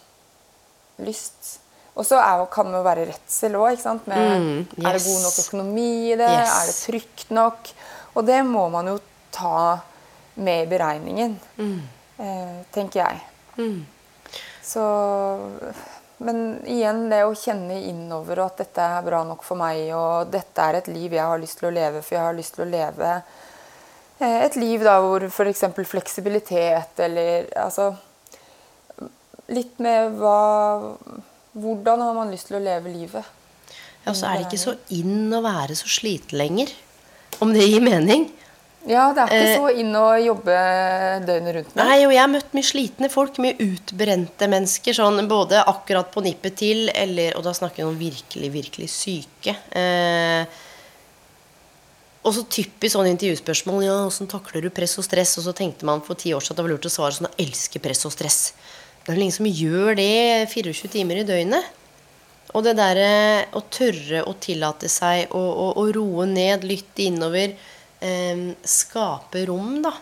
lyst. 1.05 1.66
Og 1.97 2.05
så 2.05 2.21
kan 2.53 2.69
det 2.69 2.77
jo 2.77 2.85
være 2.85 3.05
redsel 3.09 3.57
òg. 3.57 3.81
Mm, 4.05 4.65
yes. 4.77 4.85
Er 4.85 4.97
det 4.97 5.03
god 5.05 5.21
nok 5.25 5.39
økonomi 5.43 5.91
i 6.11 6.17
det? 6.19 6.29
Yes. 6.29 6.53
Er 6.53 6.69
det 6.69 6.75
trygt 6.83 7.31
nok? 7.33 7.71
Og 8.13 8.25
det 8.25 8.41
må 8.45 8.67
man 8.73 8.91
jo 8.91 8.99
ta 9.33 9.79
med 10.37 10.63
i 10.63 10.69
beregningen, 10.69 11.39
mm. 11.57 11.79
eh, 12.17 12.57
tenker 12.73 13.01
jeg. 13.01 13.21
Mm. 13.57 13.85
Så 14.61 14.83
Men 16.17 16.37
igjen, 16.65 17.03
det 17.11 17.19
å 17.27 17.35
kjenne 17.37 17.75
innover 17.85 18.39
at 18.41 18.63
dette 18.63 18.81
er 18.81 19.03
bra 19.05 19.19
nok 19.21 19.43
for 19.45 19.59
meg, 19.59 19.83
og 19.93 20.31
dette 20.33 20.63
er 20.63 20.79
et 20.79 20.89
liv 20.89 21.13
jeg 21.13 21.21
har 21.21 21.37
lyst 21.37 21.59
til 21.59 21.69
å 21.69 21.75
leve, 21.75 22.01
for 22.01 22.17
jeg 22.17 22.25
har 22.25 22.37
lyst 22.37 22.55
til 22.55 22.63
å 22.65 22.71
leve 22.71 23.11
eh, 24.17 24.39
et 24.47 24.57
liv 24.57 24.81
da 24.81 24.95
hvor 25.03 25.27
f.eks. 25.27 25.61
fleksibilitet 25.85 27.03
eller 27.05 27.45
altså 27.53 27.91
litt 29.53 29.77
med 29.77 30.17
hva 30.17 30.39
Hvordan 31.57 32.03
har 32.05 32.15
man 32.17 32.31
lyst 32.33 32.51
til 32.51 32.59
å 32.59 32.63
leve 32.63 32.91
livet? 32.93 33.35
Ja, 34.05 34.13
så 34.15 34.29
er 34.29 34.39
det 34.39 34.47
ikke 34.47 34.61
så 34.61 34.75
inn 34.95 35.33
å 35.35 35.41
være 35.43 35.75
så 35.75 35.89
sliten 35.91 36.39
lenger. 36.39 36.69
Om 37.43 37.51
det 37.53 37.65
gir 37.67 37.83
mening. 37.83 38.29
Ja, 38.87 39.09
det 39.11 39.25
er 39.25 39.33
ikke 39.33 39.47
eh, 39.49 39.57
så 39.59 39.71
inn 39.81 39.95
å 39.99 40.05
jobbe 40.21 40.53
døgnet 41.27 41.55
rundt. 41.57 41.73
Med. 41.73 41.81
Nei, 41.81 41.97
og 42.05 42.13
jeg 42.15 42.21
har 42.21 42.31
møtt 42.31 42.53
mye 42.55 42.67
slitne 42.69 43.09
folk, 43.11 43.41
mye 43.43 43.57
utbrente 43.65 44.47
mennesker. 44.47 44.95
Sånn, 44.95 45.19
både 45.27 45.59
akkurat 45.67 46.07
på 46.13 46.23
nippet 46.23 46.55
til, 46.61 46.85
eller, 46.95 47.35
og 47.35 47.43
da 47.49 47.51
snakker 47.57 47.83
vi 47.83 47.89
om 47.89 47.99
virkelig, 47.99 48.53
virkelig 48.53 48.89
syke. 48.93 49.57
Eh, 49.75 50.63
Og 52.27 52.33
så 52.35 52.41
typisk 52.51 52.91
sånn 52.95 53.07
intervjuspørsmål. 53.07 53.83
Ja, 53.85 53.99
åssen 54.07 54.27
takler 54.27 54.65
du 54.65 54.71
press 54.75 54.97
og 54.99 55.05
stress? 55.07 55.37
Og 55.39 55.45
så 55.45 55.53
tenkte 55.55 55.87
man 55.87 56.01
for 56.03 56.19
ti 56.19 56.33
år 56.35 56.43
siden 56.43 56.55
at 56.55 56.59
det 56.59 56.65
var 56.65 56.73
lurt 56.73 56.87
å 56.89 56.91
svare 56.91 57.15
sånn. 57.15 57.29
Jeg 57.37 57.47
elsker 57.47 57.83
press 57.83 58.03
og 58.07 58.11
stress. 58.11 58.39
Det 59.07 59.13
er 59.13 59.15
vel 59.15 59.23
ingen 59.23 59.37
som 59.37 59.47
gjør 59.47 59.93
det 59.95 60.49
24 60.51 60.89
timer 60.91 61.21
i 61.21 61.23
døgnet. 61.23 61.67
Og 62.51 62.65
det 62.65 62.73
derre 62.75 63.45
å 63.55 63.61
tørre 63.71 64.25
å 64.27 64.33
tillate 64.43 64.89
seg 64.91 65.31
å, 65.31 65.39
å, 65.39 65.67
å 65.79 65.85
roe 65.95 66.25
ned, 66.27 66.65
lytte 66.67 67.05
innover, 67.05 67.53
eh, 68.03 68.41
skape 68.67 69.45
rom, 69.47 69.77
da. 69.85 69.93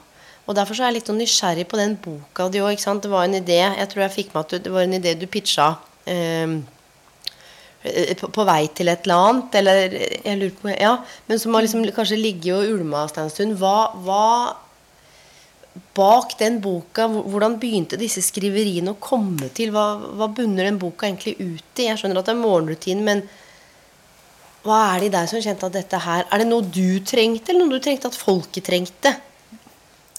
Og 0.49 0.57
derfor 0.57 0.73
så 0.73 0.87
er 0.87 0.89
jeg 0.89 0.97
litt 0.97 1.11
sånn 1.13 1.21
nysgjerrig 1.21 1.67
på 1.69 1.77
den 1.77 1.93
boka 2.01 2.49
di 2.49 2.65
òg. 2.65 2.81
Det 2.81 3.13
var 3.13 3.29
en 3.29 3.37
idé 3.37 3.59
Jeg 3.61 3.91
tror 3.93 4.07
jeg 4.07 4.15
fikk 4.15 4.33
med 4.33 4.41
at 4.41 4.65
det 4.65 4.73
var 4.73 4.89
en 4.89 4.97
idé 4.97 5.13
du 5.21 5.29
pitcha. 5.29 5.75
Eh, 6.09 6.57
på, 8.17 8.33
på, 8.33 8.49
vei 8.49 8.63
til 8.73 8.89
et 8.89 9.05
eller 9.05 9.29
annet, 9.29 9.61
eller 9.61 9.97
jeg 10.01 10.37
lurer 10.39 10.57
på 10.57 10.73
Ja, 10.73 10.97
men 11.29 11.37
som 11.37 11.53
har 11.53 11.61
liksom 11.61 11.85
kanskje 11.93 12.17
ligget 12.17 12.57
og 12.57 12.79
ulma 12.79 13.05
en 13.05 13.29
stund. 13.29 13.53
Hva, 13.61 13.93
hva 14.01 14.25
bak 15.95 16.37
den 16.39 16.59
boka, 16.63 17.07
hvordan 17.07 17.57
begynte 17.59 17.99
disse 17.99 18.23
skriveriene 18.23 18.93
å 18.93 18.99
komme 19.01 19.49
til? 19.55 19.73
Hva, 19.75 19.85
hva 20.15 20.27
bunner 20.31 20.67
den 20.67 20.79
boka 20.79 21.07
egentlig 21.07 21.35
ut 21.39 21.81
i? 21.81 21.87
Jeg 21.89 21.99
skjønner 21.99 22.21
at 22.21 22.29
det 22.29 22.35
er 22.35 22.41
morgenrutinen, 22.41 23.03
men 23.07 23.23
hva 24.65 24.81
er 24.95 25.03
det 25.03 25.09
i 25.09 25.13
deg 25.13 25.29
som 25.29 25.43
kjente 25.43 25.67
at 25.67 25.75
dette 25.75 25.97
her 26.01 26.23
Er 26.25 26.41
det 26.41 26.47
noe 26.49 26.65
du 26.65 26.99
trengte, 27.05 27.51
eller 27.51 27.67
noe 27.67 27.77
du 27.77 27.83
trengte 27.85 28.09
at 28.09 28.17
folket 28.17 28.65
trengte? 28.65 29.11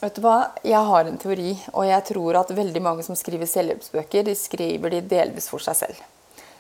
Vet 0.01 0.19
du 0.19 0.21
hva? 0.23 0.37
Jeg 0.63 0.83
har 0.91 1.09
en 1.09 1.17
teori, 1.19 1.55
og 1.73 1.87
jeg 1.89 2.05
tror 2.13 2.43
at 2.43 2.53
veldig 2.55 2.83
mange 2.85 3.07
som 3.07 3.17
skriver 3.19 3.49
selvhjelpsbøker, 3.49 4.27
de 4.29 4.37
skriver 4.39 4.93
de 4.93 5.01
delvis 5.09 5.49
for 5.51 5.65
seg 5.65 5.79
selv. 5.81 6.05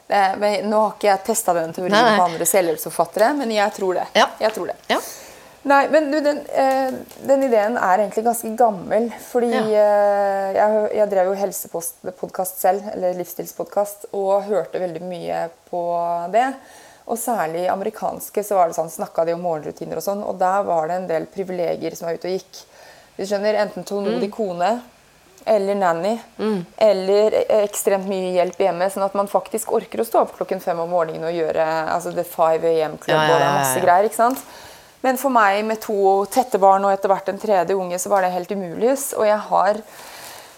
Det, 0.06 0.22
nå 0.64 0.80
har 0.80 0.94
ikke 0.94 1.08
jeg 1.10 1.22
testa 1.26 1.52
den 1.56 1.74
teorien 1.76 1.94
nei, 1.94 2.16
på 2.16 2.26
andre 2.30 2.46
selvhjelpsforfattere, 2.48 3.32
men 3.36 3.52
jeg 3.52 3.74
tror 3.76 3.98
det. 3.98 4.06
Ja. 4.16 4.28
Jeg 4.40 4.54
tror 4.56 4.70
det. 4.72 4.76
Ja. 4.88 5.00
Nei, 5.66 5.88
men 5.90 6.12
du, 6.12 6.20
den, 6.22 6.38
eh, 6.54 6.94
den, 7.26 7.42
ideen 7.42 7.74
er 7.74 7.98
egentlig 7.98 8.22
ganske 8.22 8.52
gammel. 8.58 9.08
Fordi 9.32 9.50
ja. 9.50 9.62
eh, 9.82 10.48
jeg, 10.54 10.82
jeg, 10.94 11.10
drev 11.10 11.30
jo 11.32 11.38
helsepodkast 11.40 12.60
selv, 12.62 12.86
eller 12.94 13.16
livsstilspodkast, 13.18 14.10
og 14.14 14.46
hørte 14.46 14.82
veldig 14.82 15.02
mye 15.02 15.40
på 15.70 15.82
det. 16.34 16.46
Og 17.06 17.18
særlig 17.18 17.66
amerikanske 17.70 18.42
så 18.46 18.58
var 18.58 18.70
det 18.70 18.78
sånn, 18.78 18.92
snakka 18.94 19.26
de 19.26 19.34
om 19.34 19.42
morgenrutiner 19.42 19.98
og 19.98 20.06
sånn, 20.06 20.22
og 20.26 20.38
der 20.38 20.62
var 20.66 20.86
det 20.90 21.00
en 21.00 21.08
del 21.10 21.26
privilegier 21.30 21.98
som 21.98 22.08
var 22.08 22.18
ute 22.18 22.30
og 22.30 22.36
gikk. 22.38 22.62
Du 23.16 23.24
skjønner, 23.24 23.58
Enten 23.62 23.86
tålmodig 23.86 24.30
mm. 24.30 24.36
kone 24.36 24.70
eller 25.46 25.78
nanny, 25.78 26.16
mm. 26.38 26.62
eller 26.82 27.36
ekstremt 27.60 28.08
mye 28.10 28.32
hjelp 28.34 28.58
hjemme, 28.64 28.88
sånn 28.90 29.06
at 29.06 29.14
man 29.18 29.30
faktisk 29.30 29.70
orker 29.74 30.02
å 30.02 30.06
stå 30.06 30.24
opp 30.24 30.32
klokken 30.38 30.62
fem 30.62 30.80
om 30.82 30.90
morgenen 30.90 31.28
og 31.28 31.36
gjøre 31.36 31.66
altså 31.94 32.10
the 32.14 32.24
5 32.26 32.66
am-klubb 32.66 33.14
ja, 33.14 33.28
ja, 33.30 33.36
og 33.36 33.60
masse 33.60 33.84
greier. 33.84 34.08
ikke 34.10 34.18
sant? 34.18 34.42
Men 35.06 35.18
for 35.20 35.30
meg 35.30 35.62
med 35.68 35.78
to 35.84 36.24
tette 36.34 36.58
barn 36.58 36.84
og 36.86 36.90
etter 36.90 37.12
hvert 37.12 37.28
en 37.30 37.38
tredje 37.38 37.76
unge, 37.78 37.98
så 38.02 38.10
var 38.10 38.24
det 38.24 38.34
helt 38.34 38.50
umulig. 38.50 38.96
Og 39.14 39.26
jeg 39.28 39.38
har, 39.50 39.78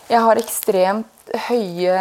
jeg 0.09 0.25
har 0.25 0.41
ekstremt 0.41 1.33
høye 1.49 1.97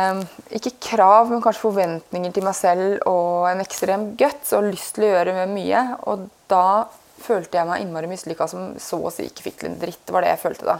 ikke 0.55 0.77
krav, 0.79 1.27
men 1.31 1.43
kanskje 1.43 1.65
forventninger 1.65 2.31
til 2.31 2.45
meg 2.47 2.55
selv 2.55 3.01
og 3.09 3.49
en 3.49 3.63
ekstrem 3.63 4.13
guts 4.19 4.53
og 4.55 4.69
lyst 4.69 4.95
til 4.95 5.09
å 5.09 5.11
gjøre 5.11 5.43
mye. 5.51 5.83
Og 6.07 6.29
da 6.47 6.87
følte 7.23 7.59
jeg 7.59 7.67
meg 7.67 7.83
innmari 7.83 8.09
mislykka 8.11 8.47
som 8.47 8.69
så 8.79 9.01
å 9.01 9.11
si 9.11 9.27
ikke 9.27 9.49
fikk 9.49 9.61
til 9.61 9.71
en 9.73 9.79
dritt. 9.81 10.13
Var 10.13 10.23
det 10.23 10.31
jeg 10.31 10.43
følte 10.45 10.69
da. 10.69 10.77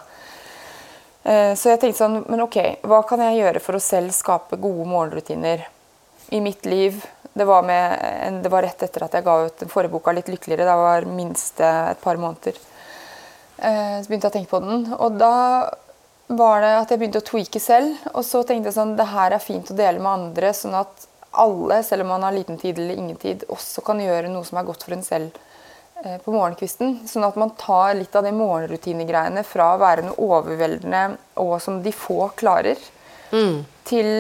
Eh, 1.28 1.53
så 1.59 1.74
jeg 1.74 1.82
tenkte 1.82 1.99
sånn 1.99 2.22
Men 2.30 2.45
ok, 2.45 2.59
hva 2.88 3.01
kan 3.07 3.20
jeg 3.26 3.41
gjøre 3.41 3.63
for 3.63 3.76
å 3.76 3.84
selv 3.84 4.15
skape 4.15 4.59
gode 4.61 4.88
morgenrutiner 4.88 5.65
i 6.32 6.39
mitt 6.43 6.63
liv? 6.70 7.01
Det 7.38 7.46
var, 7.48 7.66
med, 7.68 8.40
det 8.44 8.52
var 8.54 8.66
rett 8.66 8.84
etter 8.88 9.06
at 9.06 9.18
jeg 9.18 9.26
ga 9.26 9.36
ut 9.46 9.60
den 9.62 9.72
forrige 9.72 9.94
boka, 9.94 10.14
'Litt 10.16 10.32
lykkeligere'. 10.34 10.68
Da 10.68 10.78
var 10.80 11.10
minste 11.10 11.68
et 11.92 12.02
par 12.02 12.18
måneder. 12.22 12.58
Eh, 13.58 13.98
så 14.02 14.10
begynte 14.10 14.28
jeg 14.28 14.34
å 14.34 14.38
tenke 14.38 14.54
på 14.54 14.64
den. 14.64 14.88
Og 14.98 15.20
da 15.20 15.36
var 16.28 16.62
det 16.62 16.74
at 16.82 16.92
jeg 16.92 17.00
begynte 17.02 17.22
å 17.22 17.30
tweake 17.30 17.62
selv. 17.62 17.96
Og 18.14 18.26
så 18.26 18.44
tenkte 18.44 18.72
jeg 18.72 18.80
sånn 18.80 18.98
Det 18.98 19.12
her 19.14 19.32
er 19.32 19.44
fint 19.44 19.72
å 19.72 19.78
dele 19.78 20.00
med 20.00 20.12
andre, 20.12 20.54
sånn 20.54 20.76
at 20.78 21.08
alle, 21.38 21.84
selv 21.84 22.02
om 22.02 22.16
man 22.16 22.24
har 22.26 22.34
liten 22.34 22.58
tid 22.58 22.80
eller 22.80 22.98
ingen 22.98 23.20
tid, 23.22 23.46
også 23.50 23.84
kan 23.86 24.00
gjøre 24.02 24.32
noe 24.32 24.46
som 24.48 24.58
er 24.58 24.66
godt 24.66 24.88
for 24.88 24.98
en 24.98 25.06
selv 25.06 25.36
Eh, 26.06 26.18
på 26.22 26.32
morgenkvisten. 26.32 27.00
Sånn 27.10 27.26
at 27.26 27.38
man 27.42 27.56
tar 27.58 27.96
litt 27.98 28.14
av 28.16 28.26
de 28.28 28.32
morgenrutinegreiene 28.36 29.42
fra 29.48 29.72
å 29.74 29.80
være 29.82 30.06
noe 30.06 30.28
overveldende 30.28 31.18
og 31.42 31.56
som 31.64 31.80
de 31.82 31.94
få 31.96 32.28
klarer, 32.38 32.78
mm. 33.32 33.56
til 33.88 34.12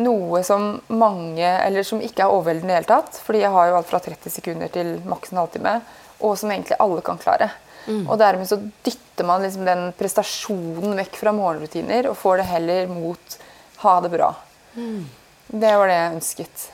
noe 0.00 0.42
som 0.46 0.80
mange 0.88 1.44
Eller 1.44 1.84
som 1.84 2.00
ikke 2.00 2.24
er 2.24 2.32
overveldende 2.32 2.72
i 2.72 2.74
det 2.74 2.80
hele 2.80 2.90
tatt. 2.90 3.20
Fordi 3.24 3.42
jeg 3.42 3.52
har 3.54 3.68
jo 3.68 3.78
alt 3.78 3.90
fra 3.90 4.00
30 4.04 4.36
sekunder 4.36 4.72
til 4.72 4.94
maks 5.08 5.32
en 5.32 5.42
halvtime. 5.42 5.74
Og 6.22 6.36
som 6.38 6.52
egentlig 6.54 6.78
alle 6.80 7.04
kan 7.04 7.20
klare. 7.20 7.50
Mm. 7.86 8.04
Og 8.06 8.14
dermed 8.20 8.48
så 8.48 8.60
dytter 8.60 9.26
man 9.26 9.42
liksom 9.42 9.66
den 9.66 9.88
prestasjonen 9.98 10.94
vekk 11.00 11.18
fra 11.18 11.34
morgenrutiner 11.34 12.06
og 12.10 12.18
får 12.20 12.38
det 12.40 12.50
heller 12.52 12.92
mot 12.92 13.36
ha 13.82 13.96
det 14.04 14.12
bra. 14.12 14.30
Mm. 14.78 15.02
Det 15.50 15.74
var 15.80 15.90
det 15.90 15.98
jeg 15.98 16.14
ønsket. 16.16 16.68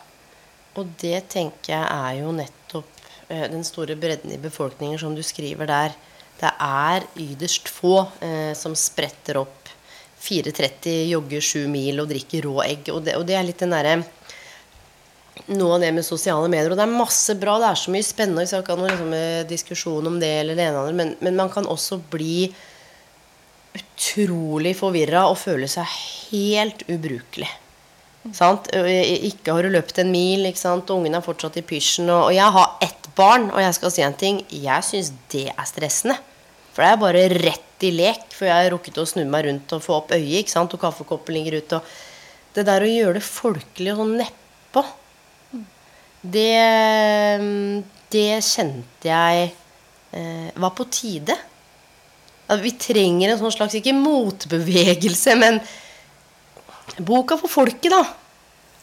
Og 0.79 0.95
det 1.01 1.19
tenker 1.33 1.73
jeg 1.75 1.87
er 1.89 2.21
jo 2.21 2.35
nettopp 2.37 2.99
Eh, 3.29 3.51
den 3.51 3.65
store 3.65 3.97
bredden 3.97 4.33
i 4.33 4.41
befolkningen 4.41 4.99
som 4.99 5.15
du 5.15 5.23
skriver 5.23 5.69
der. 5.69 5.93
Det 6.41 6.49
er 6.65 7.05
ytterst 7.19 7.69
få 7.69 8.07
eh, 8.25 8.55
som 8.57 8.77
spretter 8.79 9.43
opp 9.43 9.68
4.30, 10.23 11.09
jogger 11.13 11.45
7 11.45 11.67
mil 11.71 12.03
og 12.03 12.09
drikker 12.11 12.47
rå 12.49 12.57
egg. 12.65 12.91
Og 12.95 13.05
det, 13.07 13.17
og 13.19 13.27
det 13.29 13.37
er 13.39 13.47
litt 13.47 13.63
den 13.63 13.75
derre 13.75 14.01
noe 15.55 15.77
av 15.77 15.85
det 15.85 15.93
med 15.95 16.07
sosiale 16.07 16.49
medier. 16.51 16.73
Og 16.73 16.79
det 16.79 16.85
er 16.85 16.97
masse 16.99 17.37
bra. 17.39 17.59
Det 17.63 17.71
er 17.71 17.81
så 17.83 17.95
mye 17.95 18.07
spennende. 18.07 18.45
Vi 18.45 18.51
skal 18.51 18.65
ikke 18.65 18.77
ha 18.77 18.89
liksom, 18.89 19.15
eh, 19.17 19.47
diskusjon 19.49 20.11
om 20.11 20.19
det 20.21 20.33
eller 20.41 20.59
det 20.59 20.67
ene 20.67 20.83
andre, 20.83 20.99
men, 20.99 21.15
men 21.25 21.39
man 21.39 21.53
kan 21.53 21.69
også 21.69 22.01
bli 22.11 22.51
utrolig 23.79 24.75
forvirra 24.77 25.29
og 25.31 25.39
føle 25.39 25.69
seg 25.71 25.87
helt 26.33 26.85
ubrukelig. 26.91 27.49
Sant? 28.35 28.69
Ikke 28.75 29.55
har 29.55 29.65
du 29.65 29.73
løpt 29.73 30.01
en 30.03 30.11
mil, 30.13 30.45
ikke 30.49 30.61
sant? 30.61 30.91
ungen 30.91 31.15
er 31.15 31.25
fortsatt 31.25 31.61
i 31.61 31.65
pysjen. 31.65 32.11
Og, 32.11 32.29
og, 32.29 32.35
jeg 32.35 32.57
har 32.59 32.75
ett 32.85 33.09
barn, 33.17 33.49
og 33.53 33.63
jeg 33.63 33.77
skal 33.79 33.95
si 33.95 34.05
en 34.05 34.19
ting. 34.19 34.43
Jeg 34.51 34.85
syns 34.85 35.13
det 35.33 35.49
er 35.55 35.69
stressende. 35.69 36.19
For 36.75 36.85
det 36.85 36.91
er 36.91 37.01
bare 37.03 37.25
rett 37.39 37.68
i 37.87 37.93
lek 37.95 38.25
før 38.35 38.51
jeg 38.51 38.71
rukket 38.73 39.01
å 39.01 39.07
snu 39.09 39.25
meg 39.29 39.47
rundt 39.47 39.75
og 39.77 39.85
få 39.85 39.99
opp 40.01 40.15
øyet. 40.17 40.43
ikke 40.43 40.55
sant? 40.55 40.75
Og 40.75 40.83
kaffekoppen 40.83 41.37
ligger 41.37 41.59
ute. 41.61 41.81
Og 41.81 42.57
det 42.57 42.65
der 42.67 42.85
å 42.85 42.91
gjøre 42.91 43.19
det 43.19 43.27
folkelig 43.27 43.93
og 43.95 44.03
sånn 44.03 44.17
nedpå, 44.23 44.85
det, 46.19 46.55
det 48.13 48.29
kjente 48.43 49.11
jeg 49.11 49.45
eh, 49.49 50.49
var 50.59 50.75
på 50.77 50.89
tide. 50.91 51.37
At 52.49 52.63
vi 52.65 52.73
trenger 52.81 53.33
en 53.35 53.43
sånn 53.43 53.55
slags, 53.55 53.77
ikke 53.79 53.95
motbevegelse, 53.97 55.37
men 55.39 55.61
boka 57.05 57.37
for 57.39 57.53
folket, 57.53 57.93
da. 57.93 58.03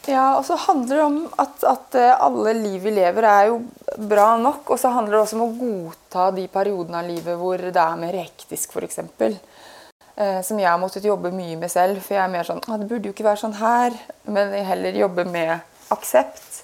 Ja, 0.06 0.36
og 0.38 0.44
så 0.46 0.54
handler 0.54 0.96
det 0.96 1.04
om 1.04 1.16
at, 1.42 1.62
at, 1.66 1.94
eh, 1.98 2.12
alle 2.22 2.52
liv 2.54 2.82
vi 2.84 2.92
lever, 2.94 3.26
er 3.26 3.48
jo 3.50 3.56
bra 3.98 4.36
nok. 4.38 4.70
Og 4.70 4.78
så 4.78 4.92
handler 4.94 5.16
det 5.16 5.22
også 5.24 5.38
om 5.38 5.46
å 5.46 5.54
godta 5.58 6.28
de 6.36 6.44
periodene 6.52 7.00
av 7.00 7.08
livet 7.10 7.38
hvor 7.40 7.58
det 7.58 7.82
er 7.82 7.98
mer 7.98 8.14
hektisk, 8.14 8.76
f.eks. 8.76 9.00
Eh, 9.02 10.38
som 10.46 10.60
jeg 10.62 10.70
har 10.70 10.78
måttet 10.78 11.08
jobbe 11.08 11.34
mye 11.34 11.58
med 11.58 11.72
selv. 11.72 11.98
For 12.04 12.14
jeg 12.14 12.22
er 12.22 12.30
mer 12.36 12.46
sånn 12.46 12.62
ah, 12.68 12.78
Det 12.78 12.86
burde 12.86 13.10
jo 13.10 13.16
ikke 13.16 13.26
være 13.26 13.42
sånn 13.42 13.58
her. 13.58 13.98
Men 14.30 14.54
jeg 14.54 14.70
heller 14.70 15.02
jobbe 15.02 15.26
med 15.26 15.90
aksept. 15.96 16.62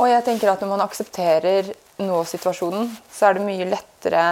Og 0.00 0.08
jeg 0.08 0.24
tenker 0.24 0.54
at 0.54 0.64
når 0.64 0.72
man 0.72 0.86
aksepterer 0.86 1.72
nå-situasjonen, 2.00 2.88
så 3.12 3.28
er 3.28 3.36
det 3.36 3.44
mye 3.44 3.68
lettere 3.68 4.26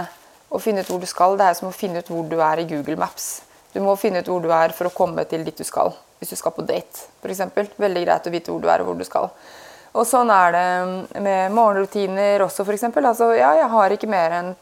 å 0.49 0.61
finne 0.63 0.81
ut 0.81 0.89
hvor 0.89 1.05
du 1.05 1.09
skal. 1.11 1.37
Det 1.37 1.51
er 1.51 1.61
som 1.61 1.69
å 1.69 1.77
finne 1.77 2.01
ut 2.01 2.09
hvor 2.09 2.25
du 2.25 2.39
er 2.41 2.65
i 2.65 2.69
Google 2.71 2.97
Maps. 2.97 3.43
Du 3.75 3.83
må 3.85 3.99
finne 4.01 4.25
ut 4.25 4.33
hvor 4.33 4.41
du 4.41 4.49
er 4.55 4.73
for 4.73 4.89
å 4.89 4.97
komme 4.97 5.29
til 5.29 5.45
dit 5.45 5.59
du 5.59 5.67
skal 5.69 5.93
hvis 6.19 6.35
du 6.35 6.37
skal 6.39 6.55
på 6.55 6.66
date, 6.66 7.07
f.eks. 7.23 7.45
Veldig 7.79 8.05
greit 8.05 8.27
å 8.27 8.35
vite 8.35 8.53
hvor 8.53 8.62
du 8.62 8.69
er 8.71 8.83
og 8.83 8.91
hvor 8.91 8.99
du 8.99 9.07
skal. 9.07 9.31
Og 9.99 10.07
sånn 10.07 10.31
er 10.31 10.55
det 10.55 11.21
med 11.25 11.55
morgenrutiner 11.57 12.45
også, 12.45 12.66
f.eks. 12.66 12.89
Altså, 12.93 13.33
ja, 13.39 13.55
jeg 13.62 13.71
har 13.73 13.95
ikke 13.95 14.11
mer 14.11 14.37
enn 14.41 14.53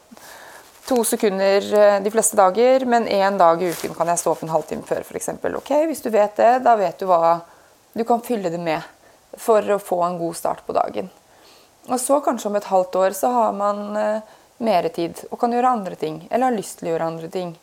to 0.87 1.01
sekunder 1.03 1.65
eh, 1.75 1.97
de 2.03 2.11
fleste 2.13 2.37
dager, 2.39 2.85
men 2.87 3.09
én 3.11 3.37
dag 3.37 3.61
i 3.61 3.71
uken 3.73 3.95
kan 3.97 4.07
jeg 4.07 4.21
stå 4.21 4.33
opp 4.33 4.45
en 4.45 4.53
halvtime 4.53 4.87
før, 4.87 5.03
f.eks. 5.03 5.33
Ok, 5.59 5.73
hvis 5.89 6.03
du 6.05 6.09
vet 6.13 6.37
det, 6.39 6.51
da 6.63 6.77
vet 6.79 6.99
du 6.99 7.09
hva 7.09 7.39
du 7.97 8.05
kan 8.07 8.23
fylle 8.23 8.53
det 8.53 8.61
med 8.61 8.85
for 9.37 9.65
å 9.73 9.81
få 9.81 9.99
en 10.05 10.19
god 10.21 10.37
start 10.37 10.63
på 10.65 10.75
dagen. 10.77 11.09
Og 11.87 11.99
så 11.99 12.19
kanskje 12.23 12.49
om 12.49 12.57
et 12.59 12.69
halvt 12.71 12.95
år 12.99 13.15
så 13.15 13.31
har 13.31 13.53
man 13.55 13.81
uh, 13.95 14.35
mer 14.63 14.87
tid 14.93 15.19
og 15.29 15.39
kan 15.39 15.53
gjøre 15.53 15.75
andre 15.79 15.95
ting, 15.99 16.21
eller 16.29 16.49
har 16.49 16.57
lyst 16.57 16.79
til 16.79 16.89
å 16.89 16.93
gjøre 16.93 17.09
andre 17.11 17.29
ting. 17.31 17.53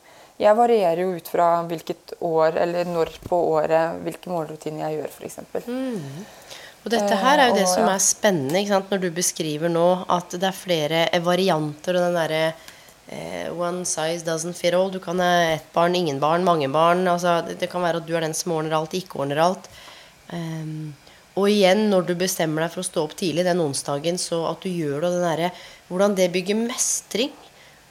Jeg 0.41 0.59
varierer 0.59 1.05
jo 1.05 1.13
ut 1.15 1.29
fra 1.31 1.49
hvilket 1.69 2.17
år 2.27 2.57
eller 2.65 2.89
når 2.91 3.13
på 3.23 3.39
året 3.55 4.01
hvilke 4.03 4.33
målrutiner 4.33 4.89
jeg 4.89 4.99
gjør, 4.99 5.13
f.eks. 5.15 5.69
Mm. 5.69 6.25
Og 6.85 6.93
dette 6.93 7.17
her 7.17 7.41
er 7.41 7.51
jo 7.51 7.59
det 7.61 7.69
som 7.71 7.87
er 7.89 8.03
spennende 8.03 8.81
når 8.91 9.01
du 9.01 9.09
beskriver 9.15 9.71
nå 9.73 9.87
at 10.13 10.35
det 10.35 10.49
er 10.51 10.57
flere 10.57 11.05
varianter. 11.25 11.97
og 11.97 12.09
den 12.09 12.19
der, 12.19 12.55
eh, 13.09 13.47
One 13.55 13.85
size 13.85 14.27
doesn't 14.27 14.59
fit 14.59 14.75
all. 14.75 14.91
Du 14.91 14.99
kan 14.99 15.21
ha 15.21 15.55
ett 15.55 15.73
barn, 15.73 15.95
ingen 15.95 16.21
barn, 16.21 16.45
mange 16.45 16.69
barn. 16.69 17.07
Altså, 17.09 17.41
det, 17.47 17.61
det, 17.61 17.71
kan 17.71 17.83
være 17.83 18.03
at 18.03 18.07
du 18.07 18.15
er 18.17 18.21
den 18.21 18.35
som 18.35 18.53
ordner 18.53 18.77
alt, 18.77 18.93
ikke 18.93 19.23
ordner 19.23 19.39
alt. 19.39 19.71
Um, 20.33 20.95
og 21.37 21.49
igjen, 21.49 21.89
når 21.91 22.07
du 22.07 22.15
bestemmer 22.15 22.65
deg 22.65 22.75
for 22.75 22.83
å 22.83 22.87
stå 22.87 23.05
opp 23.05 23.17
tidlig 23.17 23.45
den 23.47 23.61
onsdagen, 23.61 24.19
så 24.19 24.45
at 24.51 24.63
du 24.63 24.69
gjør 24.69 25.01
det, 25.01 25.09
og 25.09 25.15
den 25.15 25.27
derre 25.31 25.55
Hvordan 25.85 26.15
det 26.17 26.33
bygger 26.33 26.57
mestring 26.57 27.33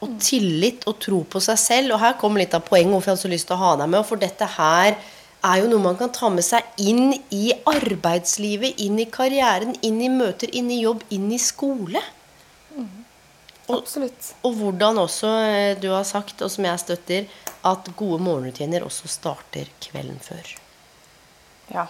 Og 0.04 0.16
tillit 0.22 0.86
og 0.90 1.00
tro 1.02 1.24
på 1.24 1.42
seg 1.44 1.60
selv. 1.62 1.96
Og 1.96 2.02
her 2.04 2.18
kommer 2.20 2.44
litt 2.44 2.56
av 2.58 2.66
poenget 2.68 2.92
hvorfor 2.94 3.14
jeg 3.14 3.18
hadde 3.18 3.26
så 3.26 3.34
lyst 3.34 3.50
til 3.50 3.58
å 3.58 3.64
ha 3.64 3.76
deg 3.82 3.92
med. 3.94 4.08
For 4.10 4.22
dette 4.22 4.50
her 4.58 4.98
er 5.44 5.60
jo 5.60 5.70
noe 5.72 5.84
man 5.84 6.00
kan 6.00 6.12
ta 6.16 6.30
med 6.32 6.46
seg 6.46 6.84
inn 6.84 7.16
i 7.36 7.46
arbeidslivet, 7.68 8.80
inn 8.84 9.00
i 9.04 9.08
karrieren, 9.12 9.76
inn 9.84 10.00
i 10.04 10.12
møter, 10.12 10.52
inn 10.56 10.72
i 10.72 10.84
jobb, 10.84 11.04
inn 11.16 11.32
i 11.36 11.40
skole. 11.42 12.04
Og, 13.64 13.80
Absolutt. 13.80 14.34
og 14.44 14.56
hvordan 14.60 15.00
også 15.06 15.30
eh, 15.48 15.74
du 15.80 15.90
har 15.94 16.04
sagt, 16.08 16.42
og 16.44 16.52
som 16.52 16.66
jeg 16.68 16.82
støtter, 16.82 17.28
at 17.64 17.92
gode 17.96 18.20
morgenrutiner 18.24 18.84
også 18.84 19.08
starter 19.08 19.70
kvelden 19.84 20.20
før. 20.24 20.56
Ja. 21.72 21.86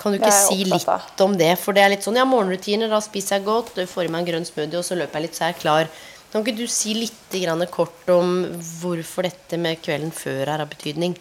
Kan 0.00 0.14
du 0.14 0.16
ikke 0.16 0.32
si 0.32 0.64
litt 0.64 1.20
om 1.20 1.34
det? 1.36 1.52
For 1.60 1.76
det 1.76 1.82
er 1.84 1.92
litt 1.92 2.06
sånn, 2.06 2.16
ja, 2.16 2.24
morgenrutiner, 2.28 2.88
da 2.88 3.02
spiser 3.04 3.36
jeg 3.36 3.48
godt, 3.50 3.76
får 3.90 4.06
i 4.06 4.12
meg 4.12 4.22
en 4.22 4.30
grønn 4.30 4.48
smoothie, 4.48 4.80
og 4.80 4.86
så 4.86 4.96
løper 4.96 5.20
jeg 5.20 5.28
litt, 5.28 5.36
så 5.36 5.44
er 5.44 5.52
jeg 5.52 5.60
klar. 5.60 5.90
Kan 6.30 6.44
ikke 6.44 6.60
du 6.60 6.66
si 6.70 6.94
litt 6.94 7.34
kort 7.74 8.06
om 8.14 8.44
hvorfor 8.78 9.26
dette 9.26 9.58
med 9.58 9.80
kvelden 9.82 10.12
før 10.14 10.46
er 10.46 10.62
av 10.62 10.68
betydning? 10.70 11.16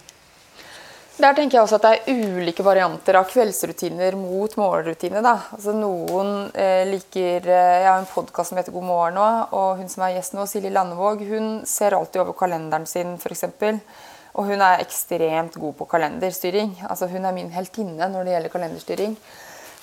Der 1.20 1.34
tenker 1.36 1.57
jeg 1.57 1.66
også 1.66 1.80
at 1.80 1.84
det 1.84 1.91
er 1.97 2.38
ulike 2.38 2.64
varianter 2.64 3.18
av 3.20 3.26
kveldsrutiner 3.28 4.16
mot 4.16 4.53
morgenrutiner. 4.55 5.26
Da. 5.26 5.34
Altså 5.57 5.74
noen 5.76 6.30
eh, 6.53 6.86
liker 6.88 7.43
eh, 7.43 7.80
Jeg 7.82 7.89
har 7.89 7.97
en 7.99 8.07
podkast 8.07 8.53
som 8.53 8.62
heter 8.62 8.72
God 8.72 8.86
morgen 8.88 9.18
nå, 9.20 9.26
og 9.57 9.82
hun 9.82 9.91
som 9.91 10.05
er 10.05 10.14
gjest 10.16 10.38
nå, 10.38 10.45
Silje 10.47 10.72
Landevåg, 10.72 11.26
hun 11.28 11.49
ser 11.68 11.97
alltid 11.97 12.22
over 12.24 12.38
kalenderen 12.39 12.88
sin, 12.88 13.18
f.eks. 13.18 13.43
Og 14.38 14.47
hun 14.47 14.62
er 14.64 14.86
ekstremt 14.86 15.57
god 15.60 15.76
på 15.82 15.89
kalenderstyring. 15.89 16.78
Altså 16.88 17.10
Hun 17.12 17.26
er 17.26 17.36
min 17.36 17.51
heltinne 17.51 18.14
når 18.14 18.24
det 18.24 18.38
gjelder 18.38 18.55
kalenderstyring. 18.55 19.18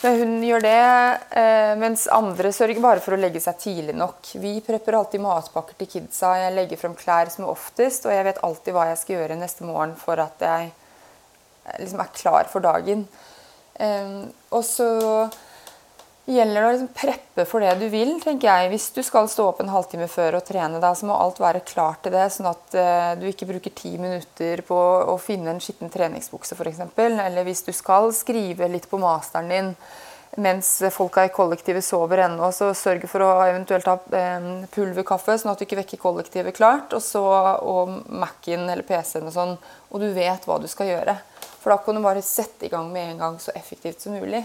Hun 0.03 0.43
gjør 0.45 0.61
det, 0.61 1.21
eh, 1.41 1.73
mens 1.81 2.05
andre 2.13 2.51
sørger 2.53 2.83
bare 2.85 3.01
for 3.01 3.17
å 3.17 3.21
legge 3.21 3.41
seg 3.41 3.57
tidlig 3.63 3.95
nok. 3.97 4.29
Vi 4.43 4.59
prepper 4.61 4.99
alltid 4.99 5.23
matpakker 5.25 5.79
til 5.79 5.89
kidsa. 5.89 6.35
Jeg 6.37 6.53
legger 6.53 6.81
frem 6.81 6.97
klær 6.99 7.31
som 7.33 7.47
er 7.47 7.55
oftest, 7.55 8.05
og 8.05 8.13
jeg 8.13 8.27
vet 8.29 8.43
alltid 8.45 8.77
hva 8.77 8.91
jeg 8.91 9.01
skal 9.01 9.17
gjøre 9.17 9.39
neste 9.41 9.65
morgen 9.65 9.97
for 9.97 10.21
at 10.21 10.45
jeg 10.45 10.75
liksom 11.81 12.03
er 12.05 12.13
klar 12.15 12.53
for 12.53 12.61
dagen. 12.61 13.07
Ehm, 13.81 14.33
og 14.53 14.65
så 14.65 14.91
gjelder 16.35 16.59
det 16.59 16.67
å 16.67 16.71
liksom 16.73 16.89
preppe 16.97 17.45
for 17.47 17.63
det 17.63 17.75
du 17.79 17.87
vil, 17.93 18.17
tenker 18.23 18.49
jeg. 18.49 18.71
Hvis 18.73 18.89
du 18.97 19.03
skal 19.07 19.29
stå 19.31 19.45
opp 19.53 19.61
en 19.63 19.71
halvtime 19.71 20.09
før 20.11 20.41
og 20.41 20.47
trene, 20.49 20.81
deg, 20.83 20.97
så 20.99 21.07
må 21.07 21.15
alt 21.15 21.39
være 21.43 21.63
klart 21.67 22.03
til 22.03 22.17
det, 22.17 22.25
sånn 22.35 22.51
at 22.51 22.75
eh, 22.75 23.13
du 23.21 23.29
ikke 23.31 23.49
bruker 23.51 23.75
ti 23.77 23.95
minutter 24.01 24.65
på 24.67 24.81
å 25.13 25.15
finne 25.23 25.55
en 25.55 25.63
skitten 25.63 25.93
treningsbukse, 25.93 26.59
f.eks. 26.59 26.83
Eller 26.99 27.47
hvis 27.47 27.63
du 27.69 27.73
skal 27.77 28.11
skrive 28.17 28.69
litt 28.73 28.91
på 28.91 29.01
masteren 29.03 29.53
din 29.53 29.73
mens 30.43 30.83
folka 30.93 31.23
i 31.25 31.31
kollektivet 31.33 31.85
sover 31.85 32.21
ennå, 32.27 32.51
så 32.53 32.73
sørg 32.77 33.07
for 33.09 33.25
å 33.25 33.31
eventuelt 33.47 33.87
ha 33.89 33.97
eh, 34.19 34.49
pulverkaffe, 34.75 35.39
sånn 35.39 35.55
at 35.55 35.63
du 35.63 35.65
ikke 35.65 35.79
vekker 35.81 36.03
kollektivet 36.03 36.57
klart, 36.59 36.93
og 36.93 37.05
så 37.05 37.23
og 37.63 37.95
Mac-en 38.11 38.67
eller 38.67 38.85
PC-en 38.85 39.31
og 39.31 39.37
sånn, 39.37 39.55
og 39.89 40.03
du 40.03 40.11
vet 40.17 40.45
hva 40.45 40.59
du 40.61 40.67
skal 40.69 40.91
gjøre. 40.91 41.17
For 41.63 41.73
da 41.73 41.79
kan 41.83 41.97
du 41.97 42.03
bare 42.05 42.23
sette 42.23 42.67
i 42.67 42.73
gang 42.73 42.91
med 42.93 43.15
en 43.15 43.23
gang 43.23 43.39
så 43.43 43.55
effektivt 43.57 44.05
som 44.05 44.19
mulig. 44.19 44.43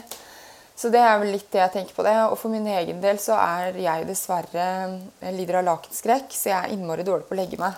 Så 0.82 0.90
det 0.90 1.02
er 1.06 1.20
vel 1.22 1.36
litt 1.36 1.52
det 1.54 1.60
jeg 1.62 1.74
tenker 1.76 1.94
på 1.94 2.04
det. 2.08 2.16
Og 2.32 2.40
for 2.42 2.50
min 2.50 2.66
egen 2.74 3.02
del 3.04 3.20
så 3.22 3.36
er 3.38 3.78
jeg 3.78 4.08
dessverre 4.10 4.66
jeg 5.22 5.36
lider 5.36 5.60
av 5.60 5.68
lakenskrekk, 5.68 6.34
så 6.34 6.50
jeg 6.50 6.58
er 6.58 6.74
innmari 6.74 7.06
dårlig 7.06 7.28
på 7.30 7.36
å 7.36 7.42
legge 7.42 7.60
meg. 7.62 7.78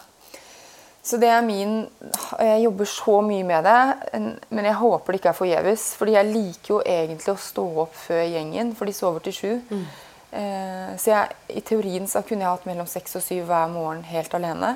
Så 1.03 1.17
det 1.19 1.27
er 1.27 1.41
min 1.43 1.81
Jeg 2.39 2.61
jobber 2.63 2.87
så 2.87 3.17
mye 3.21 3.43
med 3.43 3.65
det, 3.67 3.81
men 4.55 4.67
jeg 4.69 4.79
håper 4.79 5.11
det 5.11 5.19
ikke 5.19 5.33
er 5.33 5.39
forgjeves. 5.41 5.87
Fordi 5.99 6.15
jeg 6.15 6.31
liker 6.31 6.73
jo 6.77 6.79
egentlig 6.79 7.33
å 7.33 7.43
stå 7.49 7.65
opp 7.83 7.99
før 8.05 8.23
gjengen, 8.23 8.71
for 8.77 8.87
de 8.87 8.95
sover 8.95 9.25
til 9.25 9.35
sju. 9.35 9.51
Eh, 9.59 9.83
så 10.97 11.11
jeg, 11.11 11.35
i 11.53 11.61
teorien 11.61 12.07
så 12.09 12.23
kunne 12.25 12.41
jeg 12.41 12.49
hatt 12.55 12.65
mellom 12.65 12.87
seks 12.89 13.15
og 13.19 13.21
syv 13.21 13.43
hver 13.49 13.67
morgen 13.69 14.03
helt 14.09 14.33
alene. 14.33 14.71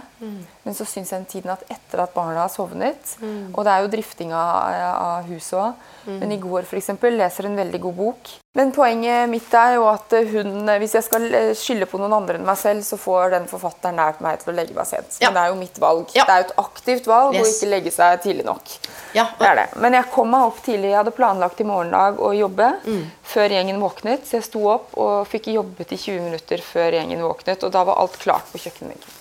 Men 0.64 0.76
så 0.78 0.86
syns 0.86 1.12
jeg 1.12 1.20
den 1.24 1.30
tiden 1.32 1.54
at 1.54 1.64
etter 1.74 2.04
at 2.04 2.14
barna 2.14 2.44
har 2.44 2.52
sovnet 2.54 3.16
Og 3.54 3.64
det 3.66 3.74
er 3.74 3.82
jo 3.82 3.90
drifting 3.96 4.34
av, 4.38 4.76
av 4.94 5.30
huset 5.32 5.58
òg. 5.58 5.88
Men 6.22 6.32
i 6.32 6.38
går 6.40 6.68
for 6.70 6.78
eksempel, 6.78 7.18
leser 7.18 7.50
en 7.50 7.58
veldig 7.58 7.82
god 7.82 7.98
bok. 8.04 8.36
Men 8.58 8.72
poenget 8.74 9.30
mitt 9.30 9.54
er 9.54 9.76
jo 9.76 9.84
at 9.92 10.14
hun, 10.32 10.66
hvis 10.82 10.96
jeg 10.98 11.06
skal 11.06 11.26
skylde 11.54 11.86
på 11.92 12.00
noen 12.02 12.16
andre 12.18 12.40
enn 12.40 12.46
meg 12.48 12.58
selv, 12.58 12.82
så 12.88 12.98
får 12.98 13.36
den 13.36 13.46
forfatteren 13.52 14.00
nært 14.00 14.24
meg 14.26 14.40
til 14.42 14.50
å 14.50 14.56
legge 14.58 14.74
meg 14.74 14.88
sent. 14.90 15.20
Ja. 15.22 15.30
Men 15.30 15.36
det 15.38 15.44
er 15.44 15.52
jo 15.52 15.60
mitt 15.60 15.78
valg. 15.84 16.16
Ja. 16.18 16.26
Det 16.26 16.34
er 16.34 16.42
jo 16.42 16.48
et 16.48 16.56
aktivt 16.64 17.10
valg 17.12 17.38
å 17.38 17.44
ikke 17.46 17.70
legge 17.70 17.94
seg 17.94 18.24
tidlig 18.24 18.48
nok. 18.48 18.74
Ja, 19.14 19.28
Det 19.38 19.52
det. 19.62 19.68
Men 19.78 19.94
jeg 20.00 20.10
kom 20.16 20.32
meg 20.34 20.48
opp 20.50 20.64
tidlig. 20.66 20.90
Jeg 20.90 20.98
hadde 21.04 21.14
planlagt 21.20 21.62
i 21.62 21.68
morgendag 21.70 22.18
å 22.18 22.34
jobbe 22.34 22.72
Mm. 22.88 23.06
før 23.24 23.50
gjengen 23.60 23.80
våknet. 23.80 24.26
Så 24.26 24.40
jeg 24.40 24.44
sto 24.50 24.66
opp 24.74 24.98
og 24.98 25.28
fikk 25.30 25.52
jobbet 25.54 25.94
i 25.94 25.98
20 26.02 26.22
minutter 26.26 26.58
før 26.58 26.92
gjengen 26.98 27.22
våknet. 27.22 27.64
Og 27.64 27.72
da 27.72 27.84
var 27.84 28.02
alt 28.02 28.18
klart 28.20 28.50
på 28.52 28.58
kjøkkenbenken. 28.66 29.14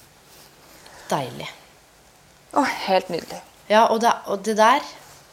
Deilig. 1.13 1.49
Å, 2.57 2.65
helt 2.89 3.09
nydelig. 3.13 3.43
Ja, 3.69 3.87
og 3.93 4.01
det, 4.01 4.13
og 4.27 4.43
det 4.47 4.57
der 4.57 4.81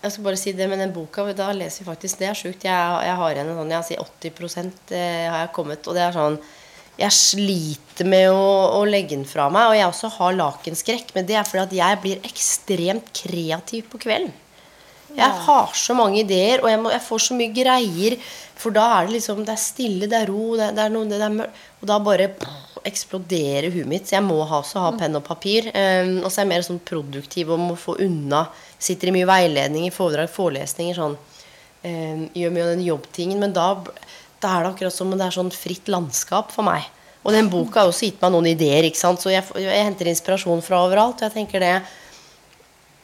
Jeg 0.04 0.12
skal 0.12 0.26
bare 0.26 0.40
si 0.40 0.52
det 0.52 0.68
men 0.68 0.82
den 0.84 0.92
boka, 0.92 1.24
da 1.32 1.54
leser 1.56 1.84
vi 1.84 1.88
faktisk 1.88 2.20
Det 2.20 2.28
er 2.28 2.36
sjukt. 2.36 2.66
Jeg, 2.68 2.98
jeg 3.08 3.16
har 3.22 3.40
en 3.40 3.56
sånn 3.60 3.74
Jeg 3.78 3.88
sier 3.88 4.04
80 4.04 4.68
eh, 4.92 5.32
har 5.32 5.46
jeg 5.46 5.56
kommet, 5.56 5.88
og 5.88 5.96
det 5.96 6.04
er 6.04 6.18
sånn 6.18 6.38
Jeg 7.00 7.16
sliter 7.16 8.10
med 8.12 8.28
å, 8.36 8.46
å 8.80 8.84
legge 8.86 9.16
den 9.16 9.28
fra 9.28 9.48
meg. 9.54 9.72
Og 9.72 9.78
jeg 9.80 9.88
også 9.88 10.12
har 10.20 10.40
lakenskrekk, 10.40 11.16
men 11.16 11.30
det 11.30 11.40
er 11.40 11.48
fordi 11.48 11.64
at 11.64 11.78
jeg 11.80 12.02
blir 12.04 12.28
ekstremt 12.28 13.14
kreativ 13.24 13.88
på 13.90 14.02
kvelden. 14.04 14.34
Jeg 15.14 15.30
har 15.46 15.74
så 15.78 15.94
mange 15.94 16.24
ideer, 16.24 16.64
og 16.64 16.70
jeg, 16.72 16.80
må, 16.82 16.92
jeg 16.94 17.06
får 17.06 17.24
så 17.28 17.38
mye 17.38 17.54
greier. 17.54 18.18
For 18.58 18.74
da 18.74 18.86
er 18.98 19.08
det 19.08 19.18
liksom 19.20 19.44
Det 19.46 19.54
er 19.54 19.62
stille, 19.62 20.10
det 20.10 20.20
er 20.20 20.30
ro, 20.30 20.54
det, 20.58 20.72
det 20.78 20.86
er 20.86 20.94
noe 20.94 21.10
det 21.10 21.22
er 21.22 21.36
mørkt. 21.40 21.66
Og 21.82 21.90
da 21.90 21.98
bare 22.02 22.30
pff, 22.40 22.78
eksploderer 22.88 23.72
huet 23.74 23.90
mitt. 23.90 24.08
Så 24.08 24.18
jeg 24.18 24.26
må 24.26 24.40
ha, 24.42 24.62
også 24.62 24.84
ha 24.84 24.94
penn 24.98 25.18
og 25.20 25.26
papir. 25.28 25.70
Um, 25.72 26.22
og 26.24 26.30
så 26.30 26.42
er 26.42 26.46
jeg 26.46 26.52
mer 26.54 26.66
sånn 26.66 26.82
produktiv 26.86 27.54
og 27.54 27.62
må 27.62 27.78
få 27.80 27.98
unna. 28.04 28.46
Sitter 28.84 29.10
i 29.10 29.16
mye 29.16 29.30
veiledning, 29.30 29.88
i 29.88 29.94
foredrag, 29.96 30.32
forelesninger, 30.34 30.98
sånn. 30.98 31.16
Eh, 31.88 32.26
gjør 32.36 32.52
mye 32.56 32.66
av 32.66 32.74
den 32.74 32.86
jobbtingen. 32.88 33.40
Men 33.40 33.56
da, 33.56 33.70
da 34.44 34.58
er 34.58 34.66
det 34.66 34.74
akkurat 34.74 34.96
som 34.96 35.12
om 35.12 35.20
det 35.20 35.30
er 35.30 35.38
sånn 35.38 35.54
fritt 35.56 35.92
landskap 35.92 36.52
for 36.52 36.68
meg. 36.68 36.90
Og 37.24 37.32
den 37.32 37.48
boka 37.52 37.84
har 37.84 37.92
også 37.92 38.10
gitt 38.10 38.24
meg 38.24 38.34
noen 38.36 38.50
ideer, 38.52 38.84
ikke 38.84 39.00
sant. 39.00 39.24
Så 39.24 39.32
jeg, 39.32 39.46
jeg 39.56 39.88
henter 39.88 40.10
inspirasjon 40.12 40.64
fra 40.66 40.84
overalt. 40.84 41.22
Og 41.22 41.30
jeg 41.30 41.38
tenker 41.38 41.64
det 41.64 41.76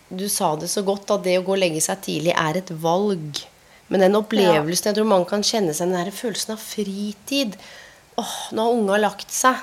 du 0.10 0.26
sa 0.30 0.56
det 0.58 0.68
så 0.72 0.82
godt 0.82 1.12
at 1.14 1.24
det 1.26 1.38
å 1.38 1.46
gå 1.46 1.54
og 1.54 1.62
legge 1.62 1.82
seg 1.86 2.02
tidlig 2.02 2.34
er 2.34 2.58
et 2.58 2.72
valg. 2.82 3.44
Men 3.90 4.04
den 4.06 4.18
opplevelsen 4.18 4.90
jeg 4.90 4.98
tror 4.98 5.10
mange 5.10 5.30
kan 5.30 5.46
kjenne 5.46 5.74
seg 5.74 5.90
den 5.90 6.00
der 6.00 6.14
følelsen 6.14 6.56
av 6.56 6.64
fritid. 6.64 7.58
Åh, 8.18 8.34
nå 8.58 8.66
har 8.66 8.78
unga 8.78 8.98
lagt 9.02 9.34
seg. 9.34 9.62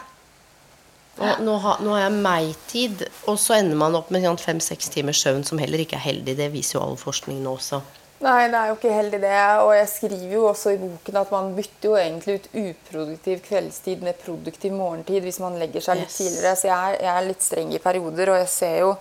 Og 1.16 1.42
nå, 1.44 1.54
har, 1.64 1.78
nå 1.80 1.94
har 1.94 2.02
jeg 2.06 2.16
meg-tid. 2.24 3.04
Og 3.30 3.38
så 3.40 3.56
ender 3.60 3.78
man 3.80 3.94
opp 3.96 4.10
med 4.12 4.24
sånn 4.26 4.36
fem-seks 4.40 4.90
timers 4.92 5.22
søvn, 5.24 5.44
som 5.48 5.58
heller 5.62 5.80
ikke 5.84 5.96
er 5.96 6.04
heldig. 6.10 6.34
Det 6.36 6.50
viser 6.52 6.78
jo 6.78 6.82
all 6.84 6.98
forskning 7.00 7.38
nå 7.44 7.54
også. 7.56 7.80
Nei, 8.24 8.46
det 8.48 8.56
er 8.56 8.70
jo 8.70 8.76
ikke 8.78 8.92
heldig 8.96 9.18
det. 9.20 9.40
Og 9.64 9.70
jeg 9.76 9.88
skriver 9.92 10.30
jo 10.32 10.44
også 10.50 10.72
i 10.72 10.78
boken 10.80 11.18
at 11.20 11.32
man 11.34 11.50
bytter 11.56 11.88
jo 11.90 11.96
egentlig 12.00 12.38
ut 12.38 12.46
uproduktiv 12.62 13.42
kveldstid 13.44 14.04
med 14.04 14.16
produktiv 14.22 14.72
morgentid 14.72 15.24
hvis 15.24 15.40
man 15.44 15.58
legger 15.60 15.84
seg 15.84 16.00
litt 16.00 16.08
Yes. 16.12 16.16
tidligere. 16.22 16.56
Så 16.56 16.68
jeg 16.70 16.76
er, 16.92 16.98
jeg 17.04 17.12
er 17.16 17.28
litt 17.28 17.44
streng 17.44 17.74
i 17.76 17.82
perioder, 17.84 18.32
og 18.32 18.40
jeg 18.40 18.48
ser 18.52 18.78
jo 18.84 18.94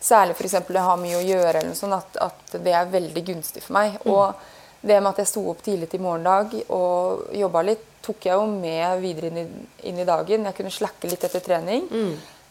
særlig 0.00 0.36
f.eks. 0.38 0.54
jeg 0.70 0.86
har 0.86 0.96
mye 1.02 1.18
å 1.18 1.26
gjøre, 1.26 1.54
eller 1.58 1.68
noe 1.72 1.78
sånt, 1.78 1.98
at, 1.98 2.22
at 2.30 2.62
det 2.64 2.72
er 2.78 2.94
veldig 2.94 3.24
gunstig 3.26 3.62
for 3.66 3.76
meg. 3.78 3.98
Og 4.06 4.34
det 4.80 4.96
med 5.02 5.10
at 5.10 5.18
jeg 5.20 5.28
sto 5.28 5.42
opp 5.50 5.58
tidlig 5.66 5.90
til 5.92 6.00
morgendag 6.00 6.54
og 6.72 7.26
jobba 7.36 7.62
litt, 7.66 7.89
tok 8.02 8.26
jeg 8.26 8.36
jo 8.38 8.46
med 8.50 9.00
videre 9.02 9.30
inn 9.30 9.40
i, 9.42 9.46
inn 9.90 9.98
i 10.00 10.06
dagen. 10.08 10.46
Jeg 10.48 10.56
kunne 10.56 10.72
slakke 10.74 11.10
litt 11.10 11.24
etter 11.26 11.42
trening. 11.44 11.88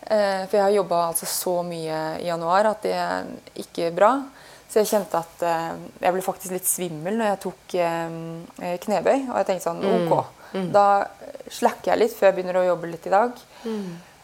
Eh, 0.10 0.44
for 0.48 0.58
jeg 0.58 0.64
har 0.64 0.76
jobba 0.78 1.02
altså 1.10 1.28
så 1.30 1.56
mye 1.68 1.98
i 2.22 2.30
januar 2.30 2.70
at 2.72 2.86
det 2.86 2.94
er 2.96 3.32
ikke 3.64 3.92
bra. 3.96 4.14
Så 4.70 4.84
jeg 4.84 4.92
kjente 4.92 5.18
at 5.18 5.44
eh, 5.50 5.72
jeg 6.06 6.14
ble 6.16 6.26
faktisk 6.26 6.54
litt 6.54 6.70
svimmel 6.70 7.18
når 7.18 7.32
jeg 7.32 7.42
tok 7.48 7.76
eh, 7.82 8.78
knebøy. 8.86 9.18
Og 9.32 9.36
jeg 9.42 9.50
tenkte 9.50 9.66
sånn 9.66 9.84
OK, 9.90 10.14
da 10.74 10.86
slakker 11.50 11.94
jeg 11.94 12.02
litt 12.04 12.16
før 12.18 12.30
jeg 12.30 12.38
begynner 12.40 12.62
å 12.62 12.68
jobbe 12.72 12.90
litt 12.92 13.06
i 13.10 13.14
dag. 13.14 13.44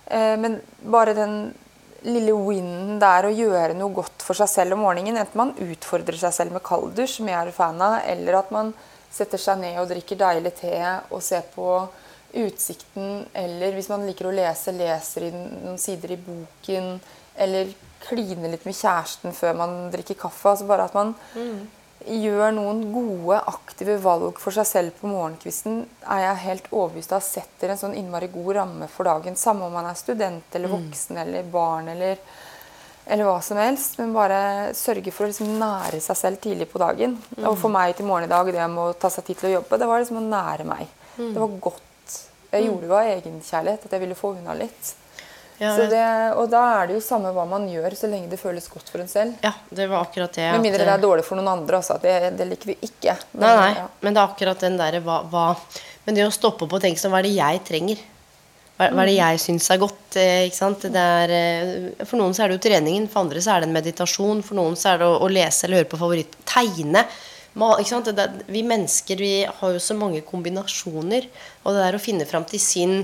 Eh, 0.06 0.36
men 0.42 0.60
bare 0.86 1.18
den 1.18 1.38
lille 2.06 2.36
winnen 2.38 3.00
der 3.02 3.26
å 3.26 3.34
gjøre 3.34 3.74
noe 3.74 3.94
godt 3.98 4.22
for 4.22 4.38
seg 4.38 4.50
selv 4.52 4.76
om 4.76 4.84
morgenen, 4.86 5.18
enten 5.18 5.40
man 5.42 5.56
utfordrer 5.58 6.20
seg 6.22 6.36
selv 6.36 6.54
med 6.54 6.62
kalddusj, 6.66 7.16
som 7.18 7.32
jeg 7.32 7.40
er 7.40 7.56
fan 7.56 7.82
av, 7.82 7.96
eller 8.06 8.38
at 8.38 8.52
man 8.54 8.70
setter 9.16 9.42
seg 9.42 9.62
ned 9.62 9.80
og 9.82 9.88
drikker 9.92 10.20
deilig 10.20 10.52
te 10.60 10.76
og 11.10 11.24
ser 11.24 11.46
på 11.56 11.70
utsikten, 12.36 13.24
eller 13.34 13.78
hvis 13.78 13.88
man 13.88 14.04
liker 14.04 14.28
å 14.28 14.36
lese, 14.36 14.74
leser 14.76 15.30
i 15.30 15.32
noen 15.32 15.80
sider 15.80 16.12
i 16.18 16.20
boken, 16.20 16.98
eller 17.40 17.72
kline 18.06 18.52
litt 18.52 18.66
med 18.68 18.76
kjæresten 18.76 19.34
før 19.36 19.56
man 19.58 19.76
drikker 19.94 20.20
kaffe. 20.20 20.52
Altså 20.52 20.68
bare 20.68 20.90
at 20.90 20.98
man 20.98 21.14
gjør 22.06 22.52
noen 22.54 22.82
gode, 22.94 23.38
aktive 23.50 23.96
valg 24.04 24.38
for 24.42 24.54
seg 24.54 24.68
selv 24.70 24.98
på 25.00 25.10
morgenkvisten, 25.10 25.86
er 26.12 26.26
jeg 26.26 26.44
helt 26.44 26.68
overbevist 26.74 27.16
av 27.16 27.24
setter 27.26 27.72
en 27.72 27.82
sånn 27.82 27.96
innmari 27.98 28.30
god 28.34 28.52
ramme 28.60 28.90
for 28.92 29.08
dagen. 29.08 29.40
Samme 29.40 29.66
om 29.70 29.74
man 29.74 29.88
er 29.90 29.98
student 29.98 30.60
eller 30.60 30.76
voksen 30.76 31.24
eller 31.24 31.48
barn 31.56 31.90
eller, 31.96 32.20
eller 33.08 33.28
hva 33.28 33.38
som 33.46 33.58
helst. 33.62 33.98
Men 34.02 34.14
bare 34.16 34.40
sørge 34.78 35.14
for 35.14 35.26
å 35.26 35.32
liksom 35.32 35.56
nære 35.62 36.02
seg 36.04 36.20
selv 36.20 36.42
tidlig 36.44 36.68
på 36.72 36.82
dagen. 36.82 37.18
Og 37.44 37.58
for 37.62 37.74
meg 37.74 37.96
til 37.98 38.08
morgen 38.10 38.28
i 38.28 38.32
dag, 38.32 38.52
det 38.52 38.68
med 38.72 38.84
å 38.84 38.94
ta 39.00 39.12
seg 39.14 39.28
tid 39.30 39.42
til 39.42 39.52
å 39.52 39.56
jobbe, 39.60 39.80
det 39.82 39.90
var 39.90 40.04
liksom 40.04 40.22
å 40.22 40.28
nære 40.28 40.68
meg. 40.68 40.92
Det 41.16 41.34
var 41.40 41.58
godt. 41.70 42.20
Jeg 42.56 42.70
gjorde 42.70 42.88
det 42.88 42.94
av 42.96 43.10
egenkjærlighet, 43.16 43.86
at 43.88 43.98
jeg 43.98 44.04
ville 44.06 44.16
få 44.16 44.36
unna 44.38 44.54
litt. 44.56 44.94
Ja, 45.58 45.70
Så 45.78 45.86
det, 45.88 46.04
og 46.36 46.50
da 46.52 46.62
er 46.82 46.90
det 46.90 46.98
jo 46.98 47.04
samme 47.04 47.30
hva 47.32 47.46
man 47.48 47.64
gjør, 47.72 47.94
så 47.96 48.10
lenge 48.12 48.28
det 48.28 48.40
føles 48.42 48.66
godt 48.68 48.90
for 48.92 49.00
en 49.00 49.08
selv. 49.08 49.38
Ja, 49.44 49.54
det 49.72 49.86
var 49.88 50.04
akkurat 50.04 50.34
det. 50.36 50.50
Med 50.52 50.66
mindre 50.66 50.84
det 50.84 50.92
er 50.92 51.04
dårlig 51.04 51.24
for 51.28 51.40
noen 51.40 51.48
andre. 51.54 51.80
Altså, 51.80 51.96
det, 52.04 52.16
det 52.36 52.48
liker 52.50 52.74
vi 52.74 52.76
ikke. 52.84 53.16
Men, 53.38 53.46
Nei, 53.46 53.54
nei, 53.62 53.70
ja. 53.78 53.86
men 54.04 54.18
det 54.18 54.20
er 54.22 54.34
akkurat 54.34 54.66
den 54.68 54.76
derre 54.82 55.00
hva, 55.06 55.22
hva 55.32 55.46
Men 56.06 56.18
det 56.18 56.26
å 56.28 56.34
stoppe 56.36 56.68
opp 56.68 56.76
og 56.76 56.84
tenke 56.84 57.00
sånn 57.02 57.14
Hva 57.16 57.22
er 57.24 57.30
det 57.30 57.38
jeg 57.38 57.62
trenger? 57.66 58.04
Hva, 58.76 58.90
hva 58.92 59.06
er 59.06 59.08
det 59.08 59.16
jeg 59.16 59.40
syns 59.40 59.70
er 59.72 59.80
godt? 59.80 60.18
Eh, 60.20 60.48
ikke 60.50 60.58
sant? 60.58 60.84
Det 60.92 61.06
er, 61.22 61.32
eh, 61.32 62.04
for 62.04 62.20
noen 62.20 62.36
så 62.36 62.44
er 62.44 62.52
det 62.52 62.58
jo 62.58 62.66
treningen, 62.68 63.08
for 63.12 63.24
andre 63.24 63.44
så 63.44 63.54
er 63.54 63.64
det 63.64 63.70
en 63.70 63.78
meditasjon, 63.78 64.44
for 64.44 64.60
noen 64.60 64.76
så 64.80 64.92
er 64.92 65.00
det 65.00 65.08
å, 65.08 65.22
å 65.24 65.32
lese 65.32 65.64
eller 65.66 65.82
høre 65.82 65.92
på 65.94 66.02
favoritt. 66.02 66.36
Tegne. 66.50 67.06
Ikke 67.56 67.88
sant? 67.88 68.12
Det, 68.12 68.26
vi 68.52 68.66
mennesker 68.68 69.22
vi 69.24 69.34
har 69.48 69.72
jo 69.72 69.80
så 69.80 69.96
mange 69.96 70.20
kombinasjoner. 70.28 71.30
Og 71.64 71.72
det 71.72 71.86
der 71.86 71.96
å 71.96 72.04
finne 72.04 72.28
fram 72.28 72.44
til 72.48 72.60
sin 72.60 72.98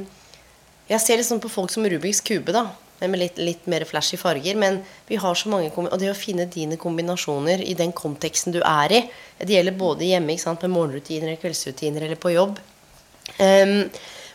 Jeg 0.91 0.99
ser 0.99 1.21
litt 1.21 1.27
sånn 1.29 1.39
på 1.39 1.47
folk 1.47 1.71
som 1.71 1.85
Rubiks 1.87 2.19
kube, 2.19 2.51
da. 2.51 2.65
Med 2.99 3.15
litt, 3.17 3.37
litt 3.39 3.67
mer 3.71 3.85
flashy 3.87 4.19
farger. 4.19 4.59
Men 4.59 4.81
vi 5.07 5.15
har 5.15 5.35
så 5.39 5.47
mange 5.49 5.71
Og 5.71 5.99
det 5.99 6.11
å 6.11 6.17
finne 6.17 6.49
dine 6.51 6.75
kombinasjoner 6.75 7.63
i 7.63 7.73
den 7.79 7.93
konteksten 7.95 8.51
du 8.51 8.59
er 8.59 8.91
i 8.91 9.05
Det 9.39 9.55
gjelder 9.55 9.79
både 9.79 10.09
hjemme 10.09 10.35
ikke 10.35 10.43
sant, 10.43 10.61
med 10.67 10.75
morgenrutiner 10.75 11.29
eller 11.29 11.39
kveldsrutiner 11.39 12.03
eller 12.09 12.19
på 12.19 12.35
jobb. 12.35 12.59
Um, 13.39 13.87